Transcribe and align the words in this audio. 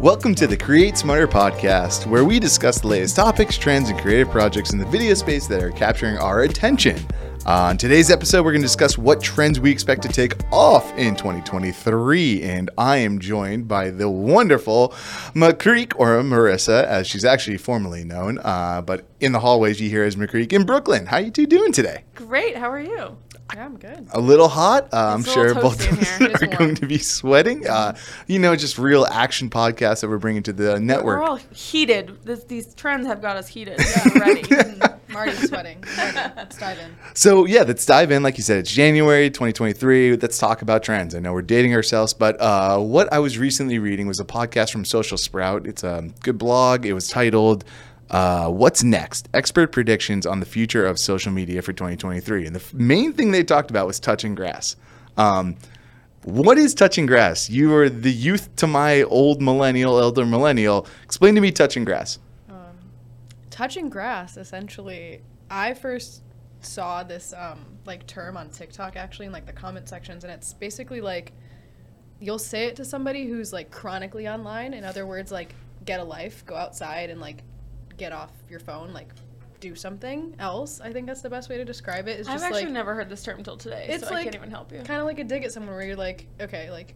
Welcome 0.00 0.34
to 0.36 0.46
the 0.46 0.56
Create 0.56 0.96
Smarter 0.96 1.28
podcast, 1.28 2.06
where 2.06 2.24
we 2.24 2.40
discuss 2.40 2.80
the 2.80 2.86
latest 2.86 3.16
topics, 3.16 3.58
trends, 3.58 3.90
and 3.90 4.00
creative 4.00 4.30
projects 4.30 4.72
in 4.72 4.78
the 4.78 4.86
video 4.86 5.12
space 5.12 5.46
that 5.48 5.62
are 5.62 5.70
capturing 5.70 6.16
our 6.16 6.44
attention. 6.44 6.96
On 7.44 7.76
today's 7.76 8.10
episode, 8.10 8.42
we're 8.42 8.52
going 8.52 8.62
to 8.62 8.66
discuss 8.66 8.96
what 8.96 9.20
trends 9.20 9.60
we 9.60 9.70
expect 9.70 10.00
to 10.00 10.08
take 10.08 10.36
off 10.50 10.90
in 10.96 11.16
2023. 11.16 12.42
And 12.44 12.70
I 12.78 12.96
am 12.96 13.18
joined 13.18 13.68
by 13.68 13.90
the 13.90 14.08
wonderful 14.08 14.88
McCreek, 15.34 15.92
or 15.96 16.22
Marissa, 16.22 16.82
as 16.84 17.06
she's 17.06 17.26
actually 17.26 17.58
formally 17.58 18.02
known. 18.02 18.38
Uh, 18.38 18.80
but 18.80 19.04
in 19.20 19.32
the 19.32 19.40
hallways, 19.40 19.82
you 19.82 19.90
hear 19.90 20.04
as 20.04 20.16
McCreek 20.16 20.54
in 20.54 20.64
Brooklyn. 20.64 21.04
How 21.04 21.18
are 21.18 21.22
you 21.24 21.30
two 21.30 21.46
doing 21.46 21.72
today? 21.72 22.04
Great. 22.14 22.56
How 22.56 22.70
are 22.70 22.80
you? 22.80 23.18
Yeah, 23.54 23.64
I'm 23.64 23.76
good. 23.76 24.06
a 24.12 24.20
little 24.20 24.48
hot. 24.48 24.88
Uh, 24.92 25.12
I'm 25.14 25.24
sure 25.24 25.54
both 25.54 25.80
of 25.90 25.98
us 25.98 26.20
are 26.20 26.46
warm. 26.46 26.56
going 26.58 26.74
to 26.76 26.86
be 26.86 26.98
sweating. 26.98 27.66
Uh, 27.66 27.96
you 28.26 28.38
know, 28.38 28.54
just 28.56 28.78
real 28.78 29.04
action 29.06 29.50
podcasts 29.50 30.00
that 30.00 30.08
we're 30.08 30.18
bringing 30.18 30.42
to 30.44 30.52
the 30.52 30.78
network. 30.80 31.20
We're 31.20 31.24
all 31.24 31.36
heated. 31.54 32.18
This, 32.24 32.44
these 32.44 32.74
trends 32.74 33.06
have 33.06 33.20
got 33.20 33.36
us 33.36 33.48
heated 33.48 33.80
already. 34.16 34.42
Marty's 35.08 35.48
sweating. 35.48 35.82
Marty, 35.96 36.18
let's 36.36 36.58
dive 36.58 36.78
in. 36.78 36.94
So 37.14 37.44
yeah, 37.44 37.62
let's 37.62 37.84
dive 37.84 38.10
in. 38.12 38.22
Like 38.22 38.36
you 38.36 38.44
said, 38.44 38.58
it's 38.58 38.70
January 38.70 39.28
2023. 39.30 40.16
Let's 40.16 40.38
talk 40.38 40.62
about 40.62 40.82
trends. 40.82 41.14
I 41.14 41.18
know 41.18 41.32
we're 41.32 41.42
dating 41.42 41.74
ourselves, 41.74 42.14
but 42.14 42.40
uh, 42.40 42.78
what 42.78 43.12
I 43.12 43.18
was 43.18 43.38
recently 43.38 43.78
reading 43.78 44.06
was 44.06 44.20
a 44.20 44.24
podcast 44.24 44.70
from 44.70 44.84
Social 44.84 45.18
Sprout. 45.18 45.66
It's 45.66 45.82
a 45.82 46.08
good 46.22 46.38
blog. 46.38 46.86
It 46.86 46.92
was 46.92 47.08
titled 47.08 47.64
uh, 48.10 48.48
"What's 48.48 48.82
Next: 48.82 49.28
Expert 49.34 49.72
Predictions 49.72 50.26
on 50.26 50.40
the 50.40 50.46
Future 50.46 50.84
of 50.84 50.98
Social 50.98 51.32
Media 51.32 51.62
for 51.62 51.72
2023." 51.72 52.46
And 52.46 52.54
the 52.54 52.60
f- 52.60 52.74
main 52.74 53.12
thing 53.12 53.30
they 53.30 53.44
talked 53.44 53.70
about 53.70 53.86
was 53.86 54.00
touching 54.00 54.34
grass. 54.34 54.76
Um, 55.16 55.56
what 56.24 56.58
is 56.58 56.74
touching 56.74 57.06
grass? 57.06 57.48
You 57.48 57.74
are 57.74 57.88
the 57.88 58.12
youth 58.12 58.54
to 58.56 58.66
my 58.66 59.02
old 59.04 59.40
millennial, 59.40 59.98
elder 59.98 60.26
millennial. 60.26 60.86
Explain 61.02 61.34
to 61.34 61.40
me 61.40 61.50
touching 61.50 61.84
grass. 61.84 62.18
Touching 63.50 63.90
grass, 63.90 64.36
essentially. 64.36 65.20
I 65.50 65.74
first 65.74 66.22
saw 66.60 67.02
this 67.02 67.32
um, 67.36 67.64
like 67.84 68.06
term 68.06 68.36
on 68.36 68.50
TikTok 68.50 68.96
actually 68.96 69.26
in 69.26 69.32
like 69.32 69.46
the 69.46 69.52
comment 69.52 69.88
sections, 69.88 70.24
and 70.24 70.32
it's 70.32 70.52
basically 70.54 71.00
like 71.00 71.32
you'll 72.20 72.38
say 72.38 72.66
it 72.66 72.76
to 72.76 72.84
somebody 72.84 73.26
who's 73.26 73.52
like 73.52 73.70
chronically 73.70 74.28
online. 74.28 74.74
In 74.74 74.84
other 74.84 75.06
words, 75.06 75.32
like 75.32 75.54
get 75.84 76.00
a 76.00 76.04
life, 76.04 76.44
go 76.46 76.54
outside, 76.54 77.10
and 77.10 77.20
like 77.20 77.42
get 78.00 78.12
off 78.12 78.32
your 78.48 78.58
phone, 78.60 78.92
like 78.94 79.10
do 79.60 79.74
something 79.74 80.34
else. 80.38 80.80
I 80.80 80.90
think 80.90 81.06
that's 81.06 81.20
the 81.20 81.28
best 81.28 81.50
way 81.50 81.58
to 81.58 81.64
describe 81.66 82.08
it. 82.08 82.18
Is 82.18 82.26
I've 82.26 82.36
just 82.36 82.44
actually 82.46 82.64
like 82.64 82.72
never 82.72 82.94
heard 82.94 83.10
this 83.10 83.22
term 83.22 83.36
until 83.38 83.58
today, 83.58 83.86
It's 83.90 84.02
so 84.04 84.10
I 84.10 84.14
like 84.14 84.24
can't 84.24 84.34
even 84.36 84.50
help 84.50 84.72
you. 84.72 84.78
kind 84.78 85.00
of 85.00 85.06
like 85.06 85.18
a 85.18 85.24
dig 85.24 85.44
at 85.44 85.52
someone 85.52 85.74
where 85.76 85.84
you're 85.84 85.96
like, 85.96 86.26
okay, 86.40 86.70
like 86.70 86.94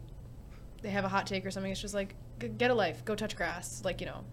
they 0.81 0.89
have 0.89 1.05
a 1.05 1.09
hot 1.09 1.27
take 1.27 1.45
or 1.45 1.51
something. 1.51 1.71
It's 1.71 1.81
just 1.81 1.93
like, 1.95 2.15
g- 2.41 2.49
get 2.49 2.71
a 2.71 2.75
life, 2.75 3.05
go 3.05 3.15
touch 3.15 3.37
grass, 3.37 3.83
like 3.85 4.01
you 4.01 4.07
know, 4.07 4.25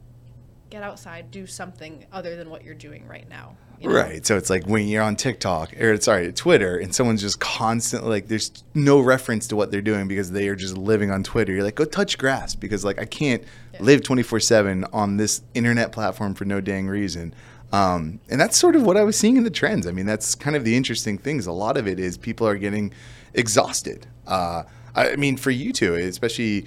get 0.69 0.81
outside, 0.81 1.29
do 1.29 1.45
something 1.45 2.05
other 2.13 2.37
than 2.37 2.49
what 2.49 2.63
you're 2.63 2.73
doing 2.73 3.05
right 3.05 3.27
now. 3.29 3.57
You 3.81 3.89
know? 3.89 3.95
Right. 3.95 4.25
So 4.25 4.37
it's 4.37 4.49
like 4.49 4.65
when 4.67 4.87
you're 4.87 5.03
on 5.03 5.15
TikTok 5.15 5.79
or 5.81 5.99
sorry, 5.99 6.31
Twitter 6.33 6.77
and 6.77 6.93
someone's 6.93 7.21
just 7.21 7.39
constantly 7.39 8.09
like 8.09 8.27
there's 8.27 8.51
no 8.73 8.99
reference 8.99 9.47
to 9.47 9.55
what 9.55 9.71
they're 9.71 9.81
doing 9.81 10.07
because 10.07 10.31
they 10.31 10.47
are 10.47 10.55
just 10.55 10.77
living 10.77 11.11
on 11.11 11.23
Twitter. 11.23 11.51
You're 11.53 11.63
like, 11.63 11.75
go 11.75 11.85
touch 11.85 12.17
grass 12.17 12.55
because 12.55 12.85
like 12.85 12.99
I 12.99 13.05
can't 13.05 13.43
Yeah. 13.73 13.83
live 13.83 14.01
24/7 14.01 14.85
on 14.93 15.17
this 15.17 15.41
internet 15.53 15.91
platform 15.91 16.33
for 16.35 16.45
no 16.45 16.61
dang 16.61 16.87
reason. 16.87 17.33
Um, 17.73 18.19
and 18.29 18.39
that's 18.39 18.57
sort 18.57 18.75
of 18.75 18.83
what 18.83 18.97
I 18.97 19.03
was 19.03 19.17
seeing 19.17 19.37
in 19.37 19.43
the 19.45 19.49
trends. 19.49 19.87
I 19.87 19.91
mean, 19.91 20.05
that's 20.05 20.35
kind 20.35 20.55
of 20.57 20.65
the 20.65 20.75
interesting 20.75 21.17
things. 21.17 21.47
A 21.47 21.53
lot 21.53 21.77
of 21.77 21.87
it 21.87 21.99
is 22.01 22.17
people 22.17 22.45
are 22.45 22.57
getting 22.57 22.91
exhausted. 23.33 24.07
Uh, 24.27 24.63
I 24.93 25.15
mean, 25.15 25.37
for 25.37 25.51
you 25.51 25.71
two, 25.71 25.95
especially 25.95 26.65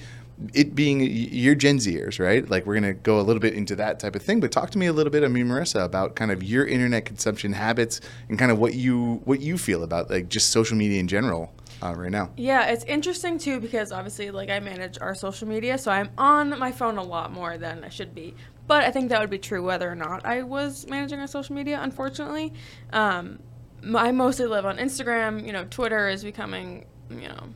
it 0.52 0.74
being 0.74 1.00
your 1.00 1.54
Gen 1.54 1.78
Zers, 1.78 2.18
right? 2.18 2.48
Like 2.48 2.66
we're 2.66 2.74
gonna 2.74 2.94
go 2.94 3.20
a 3.20 3.22
little 3.22 3.40
bit 3.40 3.54
into 3.54 3.76
that 3.76 3.98
type 4.00 4.16
of 4.16 4.22
thing, 4.22 4.40
but 4.40 4.52
talk 4.52 4.70
to 4.70 4.78
me 4.78 4.86
a 4.86 4.92
little 4.92 5.10
bit, 5.10 5.24
I 5.24 5.28
mean, 5.28 5.46
Marissa, 5.46 5.84
about 5.84 6.16
kind 6.16 6.30
of 6.30 6.42
your 6.42 6.66
internet 6.66 7.04
consumption 7.04 7.52
habits 7.52 8.00
and 8.28 8.38
kind 8.38 8.50
of 8.50 8.58
what 8.58 8.74
you 8.74 9.20
what 9.24 9.40
you 9.40 9.58
feel 9.58 9.82
about 9.82 10.10
like 10.10 10.28
just 10.28 10.50
social 10.50 10.76
media 10.76 11.00
in 11.00 11.08
general 11.08 11.52
uh, 11.82 11.94
right 11.94 12.10
now. 12.10 12.30
Yeah, 12.36 12.66
it's 12.66 12.84
interesting 12.84 13.38
too 13.38 13.60
because 13.60 13.92
obviously, 13.92 14.30
like, 14.30 14.50
I 14.50 14.60
manage 14.60 14.98
our 15.00 15.14
social 15.14 15.48
media, 15.48 15.78
so 15.78 15.90
I'm 15.90 16.10
on 16.18 16.58
my 16.58 16.72
phone 16.72 16.98
a 16.98 17.02
lot 17.02 17.32
more 17.32 17.58
than 17.58 17.84
I 17.84 17.88
should 17.88 18.14
be. 18.14 18.34
But 18.66 18.84
I 18.84 18.90
think 18.90 19.10
that 19.10 19.20
would 19.20 19.30
be 19.30 19.38
true 19.38 19.62
whether 19.62 19.90
or 19.90 19.94
not 19.94 20.24
I 20.24 20.42
was 20.42 20.86
managing 20.86 21.20
our 21.20 21.26
social 21.26 21.54
media, 21.54 21.78
unfortunately. 21.82 22.54
Um, 22.92 23.40
I 23.94 24.10
mostly 24.12 24.46
live 24.46 24.64
on 24.64 24.78
Instagram. 24.78 25.46
You 25.46 25.52
know, 25.52 25.66
Twitter 25.68 26.08
is 26.08 26.24
becoming, 26.24 26.86
you 27.10 27.28
know, 27.28 27.48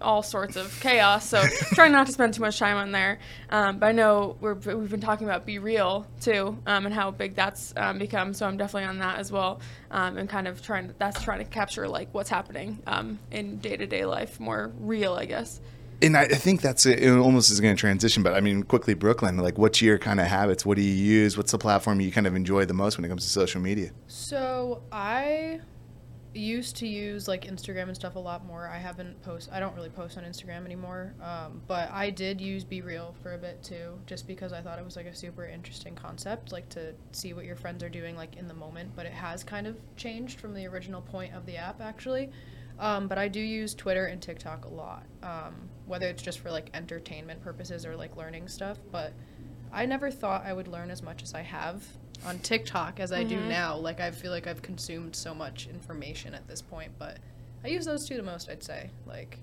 all 0.00 0.22
sorts 0.22 0.56
of 0.56 0.78
chaos. 0.80 1.28
So 1.28 1.42
trying 1.74 1.92
not 1.92 2.06
to 2.06 2.12
spend 2.12 2.34
too 2.34 2.40
much 2.40 2.58
time 2.58 2.76
on 2.76 2.92
there. 2.92 3.18
Um, 3.50 3.78
but 3.78 3.86
I 3.86 3.92
know 3.92 4.36
we're, 4.40 4.54
we've 4.54 4.90
been 4.90 5.00
talking 5.00 5.26
about 5.26 5.46
Be 5.46 5.58
Real 5.58 6.06
too, 6.20 6.58
um, 6.66 6.86
and 6.86 6.94
how 6.94 7.10
big 7.10 7.34
that's 7.34 7.72
um, 7.76 7.98
become. 7.98 8.34
So 8.34 8.46
I'm 8.46 8.56
definitely 8.56 8.88
on 8.88 8.98
that 8.98 9.18
as 9.18 9.30
well, 9.32 9.60
um, 9.90 10.18
and 10.18 10.28
kind 10.28 10.48
of 10.48 10.62
trying. 10.62 10.92
That's 10.98 11.22
trying 11.22 11.38
to 11.38 11.44
capture 11.44 11.88
like 11.88 12.08
what's 12.12 12.30
happening 12.30 12.82
um, 12.86 13.18
in 13.30 13.58
day 13.58 13.76
to 13.76 13.86
day 13.86 14.04
life, 14.04 14.40
more 14.40 14.72
real, 14.78 15.14
I 15.14 15.26
guess. 15.26 15.60
And 16.02 16.16
I, 16.16 16.22
I 16.22 16.34
think 16.34 16.62
that's 16.62 16.84
it, 16.84 17.00
it 17.00 17.16
almost 17.16 17.52
is 17.52 17.60
going 17.60 17.76
to 17.76 17.80
transition, 17.80 18.24
but 18.24 18.34
I 18.34 18.40
mean, 18.40 18.64
quickly, 18.64 18.94
Brooklyn, 18.94 19.36
like 19.36 19.56
what's 19.56 19.80
your 19.80 19.98
kind 19.98 20.18
of 20.18 20.26
habits? 20.26 20.66
What 20.66 20.76
do 20.76 20.82
you 20.82 20.92
use? 20.92 21.36
What's 21.36 21.52
the 21.52 21.58
platform 21.58 22.00
you 22.00 22.10
kind 22.10 22.26
of 22.26 22.34
enjoy 22.34 22.64
the 22.64 22.74
most 22.74 22.98
when 22.98 23.04
it 23.04 23.08
comes 23.08 23.22
to 23.22 23.30
social 23.30 23.60
media? 23.60 23.92
So 24.08 24.82
I 24.90 25.60
used 26.34 26.76
to 26.76 26.86
use 26.86 27.28
like 27.28 27.44
Instagram 27.44 27.84
and 27.84 27.94
stuff 27.94 28.16
a 28.16 28.18
lot 28.18 28.44
more. 28.46 28.66
I 28.66 28.78
haven't 28.78 29.20
post. 29.22 29.50
I 29.52 29.60
don't 29.60 29.74
really 29.74 29.90
post 29.90 30.16
on 30.16 30.24
Instagram 30.24 30.64
anymore. 30.64 31.14
Um, 31.22 31.62
but 31.66 31.90
I 31.90 32.10
did 32.10 32.40
use 32.40 32.64
Be 32.64 32.80
Real 32.80 33.14
for 33.22 33.34
a 33.34 33.38
bit 33.38 33.62
too, 33.62 33.98
just 34.06 34.26
because 34.26 34.52
I 34.52 34.60
thought 34.60 34.78
it 34.78 34.84
was 34.84 34.96
like 34.96 35.06
a 35.06 35.14
super 35.14 35.46
interesting 35.46 35.94
concept, 35.94 36.52
like 36.52 36.68
to 36.70 36.94
see 37.12 37.32
what 37.32 37.44
your 37.44 37.56
friends 37.56 37.82
are 37.82 37.88
doing 37.88 38.16
like 38.16 38.36
in 38.36 38.48
the 38.48 38.54
moment. 38.54 38.92
But 38.96 39.06
it 39.06 39.12
has 39.12 39.44
kind 39.44 39.66
of 39.66 39.76
changed 39.96 40.40
from 40.40 40.54
the 40.54 40.66
original 40.66 41.02
point 41.02 41.34
of 41.34 41.46
the 41.46 41.56
app 41.56 41.80
actually. 41.80 42.30
Um, 42.78 43.06
but 43.06 43.18
I 43.18 43.28
do 43.28 43.40
use 43.40 43.74
Twitter 43.74 44.06
and 44.06 44.20
TikTok 44.20 44.64
a 44.64 44.68
lot, 44.68 45.04
um, 45.22 45.54
whether 45.86 46.08
it's 46.08 46.22
just 46.22 46.40
for 46.40 46.50
like 46.50 46.70
entertainment 46.74 47.42
purposes 47.42 47.84
or 47.84 47.94
like 47.96 48.16
learning 48.16 48.48
stuff. 48.48 48.78
But 48.90 49.12
I 49.72 49.86
never 49.86 50.10
thought 50.10 50.44
I 50.44 50.52
would 50.52 50.68
learn 50.68 50.90
as 50.90 51.02
much 51.02 51.22
as 51.22 51.34
I 51.34 51.42
have 51.42 51.84
on 52.26 52.38
TikTok 52.38 53.00
as 53.00 53.12
I 53.12 53.24
do 53.24 53.36
Mhm. 53.38 53.48
now. 53.48 53.76
Like 53.76 54.00
I 54.00 54.10
feel 54.10 54.30
like 54.30 54.46
I've 54.46 54.62
consumed 54.62 55.14
so 55.16 55.34
much 55.34 55.66
information 55.68 56.34
at 56.34 56.46
this 56.48 56.62
point, 56.62 56.92
but 56.98 57.18
I 57.64 57.68
use 57.68 57.84
those 57.84 58.06
two 58.08 58.16
the 58.16 58.22
most, 58.22 58.48
I'd 58.48 58.62
say. 58.62 58.90
Like 59.06 59.38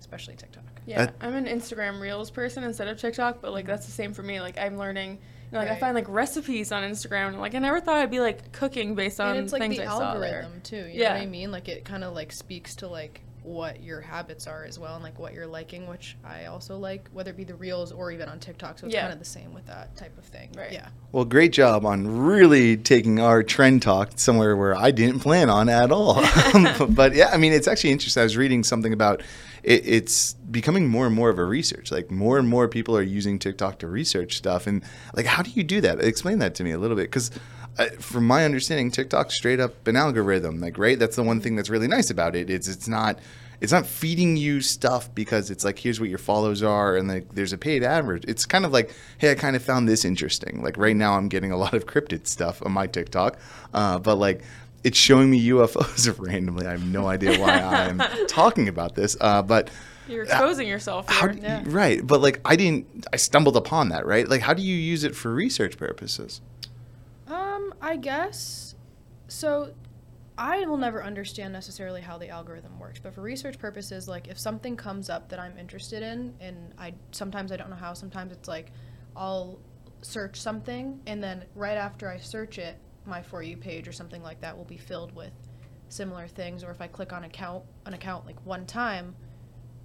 especially 0.00 0.36
TikTok. 0.36 0.64
Yeah, 0.86 1.06
That- 1.06 1.14
I'm 1.20 1.34
an 1.34 1.46
Instagram 1.46 1.98
Reels 2.00 2.30
person 2.30 2.62
instead 2.64 2.88
of 2.88 2.98
TikTok, 3.00 3.40
but 3.40 3.52
like 3.52 3.66
that's 3.66 3.86
the 3.86 3.92
same 3.92 4.12
for 4.12 4.22
me. 4.22 4.40
Like 4.40 4.58
I'm 4.58 4.76
learning, 4.76 5.12
you 5.12 5.18
know, 5.52 5.58
like 5.60 5.68
I 5.68 5.72
Right. 5.72 5.80
find 5.80 5.94
like 5.94 6.08
recipes 6.08 6.72
on 6.72 6.82
Instagram, 6.82 7.28
and 7.28 7.40
like 7.40 7.54
I 7.54 7.58
never 7.58 7.80
thought 7.80 7.96
I'd 7.96 8.10
be 8.10 8.20
like 8.20 8.52
cooking 8.52 8.94
based 8.94 9.20
on 9.20 9.36
and 9.36 9.44
it's 9.44 9.52
like 9.52 9.62
things 9.62 9.76
the 9.76 9.84
I 9.84 9.86
saw 9.86 10.18
there. 10.18 10.40
algorithm 10.42 10.60
too. 10.62 10.76
You 10.76 11.00
Yeah. 11.00 11.10
know 11.10 11.14
what 11.16 11.22
I 11.22 11.26
mean? 11.26 11.50
Like 11.52 11.68
it 11.68 11.84
kind 11.84 12.04
of 12.04 12.14
like 12.14 12.32
speaks 12.32 12.74
to 12.76 12.88
like 12.88 13.22
what 13.44 13.82
your 13.82 14.00
habits 14.00 14.46
are 14.46 14.64
as 14.64 14.78
well 14.78 14.94
and 14.94 15.04
like 15.04 15.18
what 15.18 15.34
you're 15.34 15.46
liking, 15.46 15.86
which 15.86 16.16
I 16.24 16.46
also 16.46 16.78
like, 16.78 17.08
whether 17.12 17.30
it 17.30 17.36
be 17.36 17.44
the 17.44 17.54
reels 17.54 17.92
or 17.92 18.10
even 18.10 18.26
on 18.28 18.38
TikTok. 18.40 18.78
So 18.78 18.86
it's 18.86 18.94
Yeah. 18.94 19.02
kind 19.02 19.12
of 19.12 19.18
the 19.18 19.24
same 19.26 19.52
with 19.52 19.66
that 19.66 19.94
type 19.96 20.16
of 20.16 20.24
thing. 20.24 20.50
Right. 20.56 20.72
Yeah. 20.72 20.88
Well, 21.12 21.26
great 21.26 21.52
job 21.52 21.84
on 21.84 22.06
really 22.24 22.76
taking 22.78 23.20
our 23.20 23.42
trend 23.42 23.82
talk 23.82 24.12
somewhere 24.16 24.56
where 24.56 24.74
I 24.74 24.90
didn't 24.90 25.20
plan 25.20 25.50
on 25.50 25.68
at 25.68 25.92
all. 25.92 26.22
but 26.88 27.14
yeah, 27.14 27.28
I 27.32 27.36
mean, 27.36 27.52
it's 27.52 27.68
actually 27.68 27.90
interesting. 27.90 28.22
I 28.22 28.24
was 28.24 28.36
reading 28.36 28.64
something 28.64 28.94
about 28.94 29.22
it, 29.62 29.86
it's 29.86 30.34
becoming 30.50 30.88
more 30.88 31.06
and 31.06 31.14
more 31.14 31.28
of 31.28 31.38
a 31.38 31.44
research. 31.44 31.92
Like 31.92 32.10
more 32.10 32.38
and 32.38 32.48
more 32.48 32.66
people 32.66 32.96
are 32.96 33.02
using 33.02 33.38
TikTok 33.38 33.78
to 33.80 33.88
research 33.88 34.36
stuff. 34.38 34.66
And 34.66 34.82
like, 35.14 35.26
how 35.26 35.42
do 35.42 35.50
you 35.50 35.62
do 35.64 35.82
that? 35.82 36.00
Explain 36.02 36.38
that 36.38 36.54
to 36.56 36.64
me 36.64 36.70
a 36.72 36.78
little 36.78 36.96
bit. 36.96 37.04
Because 37.10 37.30
from 37.98 38.26
my 38.26 38.44
understanding, 38.44 38.90
TikTok's 38.90 39.34
straight 39.36 39.60
up 39.60 39.86
an 39.86 39.96
algorithm. 39.96 40.60
Like, 40.60 40.78
right? 40.78 40.98
That's 40.98 41.16
the 41.16 41.22
one 41.22 41.40
thing 41.40 41.56
that's 41.56 41.70
really 41.70 41.88
nice 41.88 42.10
about 42.10 42.36
it. 42.36 42.50
It's 42.50 42.68
it's 42.68 42.88
not 42.88 43.18
it's 43.60 43.72
not 43.72 43.86
feeding 43.86 44.36
you 44.36 44.60
stuff 44.60 45.12
because 45.14 45.50
it's 45.50 45.64
like 45.64 45.78
here's 45.78 46.00
what 46.00 46.08
your 46.08 46.18
follows 46.18 46.62
are 46.62 46.96
and 46.96 47.08
like 47.08 47.34
there's 47.34 47.52
a 47.52 47.58
paid 47.58 47.82
advert. 47.82 48.24
It's 48.26 48.46
kind 48.46 48.64
of 48.64 48.72
like 48.72 48.94
hey, 49.18 49.30
I 49.30 49.34
kind 49.34 49.56
of 49.56 49.62
found 49.62 49.88
this 49.88 50.04
interesting. 50.04 50.62
Like 50.62 50.76
right 50.76 50.96
now, 50.96 51.14
I'm 51.14 51.28
getting 51.28 51.52
a 51.52 51.56
lot 51.56 51.74
of 51.74 51.86
cryptid 51.86 52.26
stuff 52.26 52.62
on 52.64 52.72
my 52.72 52.86
TikTok, 52.86 53.38
uh, 53.72 53.98
but 53.98 54.16
like 54.16 54.42
it's 54.84 54.98
showing 54.98 55.30
me 55.30 55.48
UFOs 55.48 56.14
randomly. 56.26 56.66
I 56.66 56.72
have 56.72 56.84
no 56.84 57.06
idea 57.06 57.40
why 57.40 57.58
I'm 57.58 57.98
talking 58.28 58.68
about 58.68 58.94
this, 58.94 59.16
uh, 59.20 59.42
but 59.42 59.70
You're 60.06 60.24
exposing 60.24 60.68
yourself. 60.68 61.08
how 61.08 61.30
yeah. 61.30 61.62
right? 61.66 62.06
But 62.06 62.20
like 62.20 62.40
I 62.44 62.56
didn't, 62.56 63.06
I 63.12 63.16
stumbled 63.16 63.56
upon 63.56 63.88
that. 63.88 64.04
Right? 64.06 64.28
Like 64.28 64.42
how 64.42 64.52
do 64.52 64.62
you 64.62 64.76
use 64.76 65.04
it 65.04 65.16
for 65.16 65.32
research 65.32 65.78
purposes? 65.78 66.40
Um, 67.54 67.74
I 67.80 67.96
guess 67.96 68.74
so. 69.28 69.74
I 70.36 70.66
will 70.66 70.78
never 70.78 71.04
understand 71.04 71.52
necessarily 71.52 72.00
how 72.00 72.18
the 72.18 72.28
algorithm 72.28 72.76
works, 72.80 72.98
but 72.98 73.14
for 73.14 73.20
research 73.20 73.56
purposes, 73.56 74.08
like 74.08 74.26
if 74.26 74.36
something 74.36 74.76
comes 74.76 75.08
up 75.08 75.28
that 75.28 75.38
I'm 75.38 75.56
interested 75.56 76.02
in, 76.02 76.34
and 76.40 76.74
I 76.76 76.94
sometimes 77.12 77.52
I 77.52 77.56
don't 77.56 77.70
know 77.70 77.76
how, 77.76 77.94
sometimes 77.94 78.32
it's 78.32 78.48
like 78.48 78.72
I'll 79.14 79.60
search 80.02 80.40
something, 80.40 81.00
and 81.06 81.22
then 81.22 81.44
right 81.54 81.76
after 81.76 82.08
I 82.08 82.18
search 82.18 82.58
it, 82.58 82.76
my 83.06 83.22
for 83.22 83.42
you 83.44 83.56
page 83.56 83.86
or 83.86 83.92
something 83.92 84.24
like 84.24 84.40
that 84.40 84.56
will 84.56 84.64
be 84.64 84.76
filled 84.76 85.14
with 85.14 85.32
similar 85.88 86.26
things. 86.26 86.64
Or 86.64 86.72
if 86.72 86.80
I 86.80 86.88
click 86.88 87.12
on 87.12 87.22
account 87.22 87.62
an 87.86 87.94
account 87.94 88.26
like 88.26 88.44
one 88.44 88.66
time, 88.66 89.14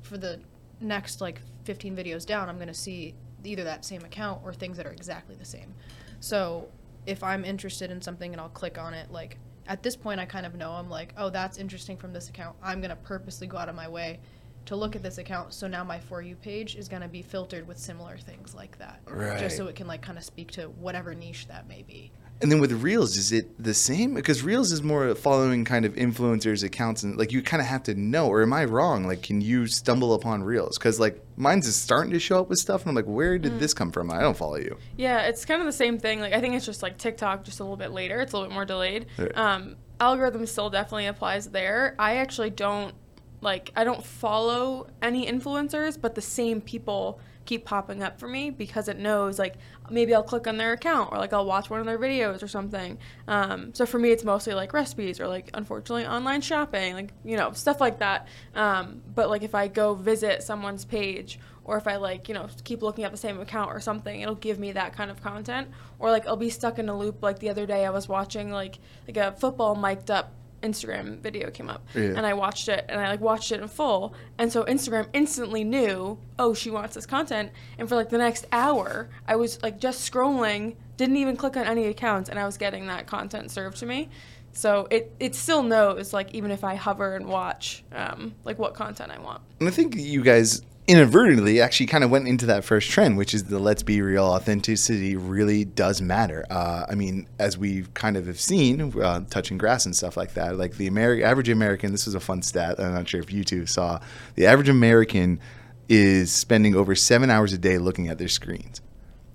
for 0.01 0.17
the 0.17 0.39
next 0.81 1.21
like 1.21 1.41
15 1.65 1.95
videos 1.95 2.25
down, 2.25 2.49
I'm 2.49 2.57
gonna 2.57 2.73
see 2.73 3.13
either 3.43 3.65
that 3.65 3.85
same 3.85 4.03
account 4.03 4.41
or 4.43 4.51
things 4.51 4.77
that 4.77 4.87
are 4.87 4.91
exactly 4.91 5.35
the 5.35 5.45
same. 5.45 5.75
So 6.21 6.69
if 7.05 7.23
I'm 7.23 7.43
interested 7.45 7.91
in 7.91 8.01
something 8.01 8.33
and 8.33 8.41
I'll 8.41 8.49
click 8.49 8.77
on 8.77 8.93
it, 8.93 9.11
like 9.11 9.37
at 9.67 9.83
this 9.83 9.95
point, 9.95 10.19
I 10.19 10.25
kind 10.25 10.45
of 10.45 10.55
know 10.55 10.71
I'm 10.71 10.89
like, 10.89 11.13
oh, 11.17 11.29
that's 11.29 11.57
interesting 11.57 11.97
from 11.97 12.11
this 12.13 12.29
account. 12.29 12.55
I'm 12.61 12.81
gonna 12.81 12.95
purposely 12.95 13.47
go 13.47 13.57
out 13.57 13.69
of 13.69 13.75
my 13.75 13.87
way 13.87 14.19
to 14.65 14.75
look 14.75 14.95
at 14.95 15.03
this 15.03 15.17
account. 15.17 15.53
So 15.53 15.67
now 15.67 15.83
my 15.83 15.99
for 15.99 16.21
you 16.21 16.35
page 16.35 16.75
is 16.75 16.87
gonna 16.87 17.07
be 17.07 17.21
filtered 17.21 17.67
with 17.67 17.77
similar 17.77 18.17
things 18.17 18.53
like 18.53 18.77
that, 18.79 19.01
Right. 19.07 19.39
just 19.39 19.57
so 19.57 19.67
it 19.67 19.75
can 19.75 19.87
like 19.87 20.01
kind 20.01 20.17
of 20.17 20.23
speak 20.23 20.51
to 20.51 20.63
whatever 20.69 21.13
niche 21.15 21.47
that 21.47 21.67
may 21.67 21.81
be. 21.83 22.11
And 22.41 22.49
then 22.49 22.61
with 22.61 22.71
Reels, 22.71 23.17
is 23.17 23.33
it 23.33 23.61
the 23.61 23.73
same? 23.73 24.13
Because 24.13 24.43
Reels 24.43 24.71
is 24.71 24.81
more 24.81 25.13
following 25.13 25.65
kind 25.65 25.83
of 25.83 25.95
influencers' 25.95 26.63
accounts, 26.63 27.03
and 27.03 27.17
like 27.17 27.33
you 27.33 27.41
kind 27.41 27.61
of 27.61 27.67
have 27.67 27.83
to 27.83 27.95
know. 27.95 28.27
Or 28.27 28.41
am 28.41 28.53
I 28.53 28.63
wrong? 28.63 29.05
Like, 29.05 29.23
can 29.23 29.41
you 29.41 29.67
stumble 29.67 30.13
upon 30.13 30.43
Reels? 30.43 30.77
Because 30.77 30.99
like 30.99 31.21
mine's 31.35 31.67
is 31.67 31.75
starting 31.75 32.13
to 32.13 32.19
show 32.19 32.39
up 32.39 32.49
with 32.49 32.59
stuff, 32.59 32.81
and 32.81 32.89
I'm 32.89 32.95
like, 32.95 33.05
where 33.05 33.37
did 33.37 33.59
this 33.59 33.73
come 33.73 33.91
from? 33.91 34.09
I 34.09 34.21
don't 34.21 34.37
follow 34.37 34.55
you. 34.55 34.77
Yeah, 34.95 35.23
it's 35.23 35.43
kind 35.43 35.59
of 35.59 35.65
the 35.65 35.73
same 35.73 35.97
thing. 35.99 36.21
Like 36.21 36.33
I 36.33 36.39
think 36.39 36.55
it's 36.55 36.65
just 36.65 36.81
like 36.81 36.97
TikTok, 36.97 37.43
just 37.43 37.59
a 37.59 37.63
little 37.63 37.77
bit 37.77 37.91
later. 37.91 38.21
It's 38.21 38.31
a 38.31 38.37
little 38.37 38.49
bit 38.49 38.53
more 38.53 38.65
delayed. 38.65 39.07
Right. 39.17 39.37
Um, 39.37 39.75
algorithm 39.99 40.45
still 40.45 40.69
definitely 40.69 41.07
applies 41.07 41.47
there. 41.47 41.95
I 41.99 42.17
actually 42.17 42.51
don't 42.51 42.93
like 43.41 43.71
I 43.75 43.83
don't 43.83 44.03
follow 44.03 44.87
any 45.01 45.29
influencers, 45.29 45.99
but 45.99 46.15
the 46.15 46.21
same 46.21 46.61
people 46.61 47.19
keep 47.49 47.65
popping 47.65 48.03
up 48.03 48.19
for 48.19 48.27
me 48.27 48.51
because 48.51 48.87
it 48.87 48.99
knows 48.99 49.39
like 49.39 49.55
maybe 49.89 50.13
I'll 50.13 50.21
click 50.21 50.45
on 50.45 50.57
their 50.57 50.73
account 50.73 51.11
or 51.11 51.17
like 51.17 51.33
I'll 51.33 51.47
watch 51.47 51.67
one 51.67 51.79
of 51.79 51.87
their 51.87 51.97
videos 51.97 52.43
or 52.43 52.47
something. 52.47 52.99
Um, 53.27 53.73
so 53.73 53.87
for 53.87 53.97
me, 53.97 54.11
it's 54.11 54.23
mostly 54.23 54.53
like 54.53 54.71
recipes 54.71 55.19
or 55.19 55.27
like 55.27 55.49
unfortunately 55.55 56.05
online 56.05 56.41
shopping, 56.41 56.93
like 56.93 57.11
you 57.25 57.37
know 57.37 57.51
stuff 57.53 57.81
like 57.81 57.97
that. 57.99 58.27
Um, 58.53 59.01
but 59.15 59.31
like 59.31 59.41
if 59.41 59.55
I 59.55 59.67
go 59.67 59.95
visit 59.95 60.43
someone's 60.43 60.85
page 60.85 61.39
or 61.63 61.77
if 61.77 61.87
I 61.87 61.95
like, 61.95 62.29
you 62.29 62.35
know, 62.35 62.47
keep 62.63 62.83
looking 62.83 63.03
at 63.03 63.11
the 63.11 63.17
same 63.17 63.39
account 63.39 63.71
or 63.71 63.79
something, 63.79 64.21
it'll 64.21 64.35
give 64.35 64.59
me 64.59 64.73
that 64.73 64.93
kind 64.93 65.09
of 65.09 65.23
content. 65.23 65.69
Or 65.97 66.11
like 66.11 66.27
I'll 66.27 66.37
be 66.37 66.51
stuck 66.51 66.77
in 66.77 66.87
a 66.87 66.95
loop. 66.95 67.23
Like 67.23 67.39
the 67.39 67.49
other 67.49 67.65
day, 67.65 67.83
I 67.83 67.89
was 67.89 68.07
watching 68.07 68.51
like 68.51 68.77
like 69.07 69.17
a 69.17 69.31
football 69.31 69.73
mic'd 69.73 70.11
up 70.11 70.33
Instagram 70.61 71.19
video 71.19 71.49
came 71.51 71.69
up, 71.69 71.85
Yeah. 71.95 72.13
and 72.15 72.25
I 72.25 72.33
watched 72.33 72.67
it, 72.69 72.85
and 72.89 72.99
I 72.99 73.09
like 73.09 73.21
watched 73.21 73.51
it 73.51 73.61
in 73.61 73.67
full, 73.67 74.13
and 74.37 74.51
so 74.51 74.63
Instagram 74.65 75.07
instantly 75.13 75.63
knew, 75.63 76.17
oh, 76.37 76.53
she 76.53 76.69
wants 76.69 76.95
this 76.95 77.05
content, 77.05 77.51
and 77.77 77.87
for 77.87 77.95
like 77.95 78.09
the 78.09 78.17
next 78.17 78.45
hour, 78.51 79.09
I 79.27 79.35
was 79.35 79.61
like 79.63 79.79
just 79.79 80.09
scrolling, 80.11 80.75
didn't 80.97 81.17
even 81.17 81.35
click 81.37 81.55
on 81.57 81.65
any 81.65 81.85
accounts, 81.85 82.29
and 82.29 82.37
I 82.39 82.45
was 82.45 82.57
getting 82.57 82.87
that 82.87 83.07
content 83.07 83.51
served 83.51 83.77
to 83.77 83.85
me. 83.85 84.09
So 84.51 84.87
it, 84.89 85.13
it 85.19 85.35
still 85.35 85.61
knows 85.63 86.11
like 86.11 86.33
even 86.33 86.49
if 86.51 86.63
I 86.63 86.75
hover 86.75 87.15
and 87.15 87.27
watch 87.27 87.83
um, 87.93 88.33
like 88.43 88.57
what 88.57 88.73
content 88.73 89.11
I 89.11 89.19
want. 89.19 89.41
And 89.59 89.69
I 89.69 89.71
think 89.71 89.95
you 89.95 90.23
guys 90.23 90.63
inadvertently 90.89 91.61
actually 91.61 91.85
kind 91.85 92.03
of 92.03 92.09
went 92.09 92.27
into 92.27 92.47
that 92.47 92.65
first 92.65 92.89
trend, 92.89 93.15
which 93.15 93.35
is 93.35 93.43
the 93.43 93.59
let's 93.59 93.83
be 93.83 94.01
real, 94.01 94.25
authenticity 94.25 95.15
really 95.15 95.63
does 95.63 96.01
matter. 96.01 96.43
Uh, 96.49 96.87
I 96.89 96.95
mean, 96.95 97.27
as 97.37 97.59
we 97.59 97.83
kind 97.93 98.17
of 98.17 98.25
have 98.25 98.39
seen, 98.39 98.99
uh, 98.99 99.21
touching 99.29 99.59
grass 99.59 99.85
and 99.85 99.95
stuff 99.95 100.17
like 100.17 100.33
that, 100.33 100.57
like 100.57 100.77
the 100.77 100.89
Ameri- 100.89 101.21
average 101.21 101.47
American, 101.47 101.91
this 101.91 102.07
was 102.07 102.15
a 102.15 102.19
fun 102.19 102.41
stat. 102.41 102.79
I'm 102.79 102.95
not 102.95 103.07
sure 103.07 103.19
if 103.19 103.31
you 103.31 103.43
two 103.43 103.67
saw. 103.67 103.99
The 104.33 104.47
average 104.47 104.67
American 104.67 105.39
is 105.87 106.31
spending 106.31 106.75
over 106.75 106.95
seven 106.95 107.29
hours 107.29 107.53
a 107.53 107.59
day 107.59 107.77
looking 107.77 108.07
at 108.07 108.17
their 108.17 108.27
screens. 108.27 108.81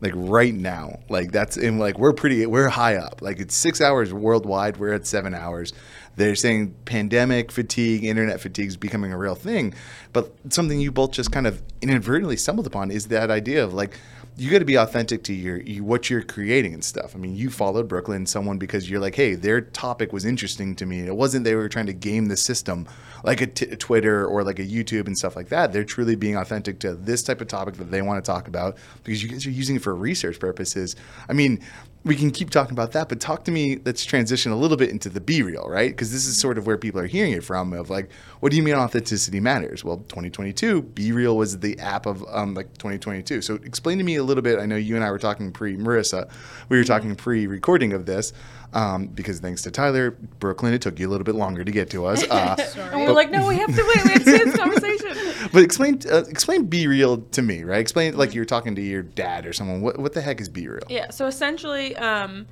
Like 0.05 0.13
right 0.15 0.53
now, 0.53 1.01
like 1.09 1.33
that's 1.33 1.57
and 1.57 1.81
like 1.81 1.99
we're 1.99 2.13
pretty, 2.13 2.45
we're 2.45 2.69
high 2.69 2.97
up. 2.97 3.23
Like 3.23 3.41
it's 3.41 3.57
six 3.57 3.81
hours 3.81 4.13
worldwide. 4.13 4.77
We're 4.77 4.93
at 4.93 5.07
seven 5.07 5.33
hours. 5.35 5.73
They're 6.17 6.35
saying 6.35 6.75
pandemic 6.85 7.51
fatigue, 7.51 8.05
internet 8.05 8.39
fatigue 8.39 8.69
is 8.69 8.77
becoming 8.77 9.15
a 9.15 9.19
real 9.19 9.35
thing. 9.35 9.73
But 10.13 10.31
something 10.51 10.79
you 10.79 10.93
both 10.93 11.13
just 11.13 11.33
kind 11.33 11.47
of 11.47 11.63
inadvertently 11.81 12.37
stumbled 12.37 12.67
upon 12.67 12.91
is 12.91 13.09
that 13.09 13.31
idea 13.31 13.65
of 13.65 13.73
like 13.73 13.99
you 14.37 14.51
got 14.51 14.59
to 14.59 14.65
be 14.65 14.75
authentic 14.77 15.23
to 15.25 15.33
your 15.33 15.61
you, 15.61 15.85
what 15.85 16.11
you're 16.11 16.23
creating 16.23 16.75
and 16.75 16.85
stuff. 16.85 17.15
I 17.15 17.19
mean, 17.19 17.37
you 17.37 17.51
followed 17.51 17.87
Brooklyn 17.87 18.27
someone 18.27 18.59
because 18.59 18.91
you're 18.91 18.99
like, 18.99 19.15
hey, 19.15 19.35
their 19.35 19.61
topic 19.61 20.13
was 20.13 20.25
interesting 20.25 20.75
to 20.77 20.87
me. 20.87 21.01
It 21.01 21.15
wasn't 21.15 21.45
they 21.45 21.55
were 21.55 21.69
trying 21.69 21.87
to 21.87 21.93
game 21.93 22.27
the 22.27 22.37
system 22.37 22.89
like 23.23 23.41
a 23.41 23.47
Twitter 23.47 24.27
or 24.27 24.43
like 24.43 24.59
a 24.59 24.65
YouTube 24.67 25.07
and 25.07 25.17
stuff 25.17 25.37
like 25.37 25.51
that. 25.51 25.73
They're 25.73 25.85
truly 25.85 26.17
being 26.17 26.37
authentic 26.37 26.81
to 26.81 26.95
this 26.95 27.23
type 27.23 27.41
of 27.41 27.49
topic 27.49 27.75
that 27.77 27.91
they 27.91 28.03
want 28.03 28.25
to 28.25 28.29
talk 28.29 28.49
about 28.49 28.77
because 29.05 29.23
you 29.23 29.29
guys 29.29 29.47
are 29.47 29.51
using 29.51 29.77
it 29.77 29.83
for 29.83 29.95
research 29.95 30.41
purposes. 30.41 30.97
I 31.29 31.33
mean, 31.33 31.61
we 32.05 32.17
can 32.17 32.31
keep 32.31 32.51
talking 32.51 32.73
about 32.73 32.93
that, 32.93 33.09
but 33.09 33.19
talk 33.19 33.45
to 33.45 33.51
me. 33.51 33.79
Let's 33.85 34.05
transition 34.05 34.53
a 34.53 34.57
little 34.57 34.77
bit 34.77 34.91
into 34.91 35.09
the 35.09 35.21
be 35.21 35.43
real, 35.43 35.67
right? 35.67 35.91
Because 35.91 36.13
this 36.13 36.27
is 36.27 36.39
sort 36.39 36.59
of 36.59 36.67
where 36.67 36.77
people 36.77 37.01
are 37.01 37.07
hearing 37.07 37.33
it 37.33 37.43
from. 37.43 37.73
Of 37.73 37.89
like, 37.89 38.11
what 38.41 38.51
do 38.51 38.59
you 38.59 38.63
mean 38.63 38.75
authenticity 38.75 39.41
matters? 39.41 39.83
Well, 39.83 39.99
2022, 40.09 40.83
Be 40.83 41.13
Real 41.13 41.37
was 41.37 41.61
the 41.61 41.79
app 41.79 42.05
of 42.05 42.23
um, 42.29 42.55
like 42.55 42.73
2022. 42.75 43.41
So 43.41 43.55
explain 43.55 43.97
to 43.99 44.05
me 44.05 44.21
a 44.25 44.27
little 44.27 44.43
bit. 44.43 44.59
I 44.59 44.67
know 44.67 44.77
you 44.77 44.97
and 44.97 45.05
I 45.05 45.11
were 45.11 45.19
talking 45.19 45.53
pre 45.53 45.77
Marissa, 45.77 46.29
we 46.69 46.79
were 46.79 46.85
talking 46.85 47.15
pre 47.15 47.47
recording 47.47 47.93
of 47.93 48.07
this. 48.07 48.33
Um, 48.73 49.07
because 49.07 49.39
thanks 49.39 49.63
to 49.63 49.71
Tyler, 49.71 50.11
Brooklyn, 50.41 50.75
it 50.75 50.83
took 50.83 50.99
you 50.99 51.09
a 51.09 51.11
little 51.11 51.25
bit 51.25 51.37
longer 51.37 51.63
to 51.63 51.71
get 51.71 51.91
to 51.91 52.07
us. 52.07 52.25
Uh, 52.35 52.57
And 52.77 53.01
we 53.01 53.07
were 53.07 53.13
like, 53.13 53.31
no, 53.31 53.47
we 53.47 53.57
have 53.57 53.73
to 53.73 53.83
wait. 53.95 54.05
We 54.05 54.11
have 54.11 54.25
to 54.25 54.31
see 54.39 54.45
this 54.45 54.57
conversation. 54.57 55.49
but 55.53 55.63
explain, 55.63 56.01
uh, 56.11 56.25
explain, 56.29 56.65
be 56.67 56.89
real 56.89 57.19
to 57.19 57.43
me, 57.43 57.63
right? 57.63 57.79
Explain 57.79 58.17
like 58.17 58.35
you're 58.35 58.45
talking 58.45 58.75
to 58.75 58.83
your 58.83 59.03
dad 59.03 59.47
or 59.47 59.53
someone. 59.53 59.81
What, 59.81 60.01
what 60.01 60.13
the 60.13 60.21
heck 60.21 60.41
is 60.41 60.49
be 60.49 60.67
real? 60.67 60.83
Yeah, 60.89 61.11
so 61.11 61.27
essentially, 61.27 61.95
um, 61.97 62.47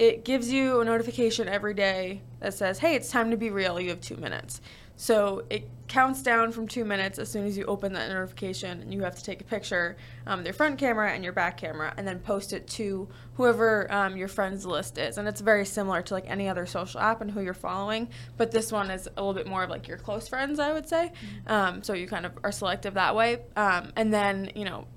it 0.00 0.24
gives 0.24 0.50
you 0.50 0.80
a 0.80 0.84
notification 0.84 1.48
every 1.48 1.74
day 1.74 2.22
that 2.40 2.54
says, 2.54 2.80
hey, 2.80 2.96
it's 2.96 3.10
time 3.10 3.30
to 3.30 3.36
be 3.36 3.50
real. 3.50 3.78
You 3.78 3.90
have 3.90 4.00
two 4.00 4.16
minutes. 4.16 4.60
So 5.00 5.44
it 5.48 5.70
counts 5.86 6.24
down 6.24 6.50
from 6.50 6.66
two 6.66 6.84
minutes 6.84 7.20
as 7.20 7.30
soon 7.30 7.46
as 7.46 7.56
you 7.56 7.64
open 7.66 7.92
that 7.92 8.10
notification, 8.10 8.80
and 8.80 8.92
you 8.92 9.02
have 9.04 9.14
to 9.14 9.22
take 9.22 9.40
a 9.40 9.44
picture, 9.44 9.96
um, 10.26 10.40
with 10.40 10.46
your 10.46 10.54
front 10.54 10.76
camera 10.76 11.12
and 11.12 11.22
your 11.22 11.32
back 11.32 11.56
camera, 11.56 11.94
and 11.96 12.06
then 12.06 12.18
post 12.18 12.52
it 12.52 12.66
to 12.66 13.08
whoever 13.34 13.90
um, 13.92 14.16
your 14.16 14.26
friends 14.26 14.66
list 14.66 14.98
is. 14.98 15.16
And 15.16 15.28
it's 15.28 15.40
very 15.40 15.64
similar 15.64 16.02
to 16.02 16.14
like 16.14 16.28
any 16.28 16.48
other 16.48 16.66
social 16.66 16.98
app 16.98 17.20
and 17.20 17.30
who 17.30 17.40
you're 17.40 17.54
following, 17.54 18.08
but 18.36 18.50
this 18.50 18.72
one 18.72 18.90
is 18.90 19.06
a 19.16 19.20
little 19.20 19.34
bit 19.34 19.46
more 19.46 19.62
of 19.62 19.70
like 19.70 19.86
your 19.86 19.98
close 19.98 20.26
friends, 20.26 20.58
I 20.58 20.72
would 20.72 20.88
say. 20.88 21.12
Um, 21.46 21.84
so 21.84 21.92
you 21.92 22.08
kind 22.08 22.26
of 22.26 22.32
are 22.42 22.52
selective 22.52 22.94
that 22.94 23.14
way. 23.14 23.38
Um, 23.54 23.92
and 23.94 24.12
then 24.12 24.50
you 24.56 24.64
know 24.64 24.88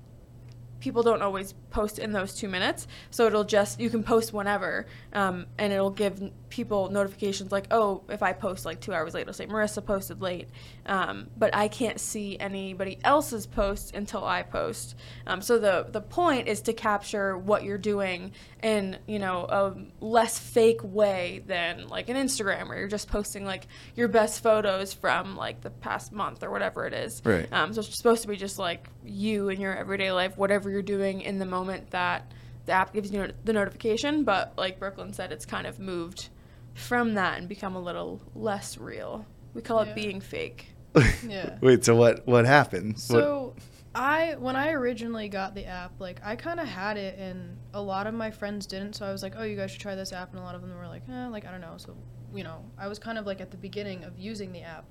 people 0.80 1.04
don't 1.04 1.22
always 1.22 1.54
post 1.70 2.00
in 2.00 2.10
those 2.10 2.34
two 2.34 2.48
minutes 2.48 2.88
so 3.08 3.24
it'll 3.24 3.44
just 3.44 3.78
you 3.78 3.88
can 3.88 4.02
post 4.02 4.32
whenever 4.32 4.84
um, 5.12 5.46
and 5.56 5.72
it'll 5.72 5.90
give 5.90 6.20
people 6.52 6.90
notifications 6.90 7.50
like 7.50 7.66
oh 7.70 8.02
if 8.10 8.22
i 8.22 8.34
post 8.34 8.66
like 8.66 8.78
two 8.78 8.92
hours 8.92 9.14
late 9.14 9.22
it'll 9.22 9.32
say 9.32 9.46
marissa 9.46 9.82
posted 9.84 10.20
late 10.20 10.48
um, 10.84 11.26
but 11.38 11.54
i 11.56 11.66
can't 11.66 11.98
see 11.98 12.38
anybody 12.38 12.98
else's 13.04 13.46
posts 13.46 13.90
until 13.94 14.22
i 14.22 14.42
post 14.42 14.94
um, 15.26 15.40
so 15.40 15.58
the 15.58 15.86
the 15.92 16.00
point 16.02 16.48
is 16.48 16.60
to 16.60 16.74
capture 16.74 17.38
what 17.38 17.64
you're 17.64 17.78
doing 17.78 18.32
in 18.62 18.98
you 19.06 19.18
know 19.18 19.46
a 19.48 20.04
less 20.04 20.38
fake 20.38 20.80
way 20.84 21.42
than 21.46 21.88
like 21.88 22.10
an 22.10 22.16
instagram 22.16 22.68
where 22.68 22.78
you're 22.78 22.86
just 22.86 23.08
posting 23.08 23.46
like 23.46 23.66
your 23.96 24.08
best 24.08 24.42
photos 24.42 24.92
from 24.92 25.34
like 25.36 25.62
the 25.62 25.70
past 25.70 26.12
month 26.12 26.42
or 26.42 26.50
whatever 26.50 26.86
it 26.86 26.92
is 26.92 27.22
Right. 27.24 27.50
um, 27.50 27.72
so 27.72 27.80
it's 27.80 27.96
supposed 27.96 28.20
to 28.22 28.28
be 28.28 28.36
just 28.36 28.58
like 28.58 28.90
you 29.04 29.48
in 29.48 29.58
your 29.58 29.74
everyday 29.74 30.12
life, 30.12 30.36
whatever 30.36 30.68
you're 30.68 30.82
doing 30.82 31.22
in 31.22 31.38
the 31.38 31.46
moment 31.46 31.90
that 31.92 32.30
the 32.66 32.72
app 32.72 32.92
gives 32.92 33.10
you 33.10 33.32
the 33.44 33.52
notification. 33.52 34.22
But 34.24 34.54
like 34.56 34.78
Brooklyn 34.78 35.12
said, 35.12 35.32
it's 35.32 35.46
kind 35.46 35.66
of 35.66 35.78
moved 35.80 36.28
from 36.74 37.14
that 37.14 37.38
and 37.38 37.48
become 37.48 37.74
a 37.76 37.80
little 37.80 38.20
less 38.34 38.78
real. 38.78 39.26
We 39.54 39.62
call 39.62 39.84
Yeah. 39.84 39.90
it 39.92 39.94
being 39.94 40.20
fake. 40.20 40.68
Yeah. 41.26 41.56
Wait, 41.60 41.84
so 41.84 41.94
what? 41.96 42.26
What 42.26 42.44
happened? 42.46 42.92
What- 42.94 43.00
So 43.00 43.54
I 43.94 44.36
when 44.38 44.56
I 44.56 44.70
originally 44.72 45.28
got 45.28 45.54
the 45.54 45.66
app, 45.66 45.92
like 46.00 46.20
I 46.24 46.36
kind 46.36 46.58
of 46.60 46.66
had 46.66 46.96
it, 46.96 47.18
and 47.18 47.58
a 47.74 47.80
lot 47.82 48.06
of 48.06 48.14
my 48.14 48.30
friends 48.30 48.66
didn't. 48.66 48.94
So 48.94 49.04
I 49.06 49.12
was 49.12 49.22
like, 49.22 49.34
"Oh, 49.36 49.42
you 49.42 49.56
guys 49.56 49.70
should 49.70 49.80
try 49.80 49.94
this 49.94 50.12
app," 50.12 50.30
and 50.30 50.38
a 50.38 50.42
lot 50.42 50.54
of 50.54 50.60
them 50.62 50.76
were 50.76 50.86
like, 50.86 51.02
"Eh, 51.10 51.26
like 51.28 51.46
I 51.46 51.50
don't 51.50 51.60
know." 51.60 51.74
So 51.76 51.94
you 52.34 52.42
know, 52.44 52.64
I 52.78 52.88
was 52.88 52.98
kind 52.98 53.18
of 53.18 53.26
like 53.26 53.40
at 53.42 53.50
the 53.50 53.56
beginning 53.58 54.04
of 54.04 54.18
using 54.18 54.52
the 54.52 54.62
app, 54.62 54.84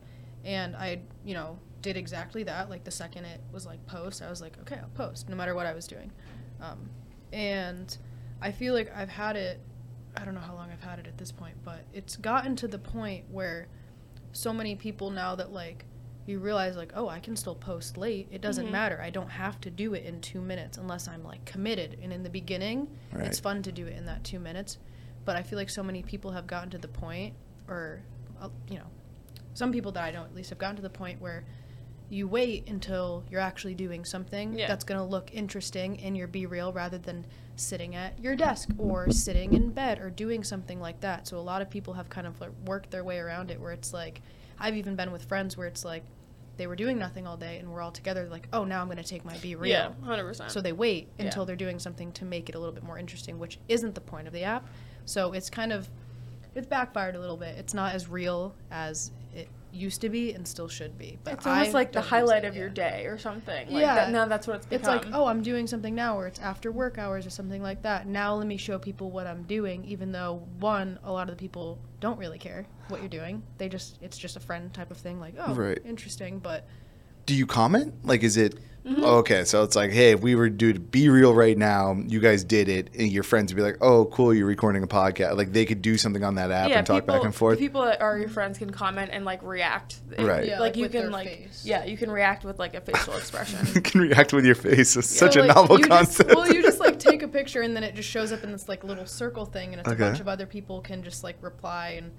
and 0.46 0.76
I 0.76 1.02
you 1.26 1.34
know 1.34 1.58
did 1.82 1.98
exactly 1.98 2.44
that. 2.44 2.70
Like 2.70 2.84
the 2.84 2.92
second 2.92 3.26
it 3.26 3.42
was 3.52 3.66
like 3.66 3.84
post, 3.88 4.22
I 4.22 4.30
was 4.30 4.40
like, 4.42 4.58
"Okay, 4.62 4.78
I'll 4.82 4.90
post," 4.90 5.30
no 5.30 5.36
matter 5.36 5.56
what 5.56 5.66
I 5.66 5.74
was 5.74 5.88
doing. 5.88 6.12
Um, 6.62 6.90
and 7.34 7.96
I 8.42 8.52
feel 8.52 8.74
like 8.74 8.92
I've 8.96 9.10
had 9.10 9.36
it. 9.36 9.60
I 10.16 10.26
don't 10.26 10.34
know 10.36 10.42
how 10.42 10.54
long 10.56 10.70
I've 10.72 10.82
had 10.82 11.00
it 11.00 11.08
at 11.08 11.18
this 11.18 11.32
point, 11.32 11.56
but 11.64 11.82
it's 11.94 12.16
gotten 12.18 12.56
to 12.58 12.68
the 12.68 12.78
point 12.80 13.26
where 13.32 13.68
so 14.34 14.54
many 14.54 14.76
people 14.76 15.10
now 15.12 15.36
that 15.36 15.52
like 15.52 15.86
you 16.26 16.40
realize 16.40 16.78
like 16.78 16.94
oh 16.96 17.10
i 17.10 17.20
can 17.20 17.36
still 17.36 17.56
post 17.56 17.98
late 17.98 18.28
it 18.32 18.40
doesn't 18.42 18.68
Mhm. 18.68 18.72
matter 18.72 19.02
i 19.02 19.10
don't 19.10 19.30
have 19.32 19.60
to 19.62 19.70
do 19.70 19.94
it 19.94 20.06
in 20.06 20.22
two 20.22 20.40
minutes 20.40 20.78
unless 20.78 21.08
i'm 21.10 21.22
like 21.24 21.44
committed 21.44 21.98
and 22.02 22.14
in 22.14 22.24
the 22.24 22.30
beginning 22.30 22.88
Right. 23.12 23.26
it's 23.26 23.40
fun 23.40 23.62
to 23.64 23.72
do 23.74 23.88
it 23.88 23.98
in 23.98 24.06
that 24.06 24.24
two 24.24 24.40
minutes 24.40 24.78
but 25.26 25.36
i 25.36 25.42
feel 25.44 25.58
like 25.60 25.70
so 25.70 25.84
many 25.84 26.02
people 26.04 26.32
have 26.32 26.48
gotten 26.48 26.70
to 26.70 26.78
the 26.78 26.88
point 26.88 27.34
or 27.68 28.04
uh, 28.40 28.48
you 28.70 28.78
know 28.78 28.86
some 29.54 29.74
people 29.74 29.92
that 29.94 30.04
i 30.06 30.12
know 30.12 30.24
at 30.24 30.34
least 30.34 30.52
have 30.52 30.60
gotten 30.60 30.78
to 30.78 30.82
the 30.82 30.90
point 30.90 31.20
where 31.20 31.44
you 32.12 32.28
wait 32.28 32.68
until 32.70 33.24
you're 33.32 33.40
actually 33.42 33.74
doing 33.74 34.04
something 34.06 34.54
Yeah. 34.54 34.68
that's 34.68 34.84
going 34.84 35.00
to 35.00 35.04
look 35.06 35.34
interesting 35.34 35.96
in 35.96 36.14
your 36.14 36.28
be 36.28 36.46
real 36.46 36.74
rather 36.74 36.98
than 36.98 37.26
sitting 37.56 37.96
at 37.96 38.20
your 38.20 38.36
desk 38.36 38.70
or 38.78 39.10
sitting 39.12 39.54
in 39.54 39.72
bed 39.72 40.00
or 40.00 40.10
doing 40.10 40.44
something 40.44 40.80
like 40.82 41.00
that 41.02 41.28
so 41.28 41.38
a 41.38 41.40
lot 41.40 41.62
of 41.62 41.70
people 41.70 41.94
have 41.94 42.10
kind 42.10 42.28
of 42.28 42.40
like 42.42 42.52
worked 42.66 42.92
their 42.92 43.04
way 43.04 43.18
around 43.18 43.50
it 43.52 43.60
where 43.62 43.72
it's 43.72 43.94
like 43.94 44.22
i've 44.60 44.76
even 44.76 44.96
been 44.96 45.12
with 45.12 45.24
friends 45.26 45.56
where 45.58 45.68
it's 45.68 45.86
like 45.86 46.04
they 46.58 46.68
were 46.68 46.76
doing 46.76 47.00
nothing 47.00 47.26
all 47.26 47.38
day 47.38 47.58
and 47.58 47.72
we're 47.72 47.82
all 47.82 47.94
together, 47.94 48.28
like, 48.30 48.48
oh, 48.54 48.66
now 48.66 48.82
I'm 48.82 48.88
going 48.88 48.98
to 48.98 49.04
take 49.04 49.26
my 49.26 49.36
be 49.38 49.56
real. 49.56 49.72
Yeah, 49.72 49.90
hundred 50.04 50.26
percent. 50.26 50.52
So 50.52 50.62
they 50.62 50.74
wait 50.74 51.08
Yeah. 51.18 51.26
until 51.26 51.46
they're 51.46 51.56
doing 51.56 51.80
something 51.80 52.12
to 52.12 52.26
make 52.26 52.50
it 52.50 52.56
a 52.56 52.60
little 52.60 52.74
bit 52.74 52.84
more 52.84 53.00
interesting, 53.00 53.40
which 53.40 53.58
isn't 53.68 53.96
the 53.96 54.02
point 54.02 54.28
of 54.28 54.34
the 54.34 54.44
app. 54.44 54.68
So 55.06 55.32
it's 55.32 55.50
kind 55.50 55.72
of 55.72 55.90
it's 56.54 56.68
backfired 56.68 57.16
a 57.16 57.20
little 57.20 57.38
bit. 57.38 57.56
It's 57.58 57.74
not 57.74 57.96
as 57.96 58.08
real 58.10 58.54
as 58.70 59.12
it 59.34 59.48
used 59.72 60.02
to 60.02 60.10
be 60.10 60.34
and 60.34 60.48
still 60.48 60.68
should 60.68 60.98
be. 60.98 61.18
But 61.24 61.34
it's 61.34 61.46
almost 61.48 61.70
I 61.70 61.74
like 61.74 61.92
the 61.92 62.02
highlight 62.02 62.44
it, 62.44 62.48
of 62.48 62.56
your 62.56 62.70
day 62.70 63.06
or 63.06 63.18
something. 63.18 63.68
Like 63.72 63.82
Yeah. 63.82 63.96
That, 63.96 64.12
now 64.12 64.26
that's 64.26 64.48
what 64.48 64.58
it's 64.58 64.66
become. 64.66 64.96
It's 64.96 65.06
like, 65.06 65.14
oh, 65.14 65.26
I'm 65.26 65.42
doing 65.42 65.68
something 65.68 65.96
now, 65.96 66.18
or 66.18 66.28
it's 66.28 66.40
after 66.40 66.72
work 66.72 66.98
hours 66.98 67.26
or 67.26 67.30
something 67.30 67.62
like 67.62 67.82
that. 67.84 68.08
Now 68.08 68.36
let 68.36 68.48
me 68.48 68.58
show 68.58 68.78
people 68.80 69.12
what 69.12 69.28
I'm 69.28 69.44
doing, 69.44 69.86
even 69.86 70.12
though 70.12 70.48
one, 70.60 71.00
a 71.04 71.12
lot 71.12 71.30
of 71.30 71.38
the 71.38 71.40
people 71.40 71.80
don't 72.00 72.18
really 72.18 72.40
care 72.40 72.66
what 72.90 73.00
you're 73.02 73.10
doing. 73.10 73.44
They 73.58 73.70
just, 73.70 73.98
it's 74.02 74.18
just 74.18 74.36
a 74.36 74.40
friend 74.40 74.74
type 74.74 74.92
of 74.92 74.98
thing, 74.98 75.20
like, 75.20 75.36
oh, 75.40 75.54
Right. 75.54 75.80
interesting. 75.86 76.40
But 76.40 76.68
Do 77.26 77.36
you 77.36 77.46
comment? 77.46 77.94
Like, 78.04 78.24
is 78.24 78.36
it 78.38 78.56
Mm-hmm. 78.86 79.04
okay? 79.04 79.44
So 79.46 79.64
it's 79.64 79.76
like, 79.76 79.92
hey, 79.92 80.12
if 80.12 80.22
we 80.22 80.34
were 80.34 80.50
to 80.50 80.56
do 80.56 80.74
be 80.80 81.08
real 81.10 81.36
right 81.36 81.56
now, 81.58 81.96
you 82.08 82.20
guys 82.20 82.44
did 82.44 82.68
it, 82.68 82.90
and 82.98 83.12
your 83.12 83.22
friends 83.22 83.54
would 83.54 83.58
be 83.58 83.62
like, 83.62 83.78
oh, 83.80 84.06
cool, 84.06 84.34
you're 84.34 84.48
recording 84.48 84.82
a 84.82 84.88
podcast. 84.88 85.38
Like, 85.38 85.54
they 85.54 85.66
could 85.66 85.84
do 85.84 85.98
something 86.00 86.24
on 86.24 86.36
that 86.36 86.50
app 86.50 86.72
and 86.72 86.86
talk 86.88 87.04
people, 87.04 87.16
back 87.16 87.24
and 87.24 87.36
forth. 87.36 87.60
People 87.60 87.84
that 87.84 88.02
are 88.02 88.18
your 88.18 88.28
friends 88.30 88.58
can 88.58 88.72
comment 88.72 89.12
and 89.14 89.24
like 89.24 89.44
react. 89.44 90.00
It- 90.18 90.26
Right. 90.26 90.48
Yeah, 90.48 90.54
like, 90.54 90.72
like 90.72 90.76
you 90.78 90.82
with 90.84 90.92
can 90.94 91.02
their 91.02 91.10
like 91.12 91.28
face. 91.28 91.64
yeah, 91.64 91.86
you 91.86 91.96
can 91.96 92.10
react 92.10 92.44
with 92.44 92.58
like 92.58 92.74
a 92.74 92.82
facial 92.82 93.14
expression. 93.16 93.60
you 93.76 93.82
can 93.82 94.02
react 94.02 94.34
with 94.34 94.46
your 94.46 94.56
face. 94.56 94.96
It's 94.96 95.08
such 95.08 95.34
So, 95.36 95.42
a 95.42 95.46
like, 95.46 95.56
novel 95.56 95.78
you 95.80 95.86
just- 95.88 96.18
concept. 96.18 96.36
well, 96.36 96.52
you 96.52 96.62
just 96.64 96.80
like 96.80 96.98
take 96.98 97.22
a 97.22 97.28
picture 97.28 97.62
and 97.62 97.76
then 97.76 97.84
it 97.84 97.94
just 97.94 98.10
shows 98.10 98.32
up 98.32 98.44
in 98.44 98.52
this 98.52 98.68
like 98.68 98.84
little 98.84 99.06
circle 99.06 99.46
thing, 99.46 99.74
and 99.74 99.80
it's 99.82 99.90
Okay. 99.90 100.02
a 100.04 100.08
bunch 100.08 100.20
of 100.20 100.28
other 100.28 100.48
people 100.48 100.82
can 100.82 101.04
just 101.04 101.24
like 101.24 101.38
reply 101.42 101.90
and 102.00 102.12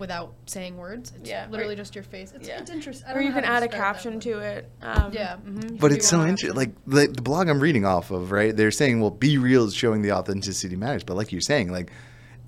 without 0.00 0.34
saying 0.46 0.76
words. 0.76 1.12
It's 1.20 1.28
Yeah, 1.30 1.46
or- 1.46 1.50
literally 1.50 1.76
just 1.76 1.94
your 1.94 2.02
face. 2.02 2.32
It's, 2.34 2.48
Yeah. 2.48 2.58
it's 2.60 2.70
interesting. 2.70 3.06
I 3.06 3.12
or 3.12 3.14
don't 3.14 3.22
you 3.24 3.28
know 3.28 3.34
can 3.36 3.44
add 3.44 3.62
a 3.62 3.66
describe 3.68 3.70
that 3.70 3.76
caption 3.94 4.20
to 4.20 4.38
it. 4.40 4.70
Um, 4.82 5.12
Yeah. 5.12 5.36
Mm-hmm. 5.36 5.76
But 5.76 5.92
it's 5.92 6.08
so 6.08 6.22
interesting. 6.26 6.54
Like 6.56 6.70
the, 6.86 7.06
the 7.06 7.22
blog 7.22 7.48
I'm 7.48 7.60
reading 7.60 7.84
off 7.84 8.10
of, 8.10 8.32
right? 8.32 8.56
They're 8.56 8.70
saying, 8.72 9.00
well, 9.00 9.10
be 9.12 9.38
real 9.38 9.64
is 9.66 9.74
showing 9.74 10.02
the 10.02 10.12
authenticity 10.12 10.74
matters. 10.74 11.04
But 11.04 11.16
like 11.16 11.30
you're 11.30 11.40
saying, 11.40 11.70
like 11.70 11.90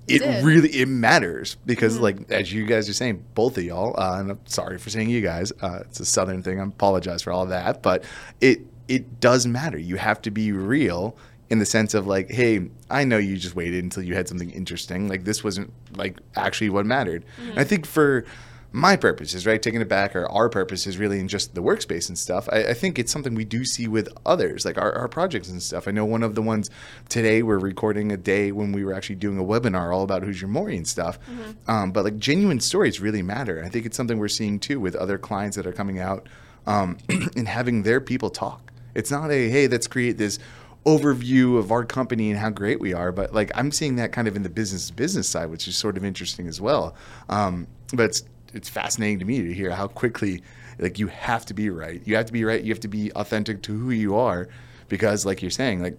it 0.07 0.19
did. 0.19 0.43
really 0.43 0.69
it 0.69 0.87
matters 0.89 1.55
because, 1.65 1.93
Mm-hmm. 1.93 2.03
like 2.03 2.31
as 2.31 2.51
you 2.51 2.65
guys 2.65 2.89
are 2.89 2.93
saying, 2.93 3.23
both 3.35 3.57
of 3.57 3.63
y'all. 3.63 3.95
Uh, 3.97 4.19
and 4.19 4.31
I'm 4.31 4.39
sorry 4.45 4.77
for 4.77 4.89
saying 4.89 5.09
you 5.09 5.21
guys. 5.21 5.53
Uh, 5.61 5.79
it's 5.81 5.99
a 6.01 6.05
southern 6.05 6.43
thing. 6.43 6.59
I 6.59 6.63
apologize 6.65 7.21
for 7.21 7.31
all 7.31 7.43
of 7.43 7.49
that, 7.49 7.81
but 7.81 8.03
it 8.41 8.61
it 8.89 9.21
does 9.21 9.47
matter. 9.47 9.77
You 9.77 9.95
have 9.95 10.21
to 10.23 10.31
be 10.31 10.51
real 10.51 11.15
in 11.53 11.59
the 11.59 11.65
sense 11.67 11.93
of 11.93 12.07
like, 12.07 12.31
hey, 12.31 12.67
I 12.89 13.03
know 13.03 13.19
you 13.19 13.37
just 13.37 13.55
waited 13.55 13.83
until 13.83 14.01
you 14.01 14.15
had 14.15 14.27
something 14.27 14.49
interesting. 14.49 15.07
Like 15.07 15.23
this 15.23 15.43
wasn't 15.43 15.71
like 15.95 16.17
actually 16.35 16.71
what 16.71 16.87
mattered. 16.87 17.23
And 17.37 17.59
I 17.59 17.63
think 17.63 17.85
for 17.85 18.25
my 18.71 18.95
purposes, 18.95 19.45
right? 19.45 19.61
Taking 19.61 19.81
it 19.81 19.87
back, 19.87 20.15
or 20.15 20.27
our 20.31 20.49
purposes, 20.49 20.97
really, 20.97 21.19
in 21.19 21.27
just 21.27 21.53
the 21.53 21.61
workspace 21.61 22.09
and 22.09 22.17
stuff. 22.17 22.49
I, 22.51 22.69
I 22.69 22.73
think 22.73 22.97
it's 22.97 23.11
something 23.11 23.35
we 23.35 23.45
do 23.45 23.65
see 23.65 23.87
with 23.87 24.09
others, 24.25 24.65
like 24.65 24.79
our, 24.79 24.91
our 24.93 25.07
projects 25.07 25.47
and 25.47 25.61
stuff. 25.61 25.87
I 25.87 25.91
know 25.91 26.05
one 26.05 26.23
of 26.23 26.33
the 26.33 26.41
ones 26.41 26.71
today 27.07 27.43
we're 27.43 27.59
recording 27.59 28.11
a 28.11 28.17
day 28.17 28.51
when 28.51 28.71
we 28.71 28.83
were 28.83 28.95
actually 28.95 29.17
doing 29.17 29.37
a 29.37 29.43
webinar 29.43 29.93
all 29.93 30.01
about 30.01 30.23
Who's 30.23 30.41
Your 30.41 30.49
Maury 30.49 30.75
and 30.75 30.87
stuff. 30.87 31.19
Um, 31.67 31.91
but 31.91 32.03
like 32.03 32.17
genuine 32.17 32.59
stories 32.61 32.99
really 32.99 33.21
matter. 33.21 33.63
I 33.63 33.69
think 33.69 33.85
it's 33.85 33.95
something 33.95 34.17
we're 34.17 34.27
seeing 34.27 34.57
too 34.59 34.79
with 34.79 34.95
other 34.95 35.19
clients 35.19 35.55
that 35.55 35.67
are 35.67 35.71
coming 35.71 35.99
out 35.99 36.27
um, 36.65 36.97
and 37.09 37.47
having 37.47 37.83
their 37.83 38.01
people 38.01 38.31
talk. 38.31 38.71
It's 38.95 39.11
not 39.11 39.31
a 39.31 39.49
hey, 39.49 39.67
let's 39.67 39.87
create 39.87 40.17
this 40.17 40.39
overview 40.85 41.57
of 41.57 41.71
our 41.71 41.85
company 41.85 42.29
and 42.29 42.39
how 42.39 42.49
great 42.49 42.79
we 42.79 42.93
are. 42.93 43.11
But 43.11 43.33
like 43.33 43.51
I'm 43.55 43.71
seeing 43.71 43.95
that 43.97 44.11
kind 44.11 44.27
of 44.27 44.35
in 44.35 44.43
the 44.43 44.49
business 44.49 44.91
business 44.91 45.27
side, 45.27 45.49
which 45.49 45.67
is 45.67 45.77
sort 45.77 45.97
of 45.97 46.03
interesting 46.05 46.47
as 46.47 46.59
well. 46.59 46.95
Um, 47.29 47.67
but 47.93 48.05
it's 48.05 48.23
it's 48.53 48.69
fascinating 48.69 49.19
to 49.19 49.25
me 49.25 49.41
to 49.41 49.53
hear 49.53 49.71
how 49.71 49.87
quickly 49.87 50.43
like 50.79 50.99
you 50.99 51.07
have 51.07 51.45
to 51.47 51.53
be 51.53 51.69
right. 51.69 52.01
You 52.05 52.15
have 52.15 52.25
to 52.25 52.33
be 52.33 52.43
right. 52.43 52.61
You 52.61 52.71
have 52.71 52.79
to 52.81 52.87
be 52.87 53.11
authentic 53.13 53.61
to 53.63 53.77
who 53.77 53.91
you 53.91 54.15
are, 54.15 54.49
because 54.89 55.25
like 55.25 55.41
you're 55.41 55.51
saying, 55.51 55.81
like 55.81 55.97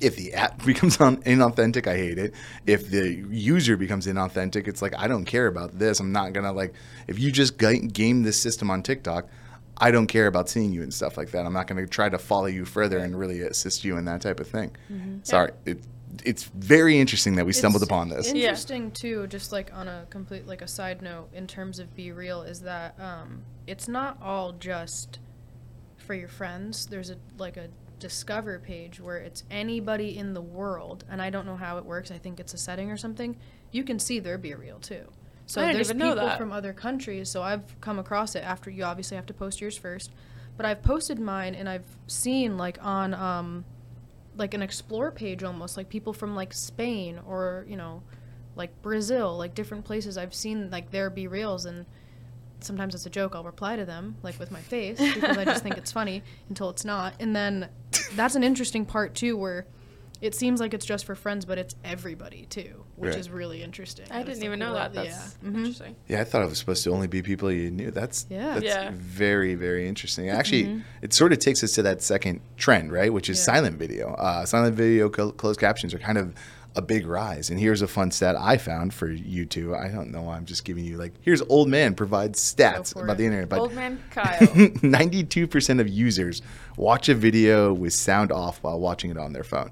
if 0.00 0.16
the 0.16 0.34
app 0.34 0.64
becomes 0.66 1.00
un- 1.00 1.22
inauthentic, 1.22 1.86
I 1.86 1.96
hate 1.96 2.18
it. 2.18 2.34
If 2.66 2.90
the 2.90 3.24
user 3.30 3.76
becomes 3.76 4.06
inauthentic, 4.06 4.68
it's 4.68 4.82
like 4.82 4.94
I 4.96 5.08
don't 5.08 5.24
care 5.24 5.46
about 5.46 5.78
this. 5.78 6.00
I'm 6.00 6.12
not 6.12 6.32
gonna 6.32 6.52
like 6.52 6.74
if 7.06 7.18
you 7.18 7.30
just 7.30 7.58
ga- 7.58 7.80
game 7.80 8.22
this 8.22 8.40
system 8.40 8.70
on 8.70 8.82
TikTok. 8.82 9.28
I 9.80 9.90
don't 9.90 10.06
care 10.06 10.26
about 10.26 10.48
seeing 10.48 10.72
you 10.72 10.82
and 10.82 10.92
stuff 10.92 11.16
like 11.16 11.30
that. 11.30 11.46
I'm 11.46 11.52
not 11.52 11.66
going 11.66 11.80
to 11.84 11.86
try 11.88 12.08
to 12.08 12.18
follow 12.18 12.46
you 12.46 12.64
further 12.64 12.98
and 12.98 13.18
really 13.18 13.40
assist 13.42 13.84
you 13.84 13.96
in 13.96 14.04
that 14.06 14.20
type 14.20 14.40
of 14.40 14.48
thing. 14.48 14.76
Sorry, 15.22 15.52
it, 15.64 15.82
it's 16.24 16.44
very 16.44 16.98
interesting 16.98 17.36
that 17.36 17.46
we 17.46 17.52
stumbled 17.52 17.82
It's 17.82 17.90
upon 17.90 18.08
this. 18.08 18.32
Yeah. 18.32 18.48
Interesting 18.48 18.90
too, 18.90 19.26
just 19.28 19.52
like 19.52 19.72
on 19.72 19.88
a 19.88 20.06
complete 20.10 20.46
like 20.46 20.62
a 20.62 20.68
side 20.68 21.02
note 21.02 21.28
in 21.32 21.46
terms 21.46 21.78
of 21.78 21.94
be 21.94 22.12
real 22.12 22.42
is 22.42 22.60
that 22.62 22.98
um, 22.98 23.42
it's 23.66 23.88
not 23.88 24.20
all 24.22 24.52
just 24.52 25.20
for 25.96 26.14
your 26.14 26.28
friends. 26.28 26.86
There's 26.86 27.10
a 27.10 27.16
like 27.36 27.56
a 27.56 27.68
discover 27.98 28.58
page 28.58 29.00
where 29.00 29.18
it's 29.18 29.44
anybody 29.50 30.16
in 30.18 30.34
the 30.34 30.40
world, 30.40 31.04
and 31.10 31.20
I 31.20 31.30
don't 31.30 31.46
know 31.46 31.56
how 31.56 31.78
it 31.78 31.84
works. 31.84 32.10
I 32.10 32.18
think 32.18 32.40
it's 32.40 32.54
a 32.54 32.58
setting 32.58 32.90
or 32.90 32.96
something. 32.96 33.36
You 33.70 33.84
can 33.84 33.98
see 33.98 34.18
their 34.18 34.38
be 34.38 34.54
real 34.54 34.78
too. 34.78 35.06
So 35.48 35.62
I 35.62 35.64
didn't 35.64 35.76
there's 35.76 35.88
even 35.88 35.98
know 35.98 36.14
people 36.14 36.26
that. 36.26 36.38
from 36.38 36.52
other 36.52 36.74
countries. 36.74 37.30
So 37.30 37.42
I've 37.42 37.80
come 37.80 37.98
across 37.98 38.34
it 38.34 38.44
after 38.44 38.70
you 38.70 38.84
obviously 38.84 39.16
have 39.16 39.26
to 39.26 39.34
post 39.34 39.60
yours 39.62 39.78
first, 39.78 40.12
but 40.58 40.66
I've 40.66 40.82
posted 40.82 41.18
mine 41.18 41.54
and 41.54 41.68
I've 41.68 41.86
seen 42.06 42.58
like 42.58 42.78
on 42.84 43.14
um, 43.14 43.64
like 44.36 44.52
an 44.52 44.60
explore 44.60 45.10
page 45.10 45.42
almost 45.42 45.76
like 45.76 45.88
people 45.88 46.12
from 46.12 46.36
like 46.36 46.52
Spain 46.52 47.18
or 47.26 47.64
you 47.66 47.76
know 47.76 48.02
like 48.56 48.82
Brazil 48.82 49.36
like 49.38 49.54
different 49.54 49.84
places 49.84 50.18
I've 50.18 50.34
seen 50.34 50.70
like 50.70 50.90
there 50.90 51.10
be 51.10 51.26
reals 51.26 51.64
and 51.64 51.86
sometimes 52.60 52.94
it's 52.94 53.06
a 53.06 53.10
joke 53.10 53.34
I'll 53.34 53.44
reply 53.44 53.76
to 53.76 53.84
them 53.84 54.16
like 54.22 54.38
with 54.38 54.50
my 54.50 54.60
face 54.60 54.98
because 55.14 55.36
I 55.36 55.44
just 55.44 55.62
think 55.62 55.78
it's 55.78 55.92
funny 55.92 56.22
until 56.48 56.70
it's 56.70 56.84
not 56.84 57.14
and 57.20 57.34
then 57.34 57.68
that's 58.14 58.34
an 58.34 58.44
interesting 58.44 58.84
part 58.84 59.14
too 59.14 59.36
where 59.36 59.66
it 60.20 60.34
seems 60.34 60.60
like 60.60 60.74
it's 60.74 60.86
just 60.86 61.04
for 61.04 61.14
friends 61.14 61.44
but 61.44 61.58
it's 61.58 61.74
everybody 61.84 62.46
too 62.46 62.84
which 62.98 63.10
Right. 63.10 63.18
is 63.20 63.30
really 63.30 63.62
interesting 63.62 64.06
I 64.10 64.22
didn't 64.22 64.42
even 64.42 64.58
like, 64.60 64.68
know 64.68 64.74
that. 64.74 64.92
That's 64.92 65.36
yeah. 65.42 65.48
Mhm. 65.50 65.56
interesting. 65.58 65.96
Yeah, 66.08 66.20
I 66.20 66.24
thought 66.24 66.42
it 66.42 66.48
was 66.48 66.58
supposed 66.58 66.84
to 66.84 66.90
only 66.90 67.06
be 67.06 67.22
people 67.22 67.50
you 67.52 67.70
knew. 67.70 67.90
That's 67.90 68.26
Yeah. 68.28 68.54
that's 68.54 68.64
Yeah. 68.64 68.90
very 68.94 69.54
very 69.54 69.88
interesting. 69.88 70.28
Actually, 70.28 70.82
it 71.02 71.12
sort 71.12 71.32
of 71.32 71.38
takes 71.38 71.62
us 71.64 71.72
to 71.72 71.82
that 71.82 72.02
second 72.02 72.40
trend, 72.56 72.92
right? 72.92 73.12
Which 73.12 73.30
is 73.30 73.38
Yeah. 73.38 73.44
silent 73.54 73.78
video. 73.78 74.14
Uh, 74.14 74.44
silent 74.46 74.74
video 74.76 75.10
cl- 75.10 75.32
closed 75.32 75.60
captions 75.60 75.94
are 75.94 75.98
kind 75.98 76.18
of 76.18 76.34
a 76.76 76.82
big 76.82 77.06
rise. 77.06 77.50
And 77.50 77.58
here's 77.58 77.82
a 77.82 77.88
fun 77.88 78.10
stat 78.10 78.36
I 78.38 78.56
found 78.56 78.92
for 78.94 79.10
you 79.10 79.46
two. 79.46 79.74
I 79.74 79.88
don't 79.88 80.12
know. 80.12 80.22
why 80.22 80.36
I'm 80.36 80.44
just 80.44 80.64
giving 80.64 80.84
you 80.84 80.96
like 80.96 81.12
here's 81.22 81.42
old 81.48 81.68
man 81.68 81.94
provides 81.94 82.38
stats 82.40 82.94
about 82.94 83.12
it. 83.12 83.18
the 83.18 83.24
internet. 83.24 83.48
But 83.48 83.60
Old 83.60 83.74
man 83.74 83.98
Kyle. 84.10 84.38
92% 84.82 85.80
of 85.80 85.88
users 85.88 86.42
watch 86.76 87.08
a 87.08 87.14
video 87.14 87.72
with 87.72 87.92
sound 87.94 88.30
off 88.32 88.58
while 88.62 88.78
watching 88.78 89.10
it 89.10 89.16
on 89.16 89.32
their 89.32 89.44
phone. 89.44 89.70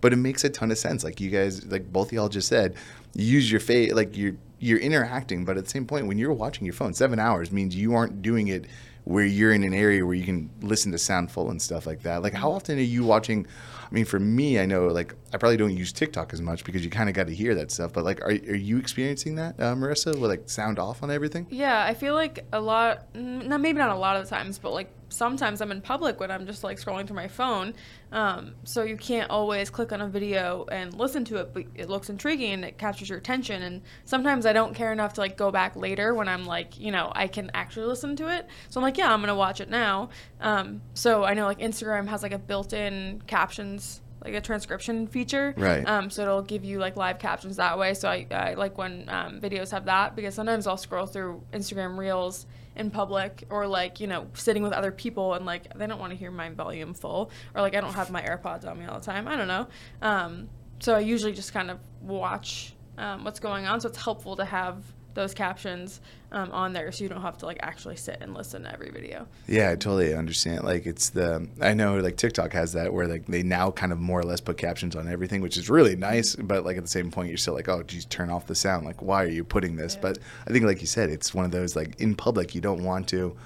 But 0.00 0.12
it 0.12 0.16
makes 0.16 0.44
a 0.44 0.50
ton 0.50 0.70
of 0.70 0.78
sense. 0.78 1.02
Like 1.02 1.20
you 1.20 1.30
guys, 1.30 1.66
like 1.66 1.92
both 1.92 2.12
y'all 2.12 2.28
just 2.28 2.48
said, 2.48 2.74
you 3.14 3.24
use 3.24 3.50
your 3.50 3.60
face, 3.60 3.92
like 3.92 4.16
you're 4.16 4.34
you're 4.60 4.78
interacting, 4.78 5.44
but 5.44 5.56
at 5.56 5.64
the 5.64 5.70
same 5.70 5.86
point, 5.86 6.06
when 6.06 6.18
you're 6.18 6.32
watching 6.32 6.64
your 6.66 6.74
phone, 6.74 6.92
seven 6.92 7.18
hours 7.18 7.52
means 7.52 7.76
you 7.76 7.94
aren't 7.94 8.22
doing 8.22 8.48
it 8.48 8.66
where 9.08 9.24
you're 9.24 9.52
in 9.52 9.64
an 9.64 9.72
area 9.72 10.04
where 10.04 10.14
you 10.14 10.24
can 10.24 10.50
listen 10.60 10.92
to 10.92 10.98
sound 10.98 11.30
full 11.30 11.50
and 11.50 11.62
stuff 11.62 11.86
like 11.86 12.02
that. 12.02 12.22
Like 12.22 12.34
how 12.34 12.52
often 12.52 12.78
are 12.78 12.82
you 12.82 13.04
watching? 13.04 13.46
I 13.90 13.94
mean, 13.94 14.04
for 14.04 14.20
me, 14.20 14.58
I 14.60 14.66
know 14.66 14.88
like 14.88 15.14
I 15.32 15.38
probably 15.38 15.56
don't 15.56 15.74
use 15.74 15.92
TikTok 15.92 16.34
as 16.34 16.42
much 16.42 16.62
because 16.62 16.84
you 16.84 16.90
kind 16.90 17.08
of 17.08 17.14
got 17.14 17.26
to 17.28 17.34
hear 17.34 17.54
that 17.54 17.70
stuff. 17.70 17.92
But 17.94 18.04
like, 18.04 18.20
are, 18.20 18.28
are 18.28 18.32
you 18.32 18.76
experiencing 18.76 19.36
that, 19.36 19.58
uh, 19.58 19.74
Marissa, 19.74 20.18
with 20.18 20.30
like 20.30 20.50
sound 20.50 20.78
off 20.78 21.02
on 21.02 21.10
everything? 21.10 21.46
Yeah, 21.48 21.82
I 21.82 21.94
feel 21.94 22.12
like 22.12 22.44
a 22.52 22.60
lot, 22.60 23.10
mm, 23.14 23.46
no, 23.46 23.56
maybe 23.56 23.78
not 23.78 23.90
a 23.90 23.98
lot 23.98 24.16
of 24.16 24.24
the 24.24 24.28
times, 24.28 24.58
but 24.58 24.74
like 24.74 24.90
sometimes 25.08 25.60
I'm 25.60 25.70
in 25.72 25.80
public 25.80 26.20
when 26.20 26.30
I'm 26.30 26.46
just 26.46 26.64
like 26.64 26.78
scrolling 26.78 27.06
through 27.06 27.16
my 27.16 27.28
phone. 27.28 27.74
Um, 28.12 28.54
so 28.64 28.82
you 28.82 28.96
can't 28.96 29.30
always 29.30 29.70
click 29.70 29.92
on 29.92 30.00
a 30.00 30.08
video 30.08 30.66
and 30.70 30.94
listen 30.94 31.24
to 31.26 31.36
it, 31.36 31.52
but 31.52 31.64
it 31.74 31.88
looks 31.88 32.08
intriguing 32.10 32.52
and 32.52 32.64
it 32.64 32.78
captures 32.78 33.08
your 33.08 33.18
attention. 33.18 33.62
And 33.62 33.82
sometimes 34.04 34.46
I 34.46 34.52
don't 34.52 34.74
care 34.74 34.92
enough 34.92 35.14
to 35.14 35.20
like 35.20 35.36
go 35.36 35.50
back 35.50 35.76
later 35.76 36.14
when 36.14 36.28
I'm 36.28 36.44
like, 36.44 36.78
you 36.78 36.90
know, 36.92 37.12
I 37.14 37.26
can 37.26 37.50
actually 37.54 37.86
listen 37.86 38.16
to 38.16 38.28
it. 38.28 38.46
So 38.70 38.80
I'm 38.80 38.82
like, 38.82 38.98
yeah, 38.98 39.12
I'm 39.12 39.20
gonna 39.20 39.34
watch 39.34 39.60
it 39.60 39.70
now. 39.70 40.10
Um, 40.40 40.82
so 40.94 41.24
I 41.24 41.34
know 41.34 41.44
like 41.46 41.60
Instagram 41.60 42.08
has 42.08 42.22
like 42.22 42.32
a 42.32 42.38
built-in 42.38 43.22
captions. 43.26 44.00
Like 44.24 44.34
a 44.34 44.40
transcription 44.40 45.06
feature, 45.06 45.54
Right. 45.56 45.86
Um, 45.88 46.10
so 46.10 46.22
it'll 46.22 46.42
give 46.42 46.64
you 46.64 46.80
like 46.80 46.96
live 46.96 47.20
captions 47.20 47.54
that 47.56 47.78
way. 47.78 47.94
So 47.94 48.08
I, 48.08 48.26
I 48.32 48.54
like 48.54 48.76
when 48.76 49.04
um, 49.08 49.40
videos 49.40 49.70
have 49.70 49.84
that 49.84 50.16
because 50.16 50.34
sometimes 50.34 50.66
I'll 50.66 50.76
scroll 50.76 51.06
through 51.06 51.40
Instagram 51.52 51.96
Reels 51.96 52.44
in 52.78 52.90
public 52.90 53.44
or 53.50 53.66
like 53.66 54.00
you 54.00 54.06
know 54.06 54.26
sitting 54.34 54.62
with 54.62 54.72
other 54.72 54.92
people 54.92 55.34
and 55.34 55.44
like 55.44 55.72
they 55.76 55.86
don't 55.86 55.98
want 55.98 56.12
to 56.12 56.16
hear 56.16 56.30
my 56.30 56.48
volume 56.50 56.94
full 56.94 57.30
or 57.54 57.60
like 57.60 57.74
I 57.74 57.80
don't 57.80 57.94
have 57.94 58.10
my 58.10 58.22
AirPods 58.22 58.66
on 58.66 58.78
me 58.78 58.86
all 58.86 58.98
the 58.98 59.04
time. 59.04 59.28
I 59.28 59.36
don't 59.36 59.48
know. 59.48 59.66
Um, 60.00 60.48
so 60.80 60.94
I 60.94 61.00
usually 61.00 61.32
just 61.32 61.52
kind 61.52 61.70
of 61.70 61.78
watch 62.00 62.74
um, 62.96 63.24
what's 63.24 63.40
going 63.40 63.66
on. 63.66 63.80
So 63.80 63.88
it's 63.88 64.02
helpful 64.02 64.36
to 64.36 64.44
have 64.44 64.82
those 65.18 65.34
captions 65.34 66.00
um, 66.30 66.50
on 66.52 66.72
there 66.72 66.92
so 66.92 67.02
you 67.02 67.08
don't 67.10 67.22
have 67.22 67.36
to 67.38 67.44
like 67.46 67.58
actually 67.60 67.96
sit 67.96 68.18
and 68.20 68.34
listen 68.34 68.62
to 68.62 68.72
every 68.72 68.90
video. 68.90 69.26
Yeah, 69.48 69.70
I 69.70 69.74
totally 69.74 70.14
understand. 70.14 70.62
Like 70.64 70.86
it's 70.86 71.10
the 71.10 71.48
I 71.60 71.74
know 71.74 71.98
like 71.98 72.16
TikTok 72.16 72.52
has 72.52 72.72
that 72.74 72.92
where 72.94 73.08
like 73.08 73.26
they 73.26 73.42
now 73.42 73.70
kind 73.72 73.92
of 73.92 73.98
more 73.98 74.20
or 74.20 74.24
less 74.24 74.40
put 74.40 74.56
captions 74.56 74.94
on 74.94 75.08
everything, 75.08 75.40
which 75.42 75.56
is 75.56 75.68
really 75.68 75.96
nice. 75.96 76.36
But 76.36 76.64
like 76.64 76.76
at 76.76 76.84
the 76.84 76.88
same 76.90 77.10
point, 77.10 77.28
you're 77.28 77.36
still 77.36 77.54
like, 77.54 77.68
oh, 77.68 77.82
geez, 77.82 78.04
turn 78.04 78.30
off 78.30 78.46
the 78.46 78.54
sound. 78.54 78.86
Like, 78.86 79.02
why 79.02 79.24
are 79.24 79.28
you 79.28 79.42
putting 79.42 79.74
this? 79.76 79.94
Yeah. 79.94 80.00
But 80.02 80.18
I 80.46 80.52
think, 80.52 80.64
like 80.64 80.80
you 80.80 80.86
said, 80.86 81.10
it's 81.10 81.34
one 81.34 81.44
of 81.44 81.50
those 81.50 81.74
like 81.74 82.00
in 82.00 82.14
public, 82.14 82.54
you 82.54 82.60
don't 82.60 82.84
want 82.84 83.08
to. 83.08 83.36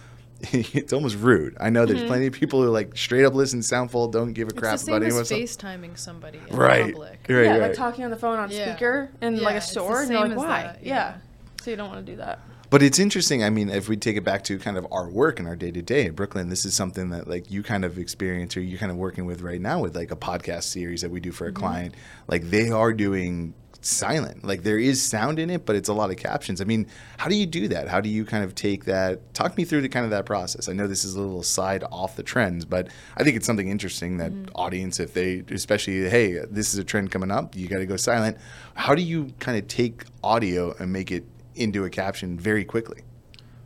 it's 0.52 0.92
almost 0.92 1.16
rude. 1.18 1.56
I 1.60 1.70
know 1.70 1.86
there's 1.86 2.02
Mhm. 2.02 2.08
plenty 2.08 2.26
of 2.26 2.32
people 2.32 2.60
who 2.62 2.68
like 2.70 2.96
straight 2.96 3.24
up 3.24 3.32
listen 3.32 3.60
to 3.60 3.66
Soundful, 3.74 4.10
don't 4.10 4.32
give 4.32 4.48
a 4.48 4.50
It's 4.50 4.58
crap 4.58 4.72
the 4.72 4.78
same 4.78 4.94
about 4.96 5.06
as 5.06 5.30
anyone 5.30 5.42
else. 5.42 5.56
FaceTiming 5.56 5.96
somebody 5.98 6.40
in 6.50 6.56
Right. 6.56 6.92
public. 6.92 7.20
Right, 7.28 7.44
yeah, 7.44 7.50
right. 7.52 7.60
like 7.60 7.74
talking 7.74 8.04
on 8.04 8.10
the 8.10 8.16
phone 8.16 8.40
on 8.40 8.50
Yeah. 8.50 8.72
speaker 8.74 9.08
in 9.20 9.34
like 9.36 9.42
Yeah, 9.42 9.50
a 9.52 9.56
it's 9.58 9.66
the 9.66 9.72
store. 9.72 10.02
and 10.02 10.10
you're 10.10 10.20
same 10.20 10.30
like, 10.30 10.30
as 10.32 10.36
why? 10.36 10.62
that, 10.64 10.78
yeah. 10.84 11.14
So 11.62 11.70
you 11.70 11.76
don't 11.76 11.88
want 11.88 12.04
to 12.04 12.12
do 12.12 12.16
that. 12.16 12.40
But 12.70 12.82
it's 12.82 12.98
interesting. 12.98 13.44
I 13.44 13.50
mean, 13.50 13.68
if 13.68 13.88
we 13.88 13.96
take 13.96 14.16
it 14.16 14.24
back 14.24 14.42
to 14.44 14.58
kind 14.58 14.76
of 14.76 14.86
our 14.90 15.08
work 15.08 15.38
and 15.38 15.46
our 15.46 15.54
day 15.54 15.70
to 15.70 15.82
day 15.82 16.06
in 16.06 16.14
Brooklyn, 16.14 16.48
this 16.48 16.64
is 16.64 16.74
something 16.74 17.10
that 17.10 17.28
like 17.28 17.50
you 17.50 17.62
kind 17.62 17.84
of 17.84 17.98
experience 17.98 18.56
or 18.56 18.62
you're 18.62 18.78
kind 18.78 18.90
of 18.90 18.96
working 18.96 19.26
with 19.26 19.42
right 19.42 19.60
now 19.60 19.80
with 19.80 19.94
like 19.94 20.10
a 20.10 20.16
podcast 20.16 20.64
series 20.64 21.02
that 21.02 21.10
we 21.10 21.20
do 21.20 21.30
for 21.30 21.46
a 21.46 21.52
mm-hmm. 21.52 21.62
client. 21.62 21.94
Like 22.26 22.44
they 22.44 22.70
are 22.70 22.92
doing 22.92 23.54
silent. 23.84 24.44
Like 24.44 24.62
there 24.62 24.78
is 24.78 25.02
sound 25.02 25.38
in 25.38 25.50
it, 25.50 25.66
but 25.66 25.76
it's 25.76 25.88
a 25.88 25.92
lot 25.92 26.10
of 26.10 26.16
captions. 26.16 26.60
I 26.60 26.64
mean, 26.64 26.86
how 27.18 27.28
do 27.28 27.36
you 27.36 27.46
do 27.46 27.68
that? 27.68 27.88
How 27.88 28.00
do 28.00 28.08
you 28.08 28.24
kind 28.24 28.44
of 28.44 28.54
take 28.54 28.84
that? 28.86 29.34
Talk 29.34 29.56
me 29.56 29.64
through 29.64 29.82
the 29.82 29.88
kind 29.88 30.04
of 30.04 30.10
that 30.10 30.24
process. 30.24 30.68
I 30.68 30.72
know 30.72 30.86
this 30.86 31.04
is 31.04 31.14
a 31.14 31.20
little 31.20 31.42
side 31.42 31.84
off 31.90 32.16
the 32.16 32.22
trends, 32.22 32.64
but 32.64 32.88
I 33.16 33.22
think 33.22 33.36
it's 33.36 33.46
something 33.46 33.68
interesting 33.68 34.18
that 34.18 34.32
mm-hmm. 34.32 34.54
audience, 34.54 35.00
if 35.00 35.14
they, 35.14 35.42
especially, 35.50 36.08
hey, 36.08 36.38
this 36.50 36.72
is 36.72 36.78
a 36.78 36.84
trend 36.84 37.10
coming 37.10 37.30
up, 37.30 37.54
you 37.56 37.68
got 37.68 37.78
to 37.78 37.86
go 37.86 37.96
silent. 37.96 38.38
How 38.74 38.94
do 38.94 39.02
you 39.02 39.32
kind 39.38 39.58
of 39.58 39.68
take 39.68 40.04
audio 40.22 40.74
and 40.78 40.92
make 40.92 41.10
it 41.10 41.24
into 41.54 41.84
a 41.84 41.90
caption 41.90 42.38
very 42.38 42.64
quickly? 42.64 43.02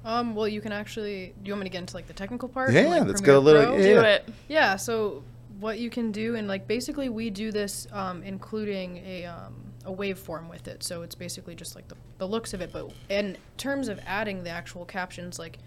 Um, 0.05 0.35
well, 0.37 0.47
you 0.47 0.61
can 0.61 0.73
actually. 0.73 1.35
Do 1.43 1.49
you 1.49 1.53
want 1.55 1.65
me 1.65 1.69
to 1.69 1.73
get 1.73 1.81
into 1.81 1.97
like 1.97 2.07
the 2.07 2.13
technical 2.13 2.49
part? 2.49 2.73
Yeah, 2.73 2.83
like, 2.83 3.07
let's 3.07 3.21
Premiere 3.21 3.27
go 3.27 3.39
a 3.39 3.41
little- 3.41 3.65
Pro? 3.65 3.77
Yeah. 3.77 3.83
Do 3.95 4.01
it. 4.01 4.29
Yeah, 4.49 4.77
so 4.77 5.25
what 5.59 5.79
you 5.79 5.91
can 5.91 6.13
do, 6.13 6.37
and 6.37 6.47
like 6.47 6.69
basically 6.69 7.09
we 7.09 7.31
do 7.31 7.51
this 7.51 7.87
um, 7.93 8.23
including 8.23 8.99
a, 8.99 9.25
um, 9.25 9.55
a 9.85 9.93
waveform 9.93 10.49
with 10.49 10.69
it. 10.69 10.83
So 10.83 11.03
it's 11.03 11.15
basically 11.15 11.55
just 11.55 11.75
like 11.75 11.89
the, 11.89 11.97
the 12.19 12.27
looks 12.29 12.55
of 12.55 12.61
it. 12.61 12.73
But 12.73 12.93
in 13.09 13.37
terms 13.57 13.89
of 13.89 13.99
adding 14.07 14.45
the 14.45 14.51
actual 14.51 14.85
captions, 14.85 15.39
like 15.39 15.59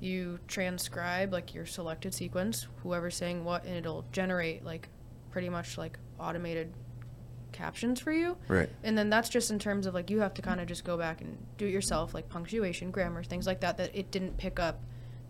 you 0.00 0.38
transcribe 0.48 1.32
like 1.32 1.54
your 1.54 1.66
selected 1.66 2.12
sequence, 2.14 2.66
whoever's 2.82 3.16
saying 3.16 3.44
what, 3.44 3.64
and 3.64 3.74
it'll 3.74 4.04
generate 4.12 4.64
like 4.64 4.88
pretty 5.30 5.48
much 5.48 5.78
like 5.78 5.98
automated 6.18 6.72
captions 7.52 8.00
for 8.00 8.12
you. 8.12 8.36
Right. 8.48 8.68
And 8.82 8.96
then 8.96 9.10
that's 9.10 9.28
just 9.28 9.50
in 9.50 9.58
terms 9.58 9.86
of 9.86 9.94
like 9.94 10.10
you 10.10 10.20
have 10.20 10.34
to 10.34 10.42
kind 10.42 10.60
of 10.60 10.66
just 10.66 10.84
go 10.84 10.96
back 10.96 11.20
and 11.20 11.36
do 11.56 11.66
it 11.66 11.70
yourself, 11.70 12.14
like 12.14 12.28
punctuation, 12.28 12.90
grammar, 12.90 13.22
things 13.22 13.46
like 13.46 13.60
that, 13.60 13.76
that 13.78 13.94
it 13.94 14.10
didn't 14.10 14.36
pick 14.36 14.58
up 14.58 14.80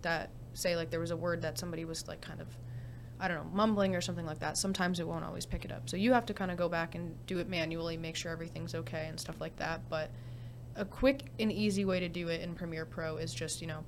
that, 0.02 0.30
say, 0.54 0.76
like 0.76 0.90
there 0.90 1.00
was 1.00 1.10
a 1.10 1.16
word 1.16 1.42
that 1.42 1.58
somebody 1.58 1.84
was 1.84 2.06
like 2.08 2.20
kind 2.20 2.40
of, 2.40 2.48
I 3.20 3.28
don't 3.28 3.38
know, 3.38 3.50
mumbling 3.52 3.94
or 3.94 4.00
something 4.00 4.26
like 4.26 4.40
that. 4.40 4.56
Sometimes 4.56 5.00
it 5.00 5.06
won't 5.06 5.24
always 5.24 5.46
pick 5.46 5.64
it 5.64 5.72
up. 5.72 5.88
So 5.88 5.96
you 5.96 6.12
have 6.12 6.26
to 6.26 6.34
kind 6.34 6.50
of 6.50 6.56
go 6.56 6.68
back 6.68 6.94
and 6.94 7.14
do 7.26 7.38
it 7.38 7.48
manually, 7.48 7.96
make 7.96 8.16
sure 8.16 8.30
everything's 8.32 8.74
okay 8.74 9.06
and 9.08 9.18
stuff 9.18 9.40
like 9.40 9.56
that. 9.56 9.88
But 9.88 10.10
a 10.76 10.84
quick 10.84 11.24
and 11.38 11.52
easy 11.52 11.84
way 11.84 12.00
to 12.00 12.08
do 12.08 12.28
it 12.28 12.40
in 12.40 12.54
Premiere 12.54 12.86
Pro 12.86 13.16
is 13.16 13.34
just, 13.34 13.60
you 13.60 13.66
know, 13.66 13.84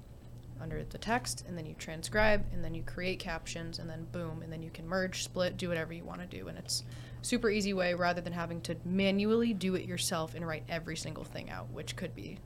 under 0.60 0.84
the 0.84 0.98
text 0.98 1.44
and 1.48 1.56
then 1.56 1.66
you 1.66 1.74
transcribe 1.78 2.44
and 2.52 2.64
then 2.64 2.74
you 2.74 2.82
create 2.82 3.18
captions 3.18 3.78
and 3.78 3.88
then 3.88 4.06
boom 4.12 4.42
and 4.42 4.52
then 4.52 4.62
you 4.62 4.70
can 4.70 4.86
merge 4.86 5.22
split 5.24 5.56
do 5.56 5.68
whatever 5.68 5.92
you 5.92 6.04
want 6.04 6.20
to 6.20 6.26
do 6.26 6.48
and 6.48 6.58
it's 6.58 6.84
super 7.22 7.50
easy 7.50 7.72
way 7.72 7.94
rather 7.94 8.20
than 8.20 8.32
having 8.32 8.60
to 8.62 8.74
manually 8.84 9.52
do 9.52 9.74
it 9.74 9.84
yourself 9.84 10.34
and 10.34 10.46
write 10.46 10.64
every 10.68 10.96
single 10.96 11.24
thing 11.24 11.50
out 11.50 11.70
which 11.70 11.96
could 11.96 12.14
be 12.14 12.38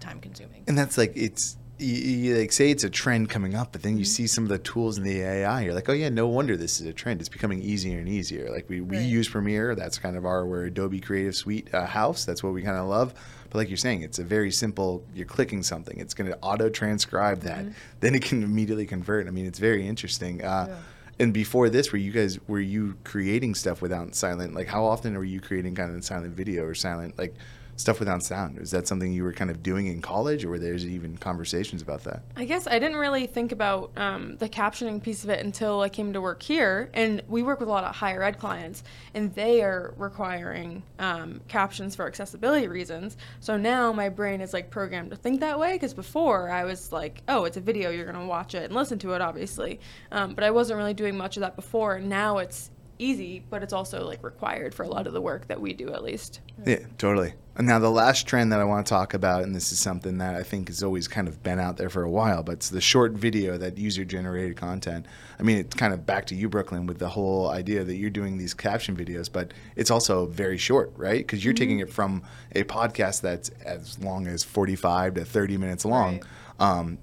time 0.00 0.20
consuming 0.20 0.62
And 0.68 0.76
that's 0.78 0.96
like 0.98 1.12
it's 1.16 1.56
you, 1.80 1.94
you 1.94 2.36
like 2.38 2.50
say 2.50 2.70
it's 2.72 2.82
a 2.82 2.90
trend 2.90 3.30
coming 3.30 3.54
up, 3.54 3.70
but 3.70 3.82
then 3.82 3.92
Mm-hmm. 3.92 3.98
you 4.00 4.04
see 4.04 4.26
some 4.26 4.42
of 4.42 4.50
the 4.50 4.58
tools 4.58 4.98
in 4.98 5.04
the 5.04 5.20
AI. 5.20 5.60
You're 5.62 5.74
like, 5.74 5.88
oh 5.88 5.92
yeah, 5.92 6.08
no 6.08 6.26
wonder 6.26 6.56
this 6.56 6.80
is 6.80 6.86
a 6.88 6.92
trend. 6.92 7.20
It's 7.20 7.28
becoming 7.28 7.62
easier 7.62 8.00
and 8.00 8.08
easier. 8.08 8.50
Like 8.50 8.68
we, 8.68 8.80
we 8.80 8.96
Right. 8.96 9.06
use 9.06 9.28
Premiere. 9.28 9.76
That's 9.76 9.96
kind 9.96 10.16
of 10.16 10.26
our 10.26 10.44
we're 10.44 10.64
Adobe 10.64 10.98
Creative 10.98 11.36
Suite 11.36 11.72
uh, 11.72 11.86
house. 11.86 12.24
That's 12.24 12.42
what 12.42 12.52
we 12.52 12.62
kind 12.62 12.76
of 12.78 12.88
love. 12.88 13.14
But 13.50 13.58
like 13.58 13.68
you're 13.68 13.76
saying, 13.76 14.02
it's 14.02 14.18
a 14.18 14.24
very 14.24 14.50
simple. 14.50 15.02
You're 15.14 15.26
clicking 15.26 15.62
something. 15.62 15.98
It's 15.98 16.14
going 16.14 16.30
to 16.30 16.38
auto 16.40 16.68
transcribe 16.68 17.40
that. 17.40 17.64
Then 18.00 18.14
it 18.14 18.22
can 18.22 18.42
immediately 18.42 18.86
convert. 18.86 19.26
I 19.26 19.30
mean, 19.30 19.46
it's 19.46 19.58
very 19.58 19.86
interesting. 19.86 20.42
Uh, 20.44 20.66
Yeah. 20.68 20.76
And 21.20 21.34
before 21.34 21.68
this, 21.68 21.90
were 21.90 21.98
you 21.98 22.12
guys 22.12 22.38
were 22.46 22.60
you 22.60 22.96
creating 23.02 23.56
stuff 23.56 23.82
without 23.82 24.14
silent? 24.14 24.54
Like 24.54 24.68
how 24.68 24.84
often 24.84 25.16
were 25.16 25.24
you 25.24 25.40
creating 25.40 25.74
kind 25.74 25.92
of 25.96 26.04
silent 26.04 26.36
video 26.36 26.62
or 26.64 26.74
silent 26.76 27.18
like 27.18 27.34
stuff 27.78 28.00
without 28.00 28.22
sound? 28.22 28.58
Is 28.58 28.72
that 28.72 28.86
something 28.86 29.12
you 29.12 29.22
were 29.22 29.32
kind 29.32 29.50
of 29.50 29.62
doing 29.62 29.86
in 29.86 30.02
college, 30.02 30.44
or 30.44 30.50
were 30.50 30.58
there 30.58 30.74
even 30.74 31.16
conversations 31.16 31.80
about 31.80 32.04
that? 32.04 32.22
I 32.36 32.44
guess 32.44 32.66
I 32.66 32.78
didn't 32.78 32.98
really 32.98 33.26
think 33.26 33.52
about 33.52 33.92
um, 33.96 34.36
the 34.36 34.48
captioning 34.48 35.02
piece 35.02 35.24
of 35.24 35.30
it 35.30 35.44
until 35.44 35.80
I 35.80 35.88
came 35.88 36.12
to 36.12 36.20
work 36.20 36.42
here. 36.42 36.90
And 36.92 37.22
we 37.28 37.42
work 37.42 37.60
with 37.60 37.68
a 37.68 37.72
lot 37.72 37.84
of 37.84 37.94
higher 37.94 38.22
ed 38.22 38.38
clients, 38.38 38.82
and 39.14 39.32
they 39.34 39.62
are 39.62 39.94
requiring 39.96 40.82
um, 40.98 41.40
captions 41.48 41.94
for 41.94 42.06
accessibility 42.06 42.66
reasons. 42.66 43.16
So 43.40 43.56
now 43.56 43.92
my 43.92 44.08
brain 44.08 44.40
is 44.40 44.52
like 44.52 44.70
programmed 44.70 45.10
to 45.10 45.16
think 45.16 45.40
that 45.40 45.58
way. 45.58 45.72
Because 45.72 45.94
before 45.94 46.50
I 46.50 46.64
was 46.64 46.92
like, 46.92 47.22
oh, 47.28 47.44
it's 47.44 47.56
a 47.56 47.60
video, 47.60 47.90
you're 47.90 48.04
going 48.04 48.18
to 48.18 48.26
watch 48.26 48.54
it 48.54 48.64
and 48.64 48.74
listen 48.74 48.98
to 48.98 49.12
it, 49.12 49.20
obviously. 49.20 49.78
Um, 50.10 50.34
but 50.34 50.42
I 50.42 50.50
wasn't 50.50 50.78
really 50.78 50.94
doing 50.94 51.16
much 51.16 51.36
of 51.36 51.42
that 51.42 51.54
before. 51.54 51.94
And 51.94 52.08
now 52.08 52.38
it's 52.38 52.70
easy, 52.98 53.42
but 53.50 53.62
it's 53.62 53.72
also 53.72 54.06
like 54.06 54.22
required 54.22 54.74
for 54.74 54.82
a 54.82 54.88
lot 54.88 55.06
of 55.06 55.12
the 55.12 55.20
work 55.20 55.46
that 55.48 55.60
we 55.60 55.72
do, 55.72 55.92
at 55.92 56.02
least. 56.02 56.40
Yeah, 56.64 56.80
totally. 56.98 57.34
And 57.56 57.66
now 57.66 57.80
the 57.80 57.90
last 57.90 58.28
trend 58.28 58.52
that 58.52 58.60
I 58.60 58.64
want 58.64 58.86
to 58.86 58.90
talk 58.90 59.14
about, 59.14 59.42
and 59.42 59.54
this 59.54 59.72
is 59.72 59.80
something 59.80 60.18
that 60.18 60.36
I 60.36 60.44
think 60.44 60.68
has 60.68 60.82
always 60.82 61.08
kind 61.08 61.26
of 61.26 61.42
been 61.42 61.58
out 61.58 61.76
there 61.76 61.90
for 61.90 62.04
a 62.04 62.10
while, 62.10 62.44
but 62.44 62.52
it's 62.52 62.70
the 62.70 62.80
short 62.80 63.12
video, 63.12 63.58
that 63.58 63.76
user 63.76 64.04
generated 64.04 64.56
content. 64.56 65.06
I 65.40 65.42
mean, 65.42 65.58
it's 65.58 65.74
kind 65.74 65.92
of 65.92 66.06
back 66.06 66.26
to 66.26 66.36
you, 66.36 66.48
Brooklyn, 66.48 66.86
with 66.86 66.98
the 66.98 67.08
whole 67.08 67.50
idea 67.50 67.82
that 67.82 67.96
you're 67.96 68.10
doing 68.10 68.38
these 68.38 68.54
caption 68.54 68.96
videos, 68.96 69.30
but 69.32 69.52
it's 69.74 69.90
also 69.90 70.26
very 70.26 70.56
short, 70.56 70.92
right? 70.96 71.18
Because 71.18 71.44
you're 71.44 71.54
taking 71.54 71.80
it 71.80 71.92
from 71.92 72.22
a 72.54 72.62
podcast 72.62 73.22
that's 73.22 73.48
as 73.64 73.98
long 73.98 74.28
as 74.28 74.44
45 74.44 75.14
to 75.14 75.24
30 75.24 75.56
minutes 75.56 75.84
long. 75.84 76.20
Right. 76.60 76.78
Um, 76.78 76.98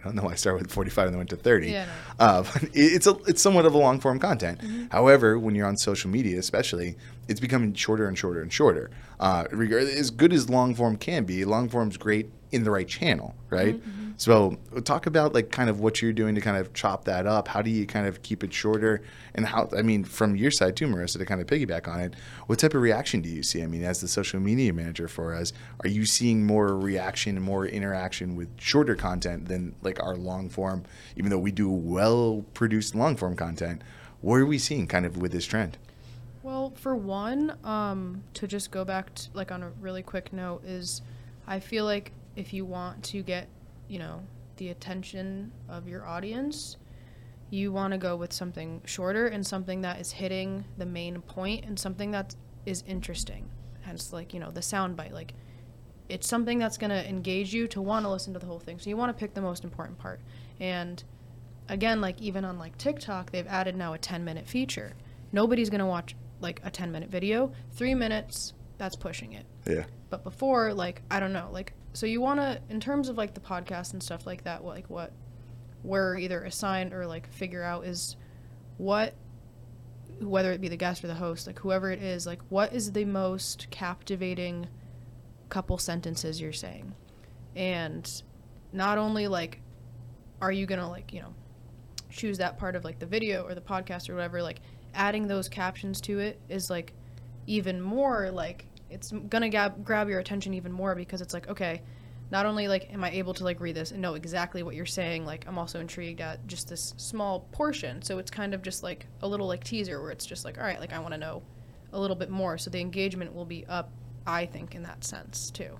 I 0.00 0.04
don't 0.04 0.16
know 0.16 0.22
why 0.22 0.32
I 0.32 0.36
started 0.36 0.62
with 0.62 0.72
45 0.72 1.06
and 1.06 1.14
then 1.14 1.18
went 1.18 1.30
to 1.30 1.36
30. 1.36 1.70
Yeah, 1.70 1.86
no. 2.18 2.24
Uh, 2.24 2.42
but 2.42 2.64
it's 2.72 3.06
a, 3.06 3.16
it's 3.26 3.42
somewhat 3.42 3.66
of 3.66 3.74
a 3.74 3.78
long 3.78 4.00
form 4.00 4.18
content. 4.18 4.60
Mm-hmm. 4.60 4.86
However, 4.90 5.38
when 5.38 5.54
you're 5.54 5.66
on 5.66 5.76
social 5.76 6.10
media, 6.10 6.38
especially, 6.38 6.96
it's 7.28 7.40
becoming 7.40 7.74
shorter 7.74 8.08
and 8.08 8.16
shorter 8.16 8.40
and 8.42 8.52
shorter. 8.52 8.90
Uh, 9.18 9.44
as 9.52 10.10
good 10.10 10.32
as 10.32 10.48
long 10.48 10.74
form 10.74 10.96
can 10.96 11.24
be, 11.24 11.44
long 11.44 11.68
form's 11.68 11.96
great 11.96 12.30
in 12.52 12.64
the 12.64 12.70
right 12.70 12.88
channel, 12.88 13.34
right? 13.48 13.76
Mm-hmm, 13.80 14.10
So 14.16 14.58
talk 14.84 15.06
about 15.06 15.32
like 15.34 15.50
kind 15.50 15.70
of 15.70 15.80
what 15.80 16.02
you're 16.02 16.12
doing 16.12 16.34
to 16.34 16.40
kind 16.40 16.56
of 16.56 16.72
chop 16.74 17.04
that 17.04 17.26
up. 17.26 17.48
How 17.48 17.62
do 17.62 17.70
you 17.70 17.86
kind 17.86 18.06
of 18.06 18.22
keep 18.22 18.42
it 18.44 18.52
shorter? 18.52 19.02
And 19.34 19.46
how 19.46 19.68
I 19.76 19.82
mean, 19.82 20.04
from 20.04 20.36
your 20.36 20.50
side 20.50 20.76
too, 20.76 20.86
Marissa, 20.86 21.18
to 21.18 21.24
kind 21.24 21.40
of 21.40 21.46
piggyback 21.46 21.88
on 21.88 22.00
it, 22.00 22.14
what 22.46 22.58
type 22.58 22.74
of 22.74 22.82
reaction 22.82 23.20
do 23.22 23.28
you 23.28 23.42
see? 23.42 23.62
I 23.62 23.66
mean, 23.66 23.84
as 23.84 24.00
the 24.00 24.08
social 24.08 24.40
media 24.40 24.72
manager 24.72 25.08
for 25.08 25.34
us, 25.34 25.52
are 25.84 25.88
you 25.88 26.04
seeing 26.04 26.44
more 26.44 26.76
reaction 26.76 27.36
and 27.36 27.44
more 27.44 27.66
interaction 27.66 28.36
with 28.36 28.48
shorter 28.60 28.96
content 28.96 29.48
than 29.48 29.74
like 29.82 30.02
our 30.02 30.16
long 30.16 30.48
form? 30.48 30.84
Even 31.16 31.30
though 31.30 31.38
we 31.38 31.52
do 31.52 31.70
well 31.70 32.44
produced 32.52 32.94
long 32.94 33.16
form 33.16 33.36
content, 33.36 33.82
what 34.20 34.36
are 34.36 34.46
we 34.46 34.58
seeing 34.58 34.86
kind 34.86 35.06
of 35.06 35.16
with 35.16 35.32
this 35.32 35.46
trend? 35.46 35.78
Well, 36.42 36.72
for 36.76 36.96
one, 36.96 37.56
um, 37.64 38.22
to 38.34 38.46
just 38.46 38.70
go 38.70 38.84
back 38.84 39.14
to, 39.14 39.28
like 39.34 39.52
on 39.52 39.62
a 39.62 39.70
really 39.80 40.02
quick 40.02 40.32
note 40.32 40.64
is, 40.64 41.02
I 41.46 41.60
feel 41.60 41.84
like 41.84 42.12
if 42.40 42.54
you 42.54 42.64
want 42.64 43.04
to 43.04 43.22
get, 43.22 43.48
you 43.86 43.98
know, 43.98 44.22
the 44.56 44.70
attention 44.70 45.52
of 45.68 45.86
your 45.86 46.06
audience, 46.06 46.78
you 47.50 47.70
want 47.70 47.92
to 47.92 47.98
go 47.98 48.16
with 48.16 48.32
something 48.32 48.80
shorter 48.86 49.26
and 49.26 49.46
something 49.46 49.82
that 49.82 50.00
is 50.00 50.10
hitting 50.10 50.64
the 50.78 50.86
main 50.86 51.20
point 51.20 51.64
and 51.66 51.78
something 51.78 52.12
that 52.12 52.34
is 52.64 52.82
interesting. 52.86 53.50
Hence, 53.82 54.12
like 54.12 54.32
you 54.32 54.40
know, 54.40 54.50
the 54.50 54.60
soundbite. 54.60 55.12
Like, 55.12 55.34
it's 56.08 56.26
something 56.26 56.58
that's 56.58 56.78
gonna 56.78 57.04
engage 57.08 57.52
you 57.52 57.68
to 57.68 57.82
want 57.82 58.04
to 58.04 58.10
listen 58.10 58.32
to 58.32 58.38
the 58.38 58.46
whole 58.46 58.58
thing. 58.58 58.78
So 58.78 58.88
you 58.88 58.96
want 58.96 59.14
to 59.14 59.20
pick 59.20 59.34
the 59.34 59.42
most 59.42 59.62
important 59.62 59.98
part. 59.98 60.20
And 60.58 61.02
again, 61.68 62.00
like 62.00 62.20
even 62.22 62.44
on 62.44 62.58
like 62.58 62.78
TikTok, 62.78 63.32
they've 63.32 63.46
added 63.46 63.76
now 63.76 63.92
a 63.92 63.98
10 63.98 64.24
minute 64.24 64.48
feature. 64.48 64.94
Nobody's 65.30 65.68
gonna 65.68 65.86
watch 65.86 66.16
like 66.40 66.60
a 66.64 66.70
10 66.70 66.90
minute 66.90 67.10
video. 67.10 67.52
Three 67.72 67.94
minutes, 67.94 68.54
that's 68.78 68.96
pushing 68.96 69.34
it. 69.34 69.44
Yeah. 69.66 69.84
But 70.08 70.24
before, 70.24 70.72
like 70.72 71.02
I 71.10 71.20
don't 71.20 71.32
know, 71.32 71.48
like 71.52 71.74
so 71.92 72.06
you 72.06 72.20
want 72.20 72.40
to, 72.40 72.60
in 72.68 72.80
terms 72.80 73.08
of 73.08 73.16
like 73.16 73.34
the 73.34 73.40
podcast 73.40 73.92
and 73.92 74.02
stuff 74.02 74.26
like 74.26 74.44
that, 74.44 74.64
like 74.64 74.88
what 74.88 75.12
we're 75.82 76.16
either 76.18 76.44
assigned 76.44 76.92
or 76.92 77.06
like 77.06 77.28
figure 77.32 77.62
out 77.62 77.84
is 77.84 78.16
what, 78.78 79.14
whether 80.20 80.52
it 80.52 80.60
be 80.60 80.68
the 80.68 80.76
guest 80.76 81.02
or 81.02 81.08
the 81.08 81.14
host, 81.14 81.46
like 81.46 81.58
whoever 81.58 81.90
it 81.90 82.02
is, 82.02 82.26
like 82.26 82.40
what 82.48 82.72
is 82.72 82.92
the 82.92 83.04
most 83.04 83.68
captivating 83.70 84.68
couple 85.48 85.78
sentences 85.78 86.40
you're 86.40 86.52
saying, 86.52 86.94
and 87.56 88.22
not 88.72 88.98
only 88.98 89.26
like 89.26 89.60
are 90.40 90.52
you 90.52 90.64
gonna 90.64 90.88
like 90.88 91.12
you 91.12 91.20
know 91.20 91.34
choose 92.08 92.38
that 92.38 92.58
part 92.58 92.76
of 92.76 92.84
like 92.84 92.98
the 92.98 93.06
video 93.06 93.44
or 93.44 93.54
the 93.54 93.60
podcast 93.60 94.08
or 94.08 94.14
whatever 94.14 94.42
like 94.42 94.60
adding 94.94 95.26
those 95.26 95.48
captions 95.48 96.00
to 96.00 96.18
it 96.18 96.40
is 96.48 96.70
like 96.70 96.92
even 97.46 97.80
more 97.80 98.30
like 98.30 98.66
it's 98.90 99.12
gonna 99.28 99.48
gab- 99.48 99.84
grab 99.84 100.08
your 100.08 100.18
attention 100.18 100.54
even 100.54 100.72
more 100.72 100.94
because 100.94 101.20
it's 101.20 101.34
like 101.34 101.48
okay 101.48 101.82
not 102.30 102.46
only 102.46 102.68
like 102.68 102.92
am 102.92 103.02
i 103.02 103.10
able 103.10 103.34
to 103.34 103.44
like 103.44 103.60
read 103.60 103.74
this 103.74 103.90
and 103.90 104.00
know 104.00 104.14
exactly 104.14 104.62
what 104.62 104.74
you're 104.74 104.86
saying 104.86 105.24
like 105.24 105.46
i'm 105.48 105.58
also 105.58 105.80
intrigued 105.80 106.20
at 106.20 106.46
just 106.46 106.68
this 106.68 106.94
small 106.96 107.40
portion. 107.52 108.02
So 108.02 108.18
it's 108.18 108.30
kind 108.30 108.54
of 108.54 108.62
just 108.62 108.82
like 108.82 109.06
a 109.22 109.28
little 109.28 109.46
like 109.46 109.64
teaser 109.64 110.00
where 110.00 110.10
it's 110.10 110.26
just 110.26 110.44
like 110.44 110.58
all 110.58 110.64
right 110.64 110.80
like 110.80 110.92
i 110.92 110.98
want 110.98 111.12
to 111.12 111.18
know 111.18 111.42
a 111.92 112.00
little 112.00 112.16
bit 112.16 112.30
more. 112.30 112.56
So 112.58 112.70
the 112.70 112.80
engagement 112.80 113.34
will 113.34 113.44
be 113.44 113.66
up 113.66 113.90
i 114.26 114.46
think 114.46 114.74
in 114.74 114.82
that 114.84 115.04
sense 115.04 115.50
too. 115.50 115.78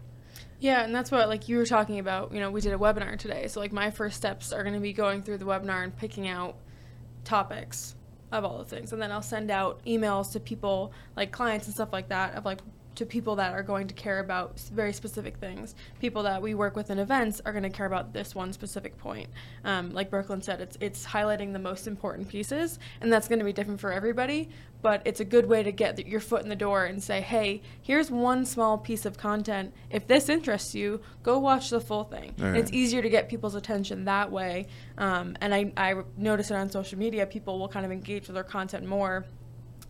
Yeah, 0.59 0.83
and 0.85 0.95
that's 0.95 1.11
what 1.11 1.29
like 1.29 1.49
you 1.49 1.57
were 1.57 1.67
talking 1.67 1.99
about. 1.99 2.33
You 2.33 2.41
know, 2.41 2.51
we 2.51 2.61
did 2.61 2.73
a 2.73 2.79
webinar 2.79 3.19
today, 3.19 3.47
so 3.49 3.61
like 3.61 3.73
my 3.73 3.91
first 3.91 4.17
steps 4.17 4.53
are 4.53 4.63
going 4.63 4.75
to 4.75 4.81
be 4.81 4.93
going 4.93 5.23
through 5.23 5.39
the 5.39 5.47
webinar 5.47 5.83
and 5.83 5.97
picking 5.97 6.29
out 6.29 6.57
topics 7.25 7.95
of 8.31 8.45
all 8.45 8.59
the 8.59 8.65
things, 8.65 8.93
and 8.93 9.01
then 9.01 9.11
I'll 9.11 9.23
send 9.23 9.51
out 9.51 9.83
emails 9.87 10.33
to 10.33 10.41
people 10.41 10.93
like 11.17 11.33
clients 11.33 11.67
and 11.67 11.75
stuff 11.75 11.93
like 11.93 12.11
that 12.11 12.35
of 12.35 12.45
like 12.45 12.61
to 13.01 13.07
people 13.07 13.37
that 13.37 13.55
are 13.55 13.63
going 13.63 13.89
to 13.89 13.95
care 13.95 14.21
about 14.21 14.61
very 14.75 14.93
specific 14.93 15.39
things. 15.39 15.75
People 16.01 16.23
that 16.25 16.43
we 16.43 16.53
work 16.55 16.77
with 16.77 16.91
in 16.91 16.99
events 16.99 17.41
are 17.47 17.53
going 17.53 17.63
to 17.63 17.71
care 17.71 17.87
about 17.87 18.13
this 18.13 18.35
one 18.35 18.53
specific 18.53 18.99
point. 18.99 19.27
Um, 19.65 19.91
like 19.95 20.11
Brooklyn 20.11 20.43
said, 20.43 20.61
it's 20.61 20.77
it's 20.83 21.07
highlighting 21.07 21.55
the 21.55 21.59
most 21.59 21.87
important 21.87 22.29
pieces, 22.29 22.79
and 23.01 23.11
that's 23.11 23.27
going 23.27 23.39
to 23.39 23.45
be 23.45 23.55
different 23.55 23.81
for 23.81 23.91
everybody. 23.91 24.51
But 24.83 25.01
it's 25.07 25.21
a 25.21 25.25
good 25.25 25.47
way 25.47 25.63
to 25.63 25.73
get 25.73 25.97
th- 25.97 26.09
your 26.09 26.21
foot 26.21 26.43
in 26.43 26.51
the 26.51 26.57
door 26.57 26.85
and 26.85 27.03
say, 27.03 27.23
hey, 27.23 27.63
here's 27.81 28.11
one 28.11 28.45
small 28.45 28.77
piece 28.77 29.07
of 29.07 29.17
content. 29.17 29.73
If 29.91 30.07
this 30.07 30.29
interests 30.29 30.75
you, 30.75 31.01
go 31.23 31.39
watch 31.39 31.71
the 31.71 31.81
full 31.81 32.05
thing. 32.05 32.35
And 32.39 32.57
It's 32.57 32.73
easier 32.73 33.01
to 33.03 33.09
get 33.09 33.29
people's 33.31 33.55
attention 33.55 34.05
that 34.07 34.31
way. 34.31 34.67
Um, 34.99 35.37
and 35.41 35.55
I, 35.55 35.73
I 35.77 36.03
notice 36.17 36.51
it 36.51 36.55
on 36.55 36.71
social 36.71 36.99
media. 36.99 37.27
People 37.27 37.59
will 37.59 37.69
kind 37.69 37.85
of 37.85 37.93
engage 37.93 38.27
with 38.29 38.35
their 38.35 38.45
content 38.45 38.87
more 38.87 39.25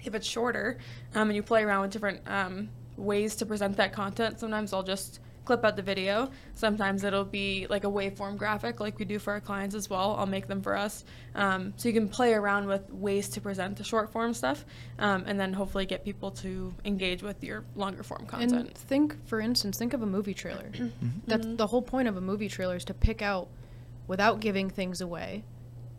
if 0.03 0.14
it's 0.14 0.27
shorter 0.27 0.79
um, 1.14 1.29
and 1.29 1.37
you 1.37 1.42
play 1.42 1.62
around 1.62 1.83
with 1.83 1.90
different 1.90 2.20
um, 2.27 2.70
ways 3.00 3.36
to 3.36 3.46
present 3.46 3.76
that 3.76 3.92
content. 3.92 4.38
Sometimes 4.38 4.72
i'll 4.72 4.82
just 4.82 5.20
clip 5.44 5.64
out 5.64 5.74
the 5.74 5.82
video. 5.82 6.30
Sometimes 6.54 7.02
it'll 7.02 7.24
be 7.24 7.66
like 7.68 7.82
a 7.84 7.88
waveform 7.88 8.36
graphic 8.36 8.78
like 8.78 8.98
we 8.98 9.04
do 9.04 9.18
for 9.18 9.32
our 9.32 9.40
clients 9.40 9.74
as 9.74 9.90
well. 9.90 10.14
I'll 10.16 10.26
make 10.26 10.46
them 10.46 10.62
for 10.62 10.76
us. 10.76 11.04
Um, 11.34 11.74
so 11.76 11.88
you 11.88 11.94
can 11.94 12.08
play 12.08 12.34
around 12.34 12.66
with 12.66 12.88
ways 12.92 13.28
to 13.30 13.40
present 13.40 13.76
the 13.76 13.82
short 13.82 14.12
form 14.12 14.34
stuff 14.34 14.64
um, 14.98 15.24
and 15.26 15.40
then 15.40 15.52
hopefully 15.52 15.86
get 15.86 16.04
people 16.04 16.30
to 16.32 16.72
engage 16.84 17.22
with 17.22 17.42
your 17.42 17.64
longer 17.74 18.02
form 18.04 18.26
content. 18.26 18.52
And 18.52 18.74
think, 18.74 19.26
for 19.26 19.40
instance, 19.40 19.78
think 19.78 19.92
of 19.92 20.02
a 20.02 20.06
movie 20.06 20.34
trailer. 20.34 20.70
That's 21.26 21.46
the 21.46 21.66
whole 21.66 21.82
point 21.82 22.06
of 22.06 22.16
a 22.16 22.20
movie 22.20 22.48
trailer 22.48 22.76
is 22.76 22.84
to 22.84 22.94
pick 22.94 23.22
out, 23.22 23.48
without 24.06 24.40
giving 24.40 24.70
things 24.70 25.00
away, 25.00 25.44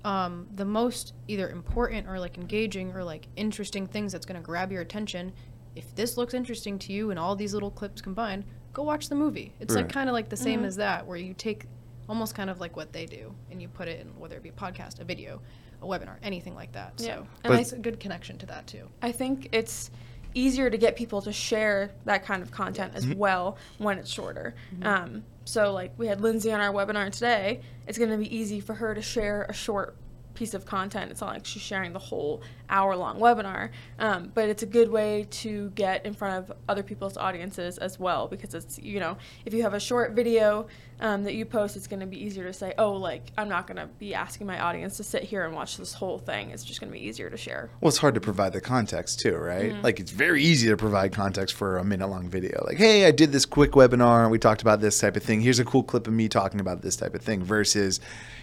um, 0.03 0.47
the 0.55 0.65
most 0.65 1.13
either 1.27 1.49
important 1.49 2.07
or 2.07 2.19
like 2.19 2.37
engaging 2.37 2.93
or 2.93 3.03
like 3.03 3.27
interesting 3.35 3.85
things 3.85 4.11
that's 4.11 4.25
going 4.25 4.39
to 4.39 4.45
grab 4.45 4.71
your 4.71 4.81
attention. 4.81 5.33
If 5.75 5.95
this 5.95 6.17
looks 6.17 6.33
interesting 6.33 6.77
to 6.79 6.93
you 6.93 7.11
and 7.11 7.19
all 7.19 7.35
these 7.35 7.53
little 7.53 7.71
clips 7.71 8.01
combined, 8.01 8.43
go 8.73 8.83
watch 8.83 9.09
the 9.09 9.15
movie. 9.15 9.53
It's 9.59 9.75
like 9.75 9.89
kind 9.89 10.09
of 10.09 10.13
like 10.13 10.29
the 10.29 10.37
same 10.37 10.59
mm-hmm. 10.59 10.67
as 10.67 10.75
that, 10.77 11.05
where 11.05 11.17
you 11.17 11.33
take 11.33 11.65
almost 12.09 12.35
kind 12.35 12.49
of 12.49 12.59
like 12.59 12.75
what 12.75 12.91
they 12.91 13.05
do 13.05 13.33
and 13.49 13.61
you 13.61 13.67
put 13.67 13.87
it 13.87 14.01
in 14.01 14.07
whether 14.19 14.35
it 14.35 14.43
be 14.43 14.49
a 14.49 14.53
podcast, 14.53 14.99
a 14.99 15.03
video, 15.03 15.41
a 15.81 15.85
webinar, 15.85 16.15
anything 16.23 16.55
like 16.55 16.71
that. 16.73 16.93
Yeah. 16.97 17.17
So 17.17 17.27
And 17.45 17.53
it's 17.53 17.71
a 17.71 17.77
good 17.77 17.99
connection 17.99 18.37
to 18.39 18.45
that 18.47 18.67
too. 18.67 18.87
I 19.01 19.11
think 19.11 19.49
it's 19.51 19.91
easier 20.33 20.69
to 20.69 20.77
get 20.77 20.95
people 20.95 21.21
to 21.21 21.31
share 21.31 21.91
that 22.05 22.25
kind 22.25 22.41
of 22.41 22.51
content 22.51 22.93
as 22.95 23.05
mm-hmm. 23.05 23.19
well 23.19 23.57
when 23.77 23.97
it's 23.97 24.09
shorter. 24.09 24.55
Mm-hmm. 24.73 24.87
Um, 24.87 25.23
so, 25.43 25.73
like 25.73 25.91
we 25.97 26.07
had 26.07 26.21
Lindsay 26.21 26.51
on 26.51 26.59
our 26.59 26.71
webinar 26.71 27.11
today, 27.11 27.61
it's 27.87 27.97
going 27.97 28.11
to 28.11 28.17
be 28.17 28.33
easy 28.35 28.59
for 28.59 28.73
her 28.75 28.93
to 28.93 29.01
share 29.01 29.45
a 29.49 29.53
short 29.53 29.95
piece 30.41 30.55
of 30.55 30.65
content. 30.65 31.11
It's 31.11 31.21
not 31.21 31.33
like 31.35 31.45
she's 31.45 31.61
sharing 31.61 31.93
the 31.93 31.99
whole 31.99 32.41
hour 32.67 32.95
long 32.95 33.19
webinar, 33.19 33.69
um, 33.99 34.31
but 34.33 34.49
it's 34.49 34.63
a 34.63 34.65
good 34.65 34.89
way 34.89 35.27
to 35.29 35.69
get 35.75 36.03
in 36.03 36.15
front 36.15 36.49
of 36.49 36.57
other 36.67 36.81
people's 36.81 37.15
audiences 37.15 37.77
as 37.77 37.99
well 37.99 38.27
because 38.27 38.55
it's, 38.55 38.79
you 38.79 38.99
know, 38.99 39.17
if 39.45 39.53
you 39.53 39.61
have 39.61 39.75
a 39.75 39.79
short 39.79 40.13
video 40.13 40.65
um, 40.99 41.23
that 41.25 41.35
you 41.35 41.45
post, 41.45 41.77
it's 41.77 41.85
going 41.85 41.99
to 41.99 42.07
be 42.07 42.17
easier 42.23 42.43
to 42.45 42.53
say, 42.53 42.73
oh, 42.79 42.93
like, 42.93 43.31
I'm 43.37 43.49
not 43.49 43.67
going 43.67 43.77
to 43.77 43.85
be 43.99 44.15
asking 44.15 44.47
my 44.47 44.59
audience 44.59 44.97
to 44.97 45.03
sit 45.03 45.21
here 45.21 45.45
and 45.45 45.53
watch 45.53 45.77
this 45.77 45.93
whole 45.93 46.17
thing. 46.17 46.49
It's 46.49 46.63
just 46.63 46.79
going 46.79 46.91
to 46.91 46.97
be 46.97 47.05
easier 47.05 47.29
to 47.29 47.37
share. 47.37 47.69
Well, 47.79 47.89
it's 47.89 47.99
hard 47.99 48.15
to 48.15 48.21
provide 48.21 48.53
the 48.53 48.61
context 48.61 49.19
too, 49.19 49.35
right? 49.35 49.73
Mm-hmm. 49.73 49.83
Like 49.83 49.99
it's 49.99 50.11
very 50.11 50.43
easy 50.43 50.69
to 50.69 50.77
provide 50.77 51.13
context 51.13 51.55
for 51.55 51.77
a 51.77 51.83
minute 51.83 52.07
long 52.07 52.29
video. 52.29 52.63
Like, 52.65 52.77
hey, 52.77 53.05
I 53.05 53.11
did 53.11 53.31
this 53.31 53.45
quick 53.45 53.73
webinar 53.73 54.23
and 54.23 54.31
we 54.31 54.39
talked 54.39 54.63
about 54.63 54.81
this 54.81 54.99
type 54.99 55.15
of 55.15 55.21
thing. 55.21 55.41
Here's 55.41 55.59
a 55.59 55.65
cool 55.65 55.83
clip 55.83 56.07
of 56.07 56.13
me 56.13 56.27
talking 56.27 56.59
about 56.59 56.81
this 56.81 56.95
type 56.95 57.13
of 57.13 57.21
thing 57.21 57.43
versus 57.43 57.99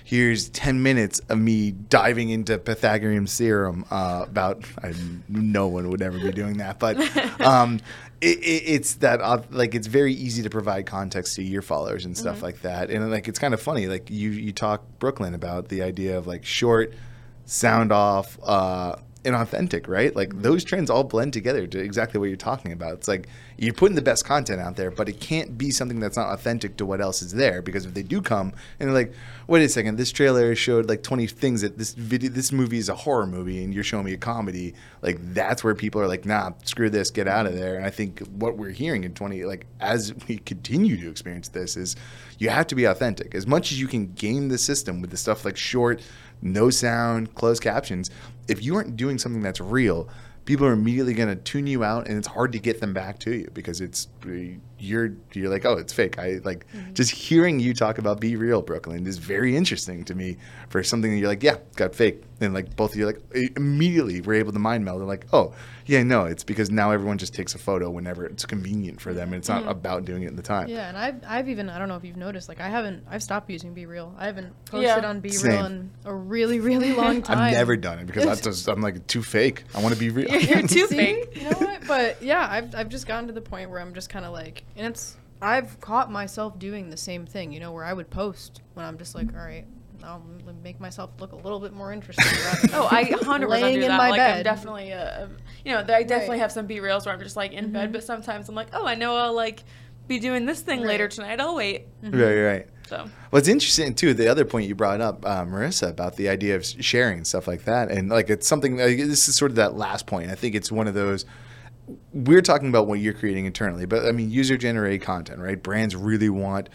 here's 0.08 0.48
10 0.48 0.82
minutes 0.82 1.20
of 1.28 1.38
me 1.38 1.70
diving 1.70 2.30
into 2.30 2.56
Pythagorean 2.56 3.26
theorem 3.26 3.84
uh, 3.90 4.24
about 4.26 4.64
I, 4.82 4.94
no 5.28 5.68
one 5.68 5.90
would 5.90 6.00
ever 6.00 6.18
be 6.18 6.32
doing 6.32 6.56
that, 6.56 6.78
but 6.78 6.96
um, 7.42 7.78
it, 8.22 8.38
it, 8.38 8.62
it's 8.64 8.94
that 8.94 9.20
uh, 9.20 9.42
like 9.50 9.74
it's 9.74 9.86
very 9.86 10.14
easy 10.14 10.42
to 10.42 10.48
provide 10.48 10.86
context 10.86 11.36
to 11.36 11.42
your 11.42 11.60
followers 11.60 12.06
and 12.06 12.16
stuff 12.16 12.42
like 12.42 12.62
that. 12.62 12.88
And 12.90 13.10
like 13.10 13.28
it's 13.28 13.38
kind 13.38 13.52
of 13.52 13.60
funny 13.60 13.86
like 13.86 14.08
you 14.08 14.30
you 14.30 14.50
talk 14.50 14.82
Brooklyn 14.98 15.34
about 15.34 15.68
the 15.68 15.82
idea 15.82 16.16
of 16.16 16.26
like 16.26 16.42
short 16.42 16.94
sound 17.44 17.92
off 17.92 18.38
uh, 18.42 18.96
and 19.24 19.34
authentic, 19.34 19.88
right? 19.88 20.14
Like 20.14 20.30
mm-hmm. 20.30 20.42
those 20.42 20.64
trends 20.64 20.90
all 20.90 21.04
blend 21.04 21.32
together 21.32 21.66
to 21.66 21.78
exactly 21.78 22.20
what 22.20 22.26
you're 22.26 22.36
talking 22.36 22.72
about. 22.72 22.94
It's 22.94 23.08
like 23.08 23.28
you're 23.56 23.74
putting 23.74 23.96
the 23.96 24.02
best 24.02 24.24
content 24.24 24.60
out 24.60 24.76
there, 24.76 24.90
but 24.90 25.08
it 25.08 25.20
can't 25.20 25.58
be 25.58 25.70
something 25.70 26.00
that's 26.00 26.16
not 26.16 26.32
authentic 26.32 26.76
to 26.78 26.86
what 26.86 27.00
else 27.00 27.22
is 27.22 27.32
there. 27.32 27.60
Because 27.60 27.84
if 27.84 27.94
they 27.94 28.02
do 28.02 28.22
come 28.22 28.52
and 28.78 28.88
they're 28.88 28.94
like, 28.94 29.12
wait 29.46 29.62
a 29.62 29.68
second, 29.68 29.96
this 29.96 30.12
trailer 30.12 30.54
showed 30.54 30.88
like 30.88 31.02
20 31.02 31.26
things 31.26 31.62
that 31.62 31.76
this 31.78 31.94
video, 31.94 32.30
this 32.30 32.52
movie 32.52 32.78
is 32.78 32.88
a 32.88 32.94
horror 32.94 33.26
movie, 33.26 33.62
and 33.64 33.74
you're 33.74 33.84
showing 33.84 34.04
me 34.04 34.12
a 34.12 34.18
comedy. 34.18 34.74
Like 35.02 35.18
that's 35.34 35.64
where 35.64 35.74
people 35.74 36.00
are 36.00 36.08
like, 36.08 36.24
nah, 36.24 36.52
screw 36.64 36.90
this, 36.90 37.10
get 37.10 37.26
out 37.26 37.46
of 37.46 37.54
there. 37.54 37.76
And 37.76 37.84
I 37.84 37.90
think 37.90 38.20
what 38.28 38.56
we're 38.56 38.70
hearing 38.70 39.04
in 39.04 39.14
20, 39.14 39.44
like 39.44 39.66
as 39.80 40.14
we 40.28 40.38
continue 40.38 40.96
to 40.96 41.10
experience 41.10 41.48
this, 41.48 41.76
is 41.76 41.96
you 42.38 42.50
have 42.50 42.66
to 42.68 42.74
be 42.74 42.84
authentic 42.84 43.34
as 43.34 43.46
much 43.46 43.72
as 43.72 43.80
you 43.80 43.88
can 43.88 44.12
game 44.12 44.48
the 44.48 44.58
system 44.58 45.00
with 45.00 45.10
the 45.10 45.16
stuff 45.16 45.44
like 45.44 45.56
short 45.56 46.00
no 46.42 46.70
sound, 46.70 47.34
closed 47.34 47.62
captions. 47.62 48.10
If 48.48 48.62
you 48.62 48.74
aren't 48.76 48.96
doing 48.96 49.18
something 49.18 49.42
that's 49.42 49.60
real, 49.60 50.08
people 50.46 50.66
are 50.66 50.72
immediately 50.72 51.14
going 51.14 51.28
to 51.28 51.36
tune 51.36 51.66
you 51.66 51.84
out, 51.84 52.08
and 52.08 52.16
it's 52.16 52.28
hard 52.28 52.52
to 52.52 52.58
get 52.58 52.80
them 52.80 52.94
back 52.94 53.18
to 53.20 53.30
you 53.30 53.50
because 53.52 53.80
it's 53.80 54.06
you're 54.78 55.12
you're 55.32 55.50
like, 55.50 55.64
oh, 55.64 55.74
it's 55.74 55.92
fake. 55.92 56.18
I 56.18 56.40
like 56.44 56.66
mm-hmm. 56.72 56.94
just 56.94 57.10
hearing 57.10 57.60
you 57.60 57.74
talk 57.74 57.98
about 57.98 58.20
be 58.20 58.36
real, 58.36 58.62
Brooklyn, 58.62 59.06
is 59.06 59.18
very 59.18 59.56
interesting 59.56 60.04
to 60.04 60.14
me 60.14 60.36
for 60.68 60.82
something 60.82 61.10
that 61.10 61.18
you're 61.18 61.28
like, 61.28 61.42
yeah, 61.42 61.56
got 61.76 61.94
fake, 61.94 62.22
and 62.40 62.54
like 62.54 62.76
both 62.76 62.92
of 62.92 62.98
you 62.98 63.06
like 63.06 63.20
immediately 63.56 64.20
were 64.20 64.34
able 64.34 64.52
to 64.52 64.58
mind 64.58 64.84
meld. 64.84 65.00
They're 65.00 65.06
like, 65.06 65.26
oh, 65.32 65.54
yeah, 65.86 66.02
no, 66.02 66.26
it's 66.26 66.44
because 66.44 66.70
now 66.70 66.90
everyone 66.90 67.18
just 67.18 67.34
takes 67.34 67.54
a 67.54 67.58
photo 67.58 67.90
whenever 67.90 68.26
it's 68.26 68.44
convenient 68.44 69.00
for 69.00 69.14
them, 69.14 69.28
and 69.32 69.36
it's 69.36 69.48
not 69.48 69.62
mm-hmm. 69.62 69.70
about 69.70 70.04
doing 70.04 70.22
it 70.22 70.28
in 70.28 70.36
the 70.36 70.42
time. 70.42 70.68
Yeah, 70.68 70.88
and 70.88 70.98
I've 70.98 71.22
I've 71.26 71.48
even 71.48 71.70
I 71.70 71.78
don't 71.78 71.88
know 71.88 71.96
if 71.96 72.04
you've 72.04 72.16
noticed 72.16 72.48
like 72.48 72.60
I 72.60 72.68
haven't 72.68 73.04
I've 73.08 73.22
stopped 73.22 73.50
using 73.50 73.74
Be 73.74 73.86
Real. 73.86 74.14
I 74.18 74.26
haven't 74.26 74.52
posted 74.66 74.82
Yeah. 75.02 75.08
on 75.08 75.20
Be 75.20 75.36
Real 75.42 75.66
in 75.66 75.90
a 76.04 76.14
really 76.14 76.60
really 76.60 76.92
long 76.92 77.22
time. 77.22 77.38
I've 77.38 77.52
never 77.52 77.76
done 77.76 77.98
it 77.98 78.06
because 78.06 78.26
I 78.26 78.34
just 78.42 78.68
I'm 78.68 78.80
like 78.80 79.06
too 79.06 79.22
fake. 79.22 79.64
I 79.74 79.82
want 79.82 79.94
to 79.94 80.00
be 80.00 80.10
real. 80.10 80.28
You're 80.28 80.62
too 80.68 80.86
See? 80.86 80.96
fake. 80.96 81.36
You 81.36 81.50
know 81.50 81.58
what? 81.58 81.86
But 81.86 82.22
yeah, 82.22 82.46
I've 82.48 82.74
I've 82.74 82.88
just 82.88 83.06
gotten 83.06 83.26
to 83.28 83.32
the 83.32 83.40
point 83.40 83.70
where 83.70 83.80
I'm 83.80 83.94
just 83.94 84.10
kind 84.10 84.24
of 84.24 84.32
like, 84.32 84.64
and 84.76 84.86
it's 84.88 85.16
I've 85.40 85.80
caught 85.80 86.10
myself 86.10 86.58
doing 86.58 86.90
the 86.90 86.96
same 86.96 87.26
thing. 87.26 87.52
You 87.52 87.60
know, 87.60 87.72
where 87.72 87.84
I 87.84 87.92
would 87.92 88.10
post 88.10 88.60
when 88.74 88.84
I'm 88.84 88.98
just 88.98 89.14
like, 89.14 89.32
all 89.34 89.40
right, 89.40 89.64
I'll 90.02 90.22
make 90.62 90.80
myself 90.80 91.10
look 91.20 91.32
a 91.32 91.36
little 91.36 91.60
bit 91.60 91.72
more 91.72 91.92
interesting. 91.92 92.24
Oh, 92.72 92.88
I 92.90 93.04
100% 93.10 93.48
laying 93.48 93.76
do 93.76 93.82
in 93.82 93.88
that. 93.88 93.98
my 93.98 94.10
like, 94.10 94.20
I'm 94.20 94.42
definitely, 94.42 94.90
a, 94.90 95.24
a- 95.24 95.28
you 95.64 95.72
know, 95.72 95.78
I 95.78 95.82
definitely 95.84 96.10
Right. 96.14 96.28
Mm-hmm. 96.30 96.40
have 96.40 96.52
some 96.52 96.66
B 96.66 96.80
reels 96.80 97.06
where 97.06 97.14
I'm 97.14 97.20
just 97.20 97.36
like 97.36 97.52
in 97.52 97.72
bed, 97.72 97.92
but 97.92 98.02
sometimes 98.04 98.48
I'm 98.48 98.54
like, 98.54 98.68
oh, 98.72 98.86
I 98.86 98.94
know 98.94 99.16
I'll 99.16 99.32
like 99.34 99.62
be 100.06 100.18
doing 100.18 100.46
this 100.46 100.60
thing 100.62 100.82
later 100.82 101.06
tonight. 101.08 101.40
I'll 101.40 101.54
wait. 101.54 101.86
Right, 102.02 102.40
right. 102.42 102.66
So, 102.86 103.04
Well, 103.30 103.38
it's 103.38 103.48
interesting 103.48 103.94
too. 103.94 104.14
The 104.14 104.28
other 104.28 104.46
point 104.46 104.66
you 104.66 104.74
brought 104.74 105.02
up, 105.02 105.22
uh, 105.26 105.44
Marissa, 105.44 105.90
about 105.90 106.16
the 106.16 106.30
idea 106.30 106.56
of 106.56 106.64
sharing 106.64 107.24
stuff 107.24 107.46
like 107.46 107.64
that, 107.64 107.90
and 107.90 108.08
like 108.08 108.30
it's 108.30 108.46
something. 108.48 108.78
Like, 108.78 108.96
this 108.96 109.28
is 109.28 109.36
sort 109.36 109.50
of 109.50 109.56
that 109.56 109.76
last 109.76 110.06
point. 110.06 110.30
I 110.30 110.34
think 110.34 110.54
it's 110.54 110.72
one 110.72 110.88
of 110.88 110.94
those. 110.94 111.26
We're 112.12 112.42
talking 112.42 112.68
about 112.68 112.86
what 112.86 113.00
you're 113.00 113.14
creating 113.14 113.46
internally, 113.46 113.86
but 113.86 114.04
I 114.04 114.12
mean, 114.12 114.30
user 114.30 114.56
generated 114.56 115.02
content, 115.02 115.40
right? 115.40 115.62
Brands 115.62 115.96
really 115.96 116.28
want 116.28 116.68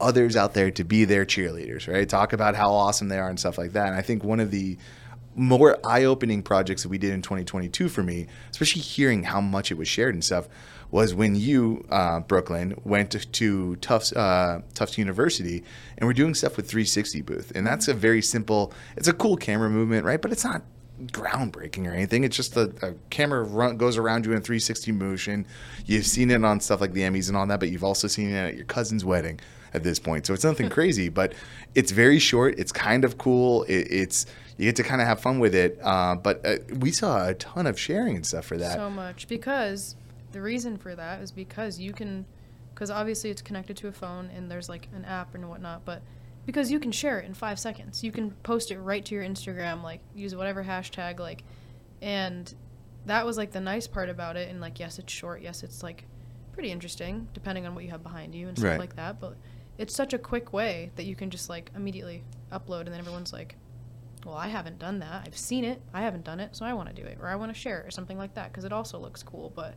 others 0.00 0.36
out 0.36 0.54
there 0.54 0.70
to 0.70 0.84
be 0.84 1.04
their 1.04 1.24
cheerleaders, 1.24 1.92
right? 1.92 2.08
Talk 2.08 2.32
about 2.32 2.54
how 2.54 2.72
awesome 2.72 3.08
they 3.08 3.18
are 3.18 3.28
and 3.28 3.38
stuff 3.38 3.58
like 3.58 3.72
that. 3.72 3.88
And 3.88 3.96
I 3.96 4.02
think 4.02 4.22
one 4.24 4.40
of 4.40 4.50
the 4.50 4.78
more 5.34 5.78
eye-opening 5.84 6.42
projects 6.42 6.82
that 6.82 6.88
we 6.88 6.98
did 6.98 7.12
in 7.12 7.22
2022 7.22 7.88
for 7.88 8.02
me, 8.02 8.26
especially 8.50 8.82
hearing 8.82 9.22
how 9.22 9.40
much 9.40 9.70
it 9.70 9.78
was 9.78 9.88
shared 9.88 10.14
and 10.14 10.24
stuff, 10.24 10.48
was 10.90 11.14
when 11.14 11.36
you, 11.36 11.84
uh, 11.90 12.20
Brooklyn, 12.20 12.80
went 12.84 13.12
to, 13.12 13.20
to 13.20 13.76
Tufts, 13.76 14.12
uh, 14.12 14.62
Tufts 14.74 14.98
University 14.98 15.62
and 15.96 16.06
we're 16.06 16.14
doing 16.14 16.34
stuff 16.34 16.56
with 16.56 16.68
360 16.68 17.22
booth, 17.22 17.52
and 17.54 17.66
that's 17.66 17.88
a 17.88 17.94
very 17.94 18.22
simple. 18.22 18.72
It's 18.96 19.08
a 19.08 19.12
cool 19.12 19.36
camera 19.36 19.68
movement, 19.68 20.04
right? 20.04 20.20
But 20.20 20.32
it's 20.32 20.44
not 20.44 20.62
groundbreaking 21.06 21.86
or 21.86 21.92
anything. 21.92 22.24
It's 22.24 22.36
just 22.36 22.56
a, 22.56 22.72
a 22.82 22.94
camera 23.10 23.42
run, 23.42 23.76
goes 23.76 23.96
around 23.96 24.26
you 24.26 24.32
in 24.32 24.42
360 24.42 24.92
motion. 24.92 25.46
You've 25.86 26.06
seen 26.06 26.30
it 26.30 26.44
on 26.44 26.60
stuff 26.60 26.80
like 26.80 26.92
the 26.92 27.02
Emmys 27.02 27.28
and 27.28 27.36
all 27.36 27.46
that, 27.46 27.60
but 27.60 27.70
you've 27.70 27.84
also 27.84 28.08
seen 28.08 28.30
it 28.30 28.36
at 28.36 28.54
your 28.56 28.64
cousin's 28.64 29.04
wedding 29.04 29.40
at 29.74 29.82
this 29.84 29.98
point. 29.98 30.26
So 30.26 30.34
it's 30.34 30.44
nothing 30.44 30.68
crazy, 30.70 31.08
but 31.08 31.34
it's 31.74 31.92
very 31.92 32.18
short. 32.18 32.58
It's 32.58 32.72
kind 32.72 33.04
of 33.04 33.18
cool. 33.18 33.64
It, 33.64 33.90
it's 33.90 34.26
you 34.56 34.64
get 34.64 34.76
to 34.76 34.82
kind 34.82 35.00
of 35.00 35.06
have 35.06 35.20
fun 35.20 35.38
with 35.38 35.54
it. 35.54 35.78
Uh, 35.82 36.16
but 36.16 36.44
uh, 36.44 36.56
we 36.78 36.90
saw 36.90 37.28
a 37.28 37.34
ton 37.34 37.66
of 37.66 37.78
sharing 37.78 38.16
and 38.16 38.26
stuff 38.26 38.44
for 38.44 38.56
that. 38.56 38.74
so 38.74 38.90
much 38.90 39.28
because 39.28 39.94
the 40.32 40.40
reason 40.40 40.76
for 40.76 40.94
that 40.94 41.20
is 41.22 41.30
because 41.30 41.78
you 41.78 41.92
can 41.92 42.26
because 42.74 42.90
obviously 42.90 43.30
it's 43.30 43.42
connected 43.42 43.76
to 43.76 43.88
a 43.88 43.92
phone 43.92 44.30
and 44.36 44.50
there's 44.50 44.68
like 44.68 44.88
an 44.94 45.04
app 45.04 45.34
and 45.34 45.48
whatnot 45.48 45.84
but 45.84 46.02
because 46.48 46.70
you 46.70 46.80
can 46.80 46.90
share 46.90 47.18
it 47.20 47.26
in 47.26 47.34
five 47.34 47.58
seconds 47.58 48.02
you 48.02 48.10
can 48.10 48.30
post 48.42 48.70
it 48.70 48.78
right 48.78 49.04
to 49.04 49.14
your 49.14 49.22
instagram 49.22 49.82
like 49.82 50.00
use 50.14 50.34
whatever 50.34 50.64
hashtag 50.64 51.18
like 51.18 51.44
and 52.00 52.54
that 53.04 53.26
was 53.26 53.36
like 53.36 53.52
the 53.52 53.60
nice 53.60 53.86
part 53.86 54.08
about 54.08 54.34
it 54.34 54.48
and 54.50 54.58
like 54.58 54.80
yes 54.80 54.98
it's 54.98 55.12
short 55.12 55.42
yes 55.42 55.62
it's 55.62 55.82
like 55.82 56.04
pretty 56.52 56.72
interesting, 56.72 57.28
depending 57.34 57.66
on 57.66 57.74
what 57.74 57.84
you 57.84 57.90
have 57.90 58.02
behind 58.02 58.34
you 58.34 58.48
and 58.48 58.58
stuff 58.58 58.70
Right. 58.70 58.80
like 58.80 58.96
that. 58.96 59.20
But 59.20 59.36
it's 59.78 59.94
such 59.94 60.12
a 60.12 60.18
quick 60.18 60.52
way 60.52 60.90
that 60.96 61.04
you 61.04 61.14
can 61.14 61.30
just 61.30 61.48
like 61.48 61.70
immediately 61.76 62.24
upload, 62.50 62.80
and 62.80 62.88
then 62.88 62.98
everyone's 62.98 63.32
like, 63.32 63.54
"Well, 64.26 64.34
I 64.34 64.48
haven't 64.48 64.80
done 64.80 64.98
that. 64.98 65.22
I've 65.24 65.38
seen 65.38 65.62
it. 65.64 65.80
I 65.94 66.02
haven't 66.02 66.24
done 66.24 66.40
it, 66.40 66.56
so 66.56 66.64
I 66.66 66.72
want 66.72 66.88
to 66.88 66.94
do 67.00 67.06
it, 67.06 67.18
or 67.20 67.28
I 67.28 67.36
want 67.36 67.54
to 67.54 67.58
share 67.58 67.78
it, 67.80 67.86
or 67.86 67.92
something 67.92 68.18
like 68.18 68.34
that, 68.34 68.50
because 68.50 68.64
it 68.64 68.72
also 68.72 68.98
looks 68.98 69.22
cool." 69.22 69.52
But 69.54 69.74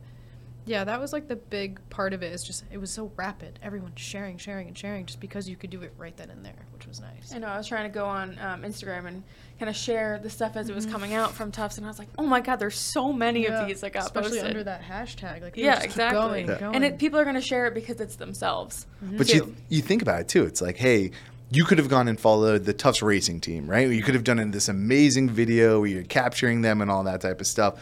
yeah, 0.64 0.84
that 0.84 1.00
was 1.00 1.12
like 1.12 1.26
the 1.28 1.36
big 1.36 1.80
part 1.90 2.12
of 2.12 2.22
it. 2.22 2.32
Is 2.32 2.42
just 2.42 2.64
it 2.70 2.78
was 2.78 2.90
so 2.90 3.10
rapid. 3.16 3.58
Everyone 3.62 3.92
sharing, 3.96 4.38
sharing, 4.38 4.68
and 4.68 4.78
sharing, 4.78 5.06
just 5.06 5.20
because 5.20 5.48
you 5.48 5.56
could 5.56 5.70
do 5.70 5.82
it 5.82 5.92
right 5.98 6.16
then 6.16 6.30
and 6.30 6.44
there, 6.44 6.66
which 6.72 6.86
was 6.86 7.00
nice. 7.00 7.32
I 7.34 7.38
know 7.38 7.48
I 7.48 7.58
was 7.58 7.66
trying 7.66 7.90
to 7.90 7.94
go 7.94 8.06
on 8.06 8.38
um, 8.38 8.62
Instagram 8.62 9.06
and 9.06 9.22
kind 9.58 9.68
of 9.68 9.76
share 9.76 10.18
the 10.22 10.30
stuff 10.30 10.56
as 10.56 10.68
it 10.68 10.74
was 10.74 10.86
coming 10.86 11.14
out 11.14 11.32
from 11.32 11.50
Tufts, 11.52 11.78
and 11.78 11.86
I 11.86 11.88
was 11.88 11.98
like, 11.98 12.08
oh 12.18 12.26
my 12.26 12.40
god, 12.40 12.56
there's 12.56 12.78
so 12.78 13.12
many 13.12 13.42
Yeah, 13.44 13.62
of 13.62 13.68
these 13.68 13.80
that 13.80 13.92
got 13.92 14.04
especially 14.04 14.30
posted. 14.38 14.46
under 14.46 14.64
that 14.64 14.82
hashtag. 14.82 15.42
Like 15.42 15.56
yeah, 15.56 15.66
would 15.66 15.70
just 15.74 15.80
keep 15.82 15.90
exactly. 15.90 16.18
Going, 16.20 16.48
Yeah. 16.48 16.58
going. 16.60 16.74
And 16.76 16.84
it, 16.84 16.98
people 16.98 17.18
are 17.18 17.24
going 17.24 17.36
to 17.36 17.40
share 17.40 17.66
it 17.66 17.74
because 17.74 18.00
it's 18.00 18.16
themselves. 18.16 18.86
But 19.00 19.28
too. 19.28 19.36
you 19.36 19.56
you 19.68 19.82
think 19.82 20.02
about 20.02 20.20
it 20.20 20.28
too. 20.28 20.44
It's 20.44 20.60
like, 20.62 20.76
hey, 20.76 21.10
you 21.50 21.64
could 21.64 21.78
have 21.78 21.88
gone 21.88 22.08
and 22.08 22.18
followed 22.18 22.64
the 22.64 22.72
Tufts 22.72 23.02
racing 23.02 23.40
team, 23.40 23.68
right? 23.68 23.88
You 23.88 24.02
could 24.02 24.14
have 24.14 24.24
done 24.24 24.38
in 24.38 24.52
this 24.52 24.68
amazing 24.68 25.28
video 25.28 25.80
where 25.80 25.88
you're 25.88 26.02
capturing 26.02 26.62
them 26.62 26.80
and 26.80 26.90
all 26.90 27.02
that 27.04 27.20
type 27.20 27.40
of 27.40 27.46
stuff. 27.46 27.78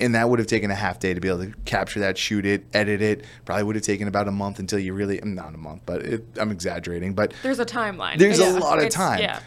And 0.00 0.14
that 0.16 0.28
would 0.28 0.40
have 0.40 0.48
taken 0.48 0.70
a 0.72 0.74
half 0.74 0.98
day 0.98 1.14
to 1.14 1.20
be 1.20 1.28
able 1.28 1.44
to 1.44 1.52
capture 1.64 2.00
that, 2.00 2.18
shoot 2.18 2.44
it, 2.44 2.64
edit 2.74 3.00
it. 3.00 3.24
Probably 3.44 3.62
would 3.62 3.76
have 3.76 3.84
taken 3.84 4.08
about 4.08 4.26
a 4.26 4.32
month 4.32 4.58
until 4.58 4.78
you 4.80 4.92
really, 4.92 5.18
mm, 5.18 5.34
not 5.34 5.54
a 5.54 5.58
month, 5.58 5.82
but 5.86 6.02
it, 6.02 6.24
I'm 6.36 6.50
exaggerating. 6.50 7.14
But 7.14 7.32
There's 7.44 7.60
a 7.60 7.64
timeline. 7.64 8.18
there's 8.18 8.40
It's- 8.40 8.56
a 8.56 8.58
lot 8.58 8.78
of 8.78 8.86
it's- 8.86 8.94
time. 8.94 9.20
Yeah. 9.20 9.38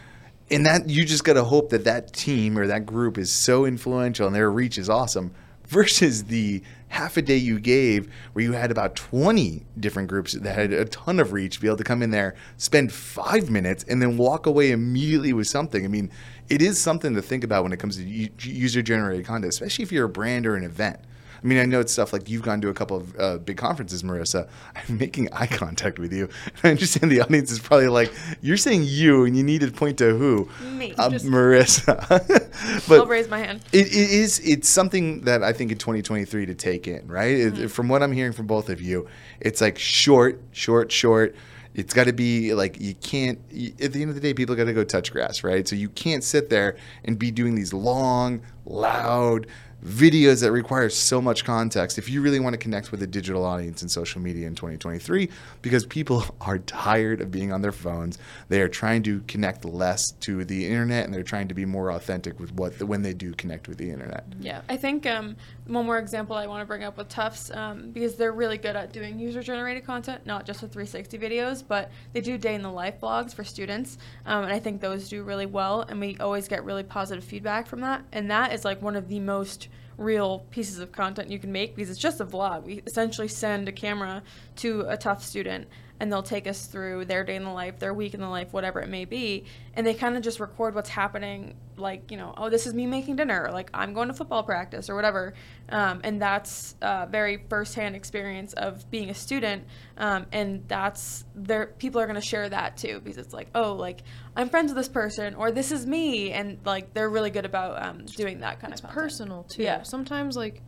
And 0.50 0.66
that 0.66 0.90
you 0.90 1.04
just 1.04 1.26
got 1.26 1.34
to 1.34 1.44
hope 1.44 1.72
that 1.72 1.84
that 1.84 2.14
team 2.14 2.58
or 2.58 2.68
that 2.68 2.86
group 2.86 3.18
is 3.18 3.30
so 3.30 3.66
influential 3.66 4.26
and 4.28 4.34
their 4.34 4.50
reach 4.50 4.78
is 4.78 4.90
awesome 4.90 5.32
versus 5.68 6.26
the 6.26 6.62
half 6.90 7.18
a 7.18 7.22
day 7.22 7.36
you 7.36 7.60
gave 7.60 8.12
where 8.34 8.44
you 8.44 8.54
had 8.54 8.72
about 8.72 8.96
20 8.96 9.66
different 9.80 10.08
groups 10.08 10.34
that 10.34 10.56
had 10.56 10.72
a 10.72 10.86
ton 10.86 11.20
of 11.20 11.34
reach 11.34 11.60
be 11.60 11.68
able 11.68 11.78
to 11.78 11.84
come 11.84 12.02
in 12.02 12.12
there, 12.12 12.36
spend 12.56 12.92
five 12.92 13.50
minutes, 13.50 13.84
and 13.90 14.02
then 14.02 14.18
walk 14.18 14.46
away 14.46 14.72
immediately 14.72 15.34
with 15.34 15.48
something. 15.48 15.84
I 15.84 15.88
mean, 15.88 16.10
it 16.50 16.62
is 16.62 16.80
something 16.80 17.14
to 17.16 17.22
think 17.22 17.44
about 17.44 17.64
when 17.64 17.74
it 17.74 17.78
comes 17.78 17.98
to 17.98 18.04
user 18.04 18.82
generated 18.82 19.26
content, 19.26 19.52
especially 19.52 19.84
if 19.84 19.92
you're 19.92 20.06
a 20.06 20.10
brand 20.10 20.48
or 20.48 20.56
an 20.56 20.64
event. 20.64 21.00
I 21.42 21.46
mean, 21.46 21.60
I 21.60 21.66
know 21.66 21.80
it's 21.80 21.94
stuff 21.94 22.14
like 22.14 22.30
you've 22.30 22.42
gone 22.42 22.62
to 22.62 22.70
a 22.70 22.74
couple 22.74 22.98
of 22.98 23.20
uh, 23.20 23.38
big 23.38 23.58
conferences, 23.58 24.04
Marissa. 24.04 24.48
I'm 24.76 24.98
making 24.98 25.30
eye 25.34 25.48
contact 25.48 26.00
with 26.00 26.14
you. 26.14 26.30
I 26.64 26.72
understand 26.72 27.12
the 27.12 27.22
audience 27.22 27.52
is 27.52 27.60
probably 27.60 27.88
like, 27.88 28.12
you're 28.42 28.58
saying 28.58 28.84
you, 28.86 29.26
and 29.26 29.36
you 29.36 29.44
need 29.44 29.62
to 29.62 29.72
point 29.72 29.98
to 30.00 30.18
who? 30.18 30.50
Me. 30.72 30.94
Uh, 30.98 31.10
Marissa. 31.10 32.90
I'll 32.90 33.06
raise 33.06 33.30
my 33.30 33.40
hand. 33.40 33.62
it, 33.72 33.88
it 33.88 33.94
is 33.94 34.40
it's 34.40 34.68
something 34.68 35.22
that 35.22 35.44
I 35.44 35.54
think 35.54 35.72
in 35.72 35.78
2023 35.78 36.46
to 36.48 36.56
take 36.56 36.88
in, 36.88 37.08
right? 37.08 37.38
Mm-hmm. 37.38 37.68
from 37.68 37.88
what 37.88 38.02
I'm 38.04 38.12
hearing 38.12 38.34
from 38.34 38.48
both 38.48 38.70
of 38.70 38.82
you, 38.82 39.08
it's 39.40 39.62
like 39.62 39.78
short, 39.78 40.42
short, 40.52 40.92
short. 40.92 41.36
It's 41.76 41.94
got 41.94 42.06
to 42.06 42.14
be 42.14 42.56
like 42.56 42.82
you 42.82 42.96
can't. 42.96 43.40
at 43.80 43.94
the 43.94 44.02
end 44.02 44.10
of 44.10 44.16
the 44.16 44.22
day, 44.22 44.34
people 44.34 44.56
got 44.56 44.64
to 44.64 44.74
go 44.74 44.84
touch 44.84 45.12
grass, 45.12 45.44
right? 45.44 45.68
So 45.68 45.76
you 45.76 45.90
can't 45.90 46.24
sit 46.24 46.50
there 46.50 46.76
and 47.06 47.20
be 47.20 47.30
doing 47.30 47.54
these 47.54 47.72
long, 47.72 48.42
loud 48.66 49.46
videos 49.86 50.42
that 50.42 50.52
require 50.52 50.90
so 50.90 51.22
much 51.22 51.46
context 51.46 51.98
if 51.98 52.10
you 52.10 52.22
really 52.22 52.40
want 52.40 52.54
to 52.54 52.58
connect 52.58 52.92
with 52.92 53.02
a 53.04 53.08
digital 53.08 53.46
audience 53.46 53.84
in 53.84 53.90
social 53.90 54.20
media 54.20 54.48
in 54.48 54.56
2023 54.56 55.30
because 55.62 55.86
people 55.86 56.24
are 56.42 56.60
tired 56.60 57.22
of 57.22 57.32
being 57.32 57.52
on 57.52 57.62
their 57.62 57.72
phones 57.72 58.18
they 58.50 58.62
are 58.62 58.68
trying 58.68 59.04
to 59.04 59.20
connect 59.28 59.66
less 59.66 60.12
to 60.20 60.44
the 60.46 60.66
internet 60.66 61.06
and 61.06 61.14
they're 61.14 61.24
trying 61.24 61.48
to 61.48 61.54
be 61.54 61.66
more 61.66 61.92
authentic 61.92 62.40
with 62.40 62.52
what 62.54 62.82
when 62.84 63.02
they 63.02 63.14
do 63.14 63.34
connect 63.34 63.68
with 63.68 63.78
the 63.78 63.90
internet. 63.90 64.26
Yeah, 64.40 64.62
I 64.70 64.78
think 64.78 65.06
um, 65.06 65.36
one 65.66 65.86
more 65.86 65.98
example 65.98 66.36
I 66.36 66.48
want 66.48 66.62
to 66.62 66.66
bring 66.66 66.84
up 66.84 66.98
with 66.98 67.10
Tufts 67.10 67.52
um, 67.52 67.92
because 67.92 68.16
they're 68.16 68.32
really 68.32 68.58
good 68.58 68.76
at 68.76 68.92
doing 68.92 69.20
user-generated 69.20 69.86
content, 69.86 70.26
not 70.26 70.46
just 70.46 70.62
with 70.62 70.72
360 70.72 71.18
videos, 71.18 71.64
but 71.68 71.92
they 72.14 72.22
do 72.22 72.38
day 72.38 72.56
in 72.56 72.62
the 72.62 72.72
life 72.72 73.00
blogs 73.02 73.34
for 73.34 73.44
students, 73.44 73.98
um, 74.26 74.44
and 74.44 74.54
I 74.54 74.60
think 74.60 74.82
those 74.82 75.10
do 75.10 75.24
really 75.24 75.46
well, 75.46 75.82
and 75.82 76.00
we 76.00 76.18
always 76.20 76.48
get 76.48 76.64
really 76.64 76.84
positive 76.84 77.24
feedback 77.24 77.68
from 77.68 77.82
that, 77.82 78.04
and 78.12 78.30
that 78.32 78.54
is 78.54 78.66
like 78.66 78.82
one 78.82 78.96
of 78.96 79.08
the 79.08 79.20
most 79.20 79.67
real 79.98 80.46
pieces 80.52 80.80
of 80.80 80.92
content 80.92 81.30
you 81.30 81.40
can 81.40 81.52
make 81.52 81.76
because 81.76 81.90
it's 81.90 82.00
just 82.00 82.22
a 82.22 82.26
vlog. 82.26 82.64
We 82.64 82.84
essentially 82.86 83.28
send 83.28 83.68
a 83.68 83.72
camera 83.72 84.24
to 84.58 84.82
a 84.88 84.98
Tufts 84.98 85.26
student 85.26 85.68
and 86.00 86.12
they'll 86.12 86.24
take 86.24 86.48
us 86.48 86.68
through 86.68 87.06
their 87.06 87.24
day 87.24 87.36
in 87.36 87.44
the 87.44 87.52
life, 87.52 87.80
their 87.80 87.94
week 87.94 88.14
in 88.14 88.20
the 88.20 88.30
life, 88.30 88.54
whatever 88.54 88.80
it 88.82 88.90
may 88.90 89.06
be, 89.06 89.46
and 89.74 89.86
they 89.86 89.94
kind 89.94 90.16
of 90.16 90.24
just 90.24 90.40
record 90.40 90.76
what's 90.76 90.90
happening. 90.90 91.56
Like 91.76 92.12
you 92.12 92.18
know, 92.18 92.34
oh, 92.38 92.50
this 92.50 92.68
is 92.68 92.74
me 92.74 92.86
making 92.86 93.16
dinner. 93.16 93.50
Like 93.52 93.70
I'm 93.74 93.94
going 93.94 94.08
to 94.08 94.14
football 94.14 94.44
practice 94.44 94.90
or 94.90 94.96
whatever, 94.96 95.34
um, 95.70 96.02
and 96.04 96.22
that's 96.22 96.76
a 96.82 97.08
very 97.08 97.44
firsthand 97.50 97.96
experience 97.96 98.54
of 98.54 98.90
being 98.92 99.10
a 99.10 99.14
student, 99.14 99.66
um, 99.98 100.26
and 100.32 100.64
that's 100.68 101.26
there. 101.36 101.68
People 101.78 102.02
are 102.02 102.06
going 102.06 102.20
to 102.20 102.28
share 102.28 102.48
that 102.50 102.78
too 102.78 103.00
because 103.04 103.18
it's 103.18 103.34
like, 103.34 103.50
oh, 103.56 103.74
like 103.74 104.04
I'm 104.36 104.50
friends 104.50 104.72
with 104.72 104.78
this 104.78 104.90
person 104.90 105.36
or 105.36 105.52
this 105.52 105.72
is 105.72 105.86
me, 105.86 106.32
and 106.32 106.60
like 106.66 106.94
they're 106.94 107.10
really 107.10 107.32
good 107.32 107.46
about 107.46 107.84
um, 107.84 108.06
doing 108.06 108.42
that 108.42 108.60
kind 108.60 108.74
it's 108.74 108.82
of 108.82 108.90
personal 108.90 109.44
too. 109.44 109.64
Yeah. 109.64 109.84
Sometimes 109.84 110.36
like 110.36 110.62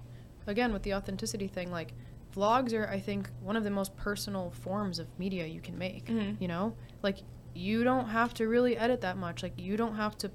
again 0.47 0.73
with 0.73 0.83
the 0.83 0.95
authenticity 0.95 1.47
thing, 1.47 1.71
like 1.71 1.93
vlogs 2.35 2.73
are 2.73 2.87
I 2.89 2.99
think 2.99 3.29
one 3.41 3.55
of 3.55 3.63
the 3.63 3.69
most 3.71 3.95
personal 3.95 4.51
forms 4.51 4.99
of 4.99 5.07
media 5.17 5.45
you 5.45 5.61
can 5.61 5.77
make. 5.77 6.05
Mhm. 6.05 6.39
You 6.39 6.47
know? 6.47 6.75
Like 7.03 7.17
you 7.55 7.83
don't 7.83 8.07
have 8.09 8.33
to 8.35 8.47
really 8.47 8.77
edit 8.77 9.01
that 9.01 9.17
much. 9.17 9.41
Like 9.43 9.53
you 9.57 9.75
don't 9.77 9.95
have 9.95 10.17
to 10.19 10.31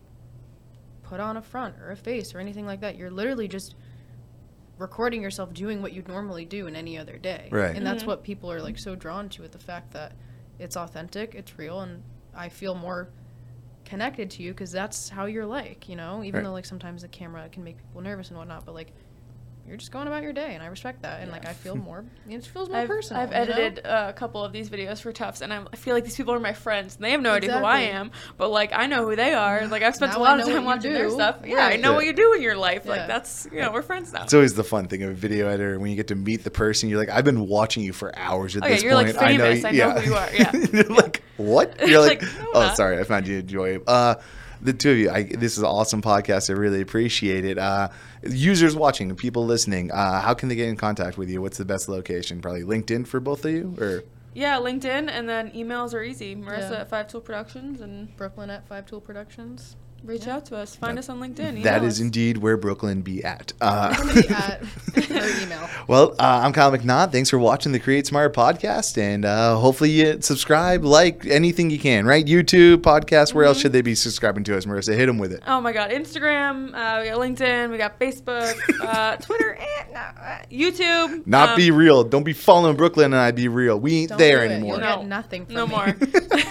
put 1.03 1.21
on 1.21 1.37
a 1.37 1.43
front 1.43 1.77
or 1.81 1.91
a 1.91 1.97
face 1.97 2.35
or 2.35 2.41
anything 2.41 2.67
like 2.67 2.81
that. 2.81 2.97
You're 2.97 3.11
literally 3.11 3.47
just 3.49 3.75
recording 4.79 5.23
yourself 5.23 5.53
doing 5.55 5.81
what 5.83 5.93
you'd 5.93 6.09
normally 6.09 6.45
do 6.45 6.67
in 6.67 6.75
any 6.75 6.99
other 6.99 7.17
day. 7.19 7.49
Right. 7.53 7.77
And 7.77 7.87
that's 7.87 8.03
Mhm. 8.03 8.07
what 8.09 8.25
people 8.25 8.51
are 8.51 8.61
like 8.61 8.79
so 8.79 8.97
drawn 8.97 9.29
to 9.31 9.43
with 9.43 9.53
the 9.53 9.59
fact 9.59 9.93
that 9.93 10.13
it's 10.59 10.77
authentic, 10.77 11.35
it's 11.35 11.57
real 11.59 11.81
and 11.81 12.03
I 12.35 12.49
feel 12.49 12.75
more 12.75 13.09
connected 13.85 14.31
to 14.33 14.43
you 14.43 14.51
because 14.53 14.73
that's 14.73 15.11
how 15.11 15.27
you're 15.27 15.47
like, 15.47 15.89
you 15.89 15.95
know. 15.95 16.25
Even 16.25 16.39
Right. 16.39 16.45
though 16.45 16.53
like 16.53 16.65
sometimes 16.65 17.03
the 17.03 17.09
camera 17.09 17.49
can 17.51 17.63
make 17.63 17.77
people 17.77 18.01
nervous 18.01 18.31
and 18.31 18.39
whatnot, 18.39 18.65
but 18.65 18.75
like 18.75 18.93
you're 19.67 19.77
just 19.77 19.91
going 19.93 20.07
about 20.07 20.23
your 20.23 20.33
day, 20.33 20.55
and 20.55 20.63
I 20.63 20.67
respect 20.67 21.03
that, 21.03 21.21
and 21.23 21.31
like 21.31 21.47
I 21.47 21.53
feel 21.53 21.75
more, 21.77 22.05
it 22.29 22.45
feels 22.45 22.69
more 22.71 22.79
I've, 22.79 22.89
personal. 22.89 23.23
I've 23.23 23.29
you 23.31 23.35
know? 23.35 23.41
edited 23.63 23.87
uh, 23.87 24.07
a 24.09 24.13
couple 24.13 24.45
of 24.45 24.53
these 24.53 24.69
videos 24.69 25.01
for 25.01 25.13
Tufts, 25.13 25.41
and 25.41 25.53
I'm, 25.53 25.69
I 25.73 25.77
feel 25.77 25.95
like 25.95 26.05
these 26.05 26.17
people 26.17 26.35
are 26.35 26.41
my 26.41 26.53
friends, 26.53 26.97
and 26.97 27.05
they 27.05 27.13
have 27.13 27.23
no 27.23 27.33
idea 27.33 27.59
who 27.59 27.65
I 27.65 27.81
am, 27.81 28.11
but 28.37 28.51
like 28.51 28.73
I 28.75 28.87
know 28.87 29.07
who 29.09 29.17
they 29.17 29.33
are. 29.33 29.67
Like 29.67 29.83
I've 29.83 29.95
spent 29.95 30.13
Now 30.13 30.19
a 30.19 30.23
I 30.23 30.29
lot 30.31 30.41
of 30.41 30.47
time 30.47 30.57
you 30.61 30.63
watching 30.67 30.93
their 30.93 31.11
stuff. 31.11 31.39
Yeah, 31.45 31.67
I 31.67 31.77
know 31.77 31.91
Yeah. 31.91 31.97
what 31.97 32.07
you 32.07 32.13
do 32.13 32.33
in 32.35 32.43
your 32.43 32.57
life. 32.57 32.83
Yeah. 32.85 32.91
Like 32.93 33.07
that's 33.07 33.49
you 33.53 33.61
know 33.61 33.73
we're 33.73 33.83
friends 33.83 34.13
now. 34.13 34.25
It's 34.25 34.35
always 34.35 34.55
the 34.55 34.65
fun 34.65 34.87
thing 34.89 35.03
of 35.03 35.11
a 35.11 35.15
video 35.15 35.49
editor 35.49 35.79
when 35.79 35.91
you 35.91 35.97
get 35.97 36.09
to 36.09 36.15
meet 36.15 36.45
the 36.45 36.51
person. 36.51 36.89
You're 36.89 36.99
like, 36.99 37.09
I've 37.11 37.25
been 37.25 37.47
watching 37.47 37.83
you 37.83 37.93
for 37.93 38.17
hours 38.19 38.57
at 38.57 38.65
Oh, 38.65 38.67
yeah, 38.67 38.75
this 38.75 38.83
you're, 38.83 38.95
like, 38.95 39.07
point. 39.15 39.19
I 39.23 39.37
know, 39.37 39.45
famous. 39.45 39.65
I 39.65 39.71
know 39.71 39.91
who 39.93 40.11
you 40.11 40.15
are. 40.17 40.35
Yeah. 40.35 40.53
you're 40.73 40.85
like, 40.97 41.23
what? 41.37 41.81
You're 41.89 42.01
like, 42.01 42.23
Like, 42.23 42.33
no, 42.39 42.47
oh, 42.55 42.61
not. 42.61 42.77
sorry, 42.77 42.99
I 42.99 43.05
found 43.05 43.27
you 43.27 43.39
enjoy. 43.39 43.79
Uh, 43.87 44.15
the 44.63 44.73
two 44.73 44.91
of 44.93 44.99
you, 44.99 45.11
I, 45.11 45.23
this 45.25 45.53
is 45.53 45.59
an 45.59 45.65
awesome 45.67 46.03
podcast. 46.03 46.51
I 46.51 46.55
really 46.55 46.81
appreciate 46.81 47.45
it. 47.45 47.59
Uh, 47.59 47.89
users 48.23 48.75
watching, 48.77 49.15
people 49.17 49.45
listening, 49.47 49.91
uh, 49.93 50.21
how 50.21 50.35
can 50.35 50.49
they 50.49 50.55
get 50.55 50.69
in 50.69 50.77
contact 50.77 51.19
with 51.19 51.29
you? 51.31 51.41
What's 51.43 51.59
the 51.59 51.65
best 51.65 51.89
location? 51.89 52.41
Probably 52.41 52.63
LinkedIn 52.63 53.07
for 53.07 53.21
both 53.21 53.45
of 53.45 53.51
you, 53.53 53.75
or 53.79 54.05
yeah, 54.35 54.57
LinkedIn, 54.59 55.09
and 55.11 55.29
then 55.29 55.51
emails 55.53 55.95
are 55.95 56.03
easy. 56.03 56.35
Marissa 56.35 56.71
Yeah. 56.73 56.81
at 56.81 56.91
Five 56.91 57.09
Tool 57.09 57.21
Productions, 57.21 57.81
and 57.81 58.15
Brooklyn 58.17 58.51
at 58.51 58.67
Five 58.67 58.87
Tool 58.87 59.01
Productions. 59.01 59.77
Reach 60.05 60.27
Yeah. 60.27 60.37
out 60.37 60.47
to 60.47 60.57
us. 60.57 60.77
Find 60.77 60.99
us 60.99 61.09
on 61.09 61.19
LinkedIn. 61.21 61.63
that 61.65 61.79
email 61.79 61.85
is 61.85 61.95
us. 61.95 62.01
indeed 62.01 62.39
where 62.39 62.57
Brooklyn 62.57 63.01
be 63.03 63.25
at. 63.25 63.53
Uh, 63.61 63.95
Somebody 63.95 64.29
at 64.29 64.63
email. 65.43 65.69
Well, 65.89 66.13
uh, 66.19 66.41
I'm 66.45 66.53
Kyle 66.53 66.71
McNaught. 66.71 67.11
Thanks 67.13 67.31
for 67.31 67.39
watching 67.39 67.73
the 67.73 67.79
Create 67.81 68.07
Smart 68.07 68.35
podcast, 68.35 68.99
and 68.99 69.25
uh, 69.25 69.57
hopefully 69.57 69.91
you 69.91 70.21
subscribe, 70.21 70.85
like 70.85 71.25
anything 71.27 71.71
you 71.71 71.79
can. 71.79 72.07
Right? 72.07 72.25
YouTube, 72.25 72.79
podcast. 72.79 73.33
Where 73.35 73.45
Mm-hmm. 73.45 73.49
else 73.49 73.61
should 73.61 73.73
they 73.73 73.83
be 73.83 73.95
subscribing 73.95 74.45
to 74.45 74.57
us, 74.57 74.65
Marissa? 74.67 74.95
Hit 74.97 75.07
them 75.07 75.19
with 75.19 75.33
it. 75.33 75.43
Oh 75.47 75.61
my 75.61 75.73
God! 75.73 75.91
Instagram, 75.91 76.69
uh, 76.75 77.01
we 77.03 77.09
got 77.09 77.19
LinkedIn, 77.19 77.71
we 77.71 77.79
got 77.79 77.99
Facebook, 77.99 78.55
uh, 78.81 79.17
Twitter, 79.17 79.59
no, 79.93 79.99
uh, 80.01 80.39
YouTube. 80.51 81.27
Not 81.27 81.51
um, 81.51 81.57
be 81.57 81.71
real. 81.71 82.05
Don't 82.05 82.25
be 82.25 82.33
following 82.33 82.77
Brooklyn 82.77 83.07
and 83.07 83.17
I 83.17 83.31
be 83.31 83.49
real. 83.49 83.79
We 83.79 84.03
ain't 84.03 84.17
there 84.19 84.45
anymore. 84.45 84.75
You'll 84.77 84.81
No. 84.81 84.97
get 84.99 85.07
nothing 85.07 85.47
from 85.47 85.55
No 85.55 85.67
me. 85.67 85.73
more. 85.77 85.97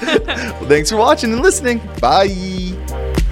well, 0.02 0.66
thanks 0.70 0.89
for 0.89 0.98
watching 0.98 1.32
and 1.34 1.42
listening. 1.42 1.82
Bye. 2.00 3.23